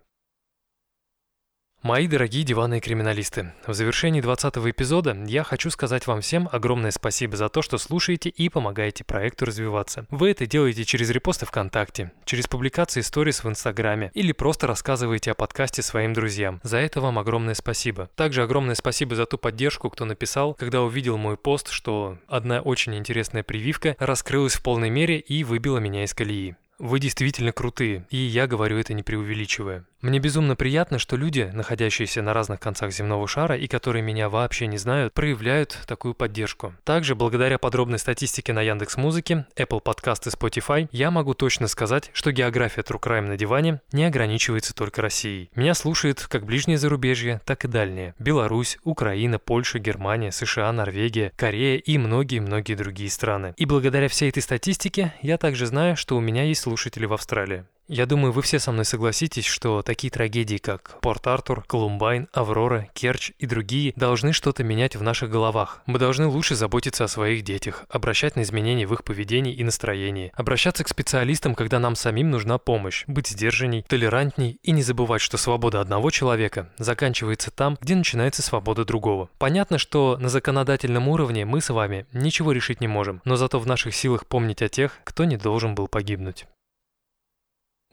Мои 1.83 2.05
дорогие 2.05 2.43
диванные 2.43 2.79
криминалисты, 2.79 3.53
в 3.65 3.73
завершении 3.73 4.21
20 4.21 4.55
эпизода 4.57 5.17
я 5.25 5.43
хочу 5.43 5.71
сказать 5.71 6.05
вам 6.05 6.21
всем 6.21 6.47
огромное 6.51 6.91
спасибо 6.91 7.35
за 7.35 7.49
то, 7.49 7.63
что 7.63 7.79
слушаете 7.79 8.29
и 8.29 8.49
помогаете 8.49 9.03
проекту 9.03 9.45
развиваться. 9.45 10.05
Вы 10.11 10.29
это 10.29 10.45
делаете 10.45 10.85
через 10.85 11.09
репосты 11.09 11.47
ВКонтакте, 11.47 12.11
через 12.23 12.45
публикации 12.45 13.01
сторис 13.01 13.43
в 13.43 13.49
Инстаграме 13.49 14.11
или 14.13 14.31
просто 14.31 14.67
рассказываете 14.67 15.31
о 15.31 15.33
подкасте 15.33 15.81
своим 15.81 16.13
друзьям. 16.13 16.59
За 16.61 16.77
это 16.77 17.01
вам 17.01 17.17
огромное 17.17 17.55
спасибо. 17.55 18.11
Также 18.15 18.43
огромное 18.43 18.75
спасибо 18.75 19.15
за 19.15 19.25
ту 19.25 19.39
поддержку, 19.39 19.89
кто 19.89 20.05
написал, 20.05 20.53
когда 20.53 20.83
увидел 20.83 21.17
мой 21.17 21.35
пост, 21.35 21.71
что 21.71 22.19
одна 22.27 22.61
очень 22.61 22.93
интересная 22.95 23.41
прививка 23.41 23.95
раскрылась 23.97 24.53
в 24.53 24.61
полной 24.61 24.91
мере 24.91 25.17
и 25.17 25.43
выбила 25.43 25.79
меня 25.79 26.03
из 26.03 26.13
колеи. 26.13 26.55
Вы 26.77 26.99
действительно 26.99 27.51
крутые, 27.51 28.05
и 28.11 28.17
я 28.17 28.45
говорю 28.45 28.77
это 28.77 28.93
не 28.93 29.01
преувеличивая. 29.01 29.85
Мне 30.01 30.17
безумно 30.17 30.55
приятно, 30.55 30.97
что 30.97 31.15
люди, 31.15 31.51
находящиеся 31.53 32.23
на 32.23 32.33
разных 32.33 32.59
концах 32.59 32.91
земного 32.91 33.27
шара 33.27 33.55
и 33.55 33.67
которые 33.67 34.01
меня 34.01 34.29
вообще 34.29 34.65
не 34.65 34.79
знают, 34.79 35.13
проявляют 35.13 35.77
такую 35.85 36.15
поддержку. 36.15 36.73
Также, 36.83 37.13
благодаря 37.13 37.59
подробной 37.59 37.99
статистике 37.99 38.51
на 38.51 38.63
Яндекс 38.63 38.97
Музыке, 38.97 39.45
Apple 39.55 39.83
Podcast 39.83 40.27
и 40.27 40.29
Spotify, 40.29 40.89
я 40.91 41.11
могу 41.11 41.35
точно 41.35 41.67
сказать, 41.67 42.09
что 42.13 42.31
география 42.31 42.81
True 42.81 42.99
Crime 42.99 43.27
на 43.27 43.37
диване 43.37 43.81
не 43.91 44.05
ограничивается 44.05 44.73
только 44.73 45.03
Россией. 45.03 45.51
Меня 45.55 45.75
слушает 45.75 46.25
как 46.27 46.45
ближнее 46.45 46.79
зарубежье, 46.79 47.39
так 47.45 47.63
и 47.65 47.67
дальнее. 47.67 48.15
Беларусь, 48.17 48.79
Украина, 48.83 49.37
Польша, 49.37 49.77
Германия, 49.77 50.31
США, 50.31 50.71
Норвегия, 50.71 51.31
Корея 51.35 51.77
и 51.77 51.99
многие-многие 51.99 52.73
другие 52.73 53.11
страны. 53.11 53.53
И 53.55 53.65
благодаря 53.65 54.07
всей 54.07 54.29
этой 54.29 54.41
статистике 54.41 55.13
я 55.21 55.37
также 55.37 55.67
знаю, 55.67 55.95
что 55.95 56.17
у 56.17 56.21
меня 56.21 56.43
есть 56.43 56.61
слушатели 56.61 57.05
в 57.05 57.13
Австралии. 57.13 57.65
Я 57.93 58.05
думаю, 58.05 58.31
вы 58.31 58.41
все 58.41 58.57
со 58.57 58.71
мной 58.71 58.85
согласитесь, 58.85 59.43
что 59.43 59.81
такие 59.81 60.09
трагедии, 60.09 60.55
как 60.55 60.97
Порт-Артур, 61.01 61.65
Колумбайн, 61.67 62.29
Аврора, 62.31 62.87
Керчь 62.93 63.33
и 63.37 63.45
другие, 63.45 63.91
должны 63.97 64.31
что-то 64.31 64.63
менять 64.63 64.95
в 64.95 65.03
наших 65.03 65.29
головах. 65.29 65.81
Мы 65.87 65.99
должны 65.99 66.25
лучше 66.27 66.55
заботиться 66.55 67.03
о 67.03 67.09
своих 67.09 67.43
детях, 67.43 67.83
обращать 67.89 68.37
на 68.37 68.43
изменения 68.43 68.87
в 68.87 68.93
их 68.93 69.03
поведении 69.03 69.53
и 69.53 69.61
настроении, 69.65 70.31
обращаться 70.35 70.85
к 70.85 70.87
специалистам, 70.87 71.53
когда 71.53 71.79
нам 71.79 71.95
самим 71.95 72.31
нужна 72.31 72.57
помощь, 72.59 73.03
быть 73.07 73.27
сдержанней, 73.27 73.83
толерантней 73.83 74.57
и 74.63 74.71
не 74.71 74.83
забывать, 74.83 75.21
что 75.21 75.35
свобода 75.35 75.81
одного 75.81 76.11
человека 76.11 76.69
заканчивается 76.77 77.51
там, 77.51 77.77
где 77.81 77.95
начинается 77.95 78.41
свобода 78.41 78.85
другого. 78.85 79.29
Понятно, 79.37 79.77
что 79.77 80.15
на 80.17 80.29
законодательном 80.29 81.09
уровне 81.09 81.43
мы 81.43 81.59
с 81.59 81.69
вами 81.69 82.05
ничего 82.13 82.53
решить 82.53 82.79
не 82.79 82.87
можем, 82.87 83.21
но 83.25 83.35
зато 83.35 83.59
в 83.59 83.67
наших 83.67 83.93
силах 83.93 84.27
помнить 84.27 84.61
о 84.61 84.69
тех, 84.69 84.97
кто 85.03 85.25
не 85.25 85.35
должен 85.35 85.75
был 85.75 85.89
погибнуть. 85.89 86.45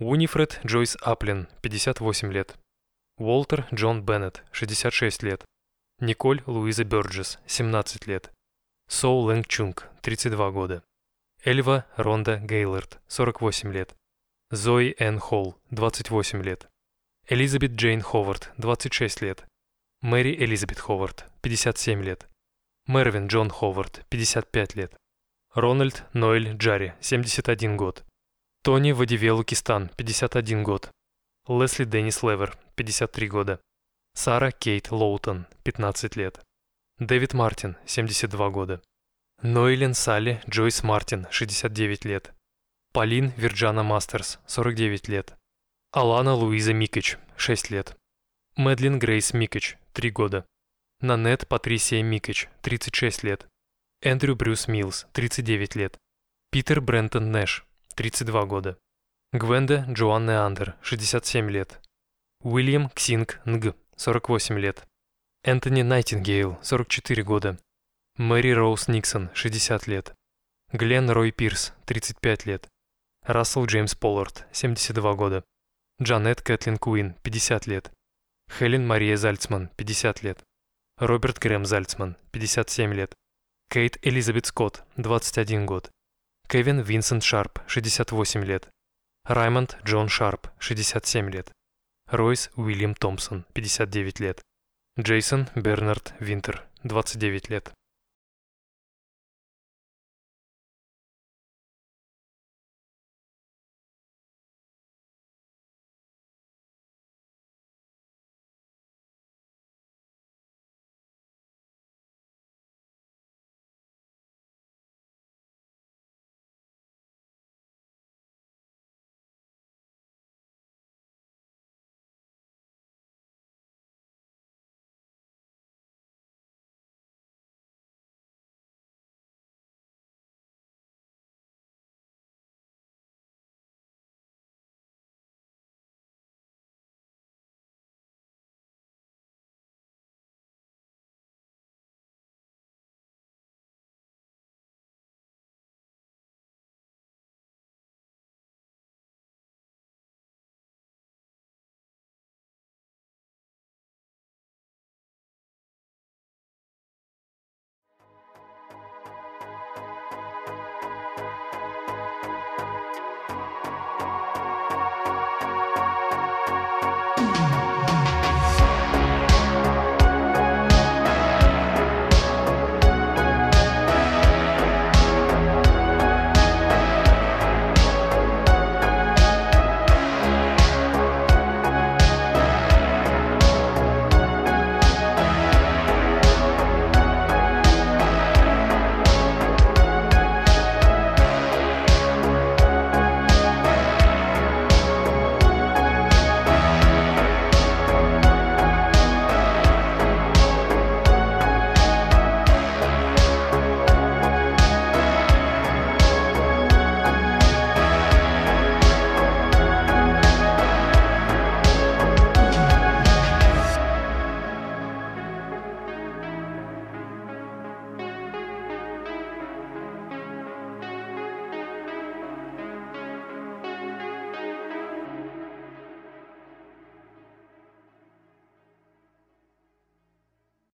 Унифред 0.00 0.60
Джойс 0.64 0.96
Аплин, 1.00 1.48
58 1.60 2.30
лет. 2.30 2.56
Уолтер 3.16 3.66
Джон 3.74 4.02
Беннет, 4.02 4.44
66 4.52 5.24
лет. 5.24 5.44
Николь 5.98 6.40
Луиза 6.46 6.84
Бёрджес, 6.84 7.40
17 7.48 8.06
лет. 8.06 8.30
Соу 8.88 9.22
Лэнг 9.22 9.48
Чунг, 9.48 9.88
32 10.02 10.52
года. 10.52 10.84
Эльва 11.42 11.84
Ронда 11.96 12.38
Гейлорд, 12.38 13.00
48 13.08 13.72
лет. 13.72 13.96
Зои 14.52 14.94
Энн 15.00 15.18
Холл, 15.18 15.58
28 15.70 16.42
лет. 16.44 16.68
Элизабет 17.26 17.72
Джейн 17.72 18.00
Ховард, 18.00 18.52
26 18.56 19.20
лет. 19.22 19.46
Мэри 20.00 20.32
Элизабет 20.32 20.78
Ховард, 20.78 21.24
57 21.42 22.04
лет. 22.04 22.28
Мервин 22.86 23.26
Джон 23.26 23.50
Ховард, 23.50 24.06
55 24.10 24.76
лет. 24.76 24.96
Рональд 25.54 26.04
Ноэль 26.12 26.56
Джарри, 26.56 26.94
71 27.00 27.76
год. 27.76 28.04
Тони 28.68 28.92
Вадивелу 28.92 29.44
Кистан, 29.44 29.88
51 29.96 30.62
год. 30.62 30.90
Лесли 31.48 31.84
Деннис 31.84 32.22
Левер, 32.22 32.58
53 32.74 33.26
года. 33.26 33.60
Сара 34.12 34.50
Кейт 34.50 34.90
Лоутон, 34.90 35.46
15 35.62 36.16
лет. 36.16 36.44
Дэвид 36.98 37.32
Мартин, 37.32 37.78
72 37.86 38.50
года. 38.50 38.82
Нойлен 39.40 39.94
Салли 39.94 40.42
Джойс 40.46 40.82
Мартин, 40.82 41.26
69 41.30 42.04
лет. 42.04 42.34
Полин 42.92 43.32
Вирджана 43.38 43.82
Мастерс, 43.82 44.38
49 44.46 45.08
лет. 45.08 45.34
Алана 45.90 46.34
Луиза 46.34 46.74
Микич, 46.74 47.16
6 47.38 47.70
лет. 47.70 47.96
Мэдлин 48.56 48.98
Грейс 48.98 49.32
Микич, 49.32 49.78
3 49.94 50.10
года. 50.10 50.44
Нанет 51.00 51.48
Патрисия 51.48 52.02
Микич, 52.02 52.50
36 52.60 53.22
лет. 53.22 53.46
Эндрю 54.02 54.36
Брюс 54.36 54.68
Милс, 54.68 55.06
39 55.14 55.74
лет. 55.74 55.96
Питер 56.50 56.82
Брентон 56.82 57.32
Нэш, 57.32 57.64
32 57.98 58.44
года. 58.44 58.78
Гвенда 59.32 59.84
Джоанна 59.88 60.46
Андер, 60.46 60.76
67 60.82 61.50
лет. 61.50 61.80
Уильям 62.44 62.90
Ксинг 62.90 63.40
Нг, 63.44 63.74
48 63.96 64.56
лет. 64.56 64.86
Энтони 65.42 65.82
Найтингейл, 65.82 66.60
44 66.62 67.24
года. 67.24 67.58
Мэри 68.16 68.52
Роуз 68.52 68.86
Никсон, 68.86 69.30
60 69.34 69.88
лет. 69.88 70.14
Глен 70.70 71.10
Рой 71.10 71.32
Пирс, 71.32 71.72
35 71.86 72.46
лет. 72.46 72.68
Рассел 73.26 73.66
Джеймс 73.66 73.96
Поллард, 73.96 74.46
72 74.52 75.14
года. 75.14 75.42
Джанет 76.00 76.40
Кэтлин 76.40 76.76
Куин, 76.76 77.14
50 77.24 77.66
лет. 77.66 77.90
Хелен 78.48 78.86
Мария 78.86 79.16
Зальцман, 79.16 79.70
50 79.76 80.22
лет. 80.22 80.44
Роберт 80.98 81.40
Грэм 81.40 81.64
Зальцман, 81.64 82.16
57 82.30 82.94
лет. 82.94 83.16
Кейт 83.68 83.98
Элизабет 84.02 84.46
Скотт, 84.46 84.84
21 84.98 85.66
год. 85.66 85.90
Кевин 86.50 86.80
Винсент 86.80 87.22
Шарп, 87.24 87.58
68 87.66 88.42
лет. 88.42 88.70
Раймонд 89.26 89.76
Джон 89.84 90.08
Шарп, 90.08 90.48
67 90.58 91.28
лет. 91.28 91.52
Ройс 92.10 92.50
Уильям 92.56 92.94
Томпсон, 92.94 93.44
59 93.52 94.18
лет. 94.20 94.40
Джейсон 94.98 95.50
Бернард 95.54 96.14
Винтер, 96.20 96.66
29 96.84 97.50
лет. 97.50 97.70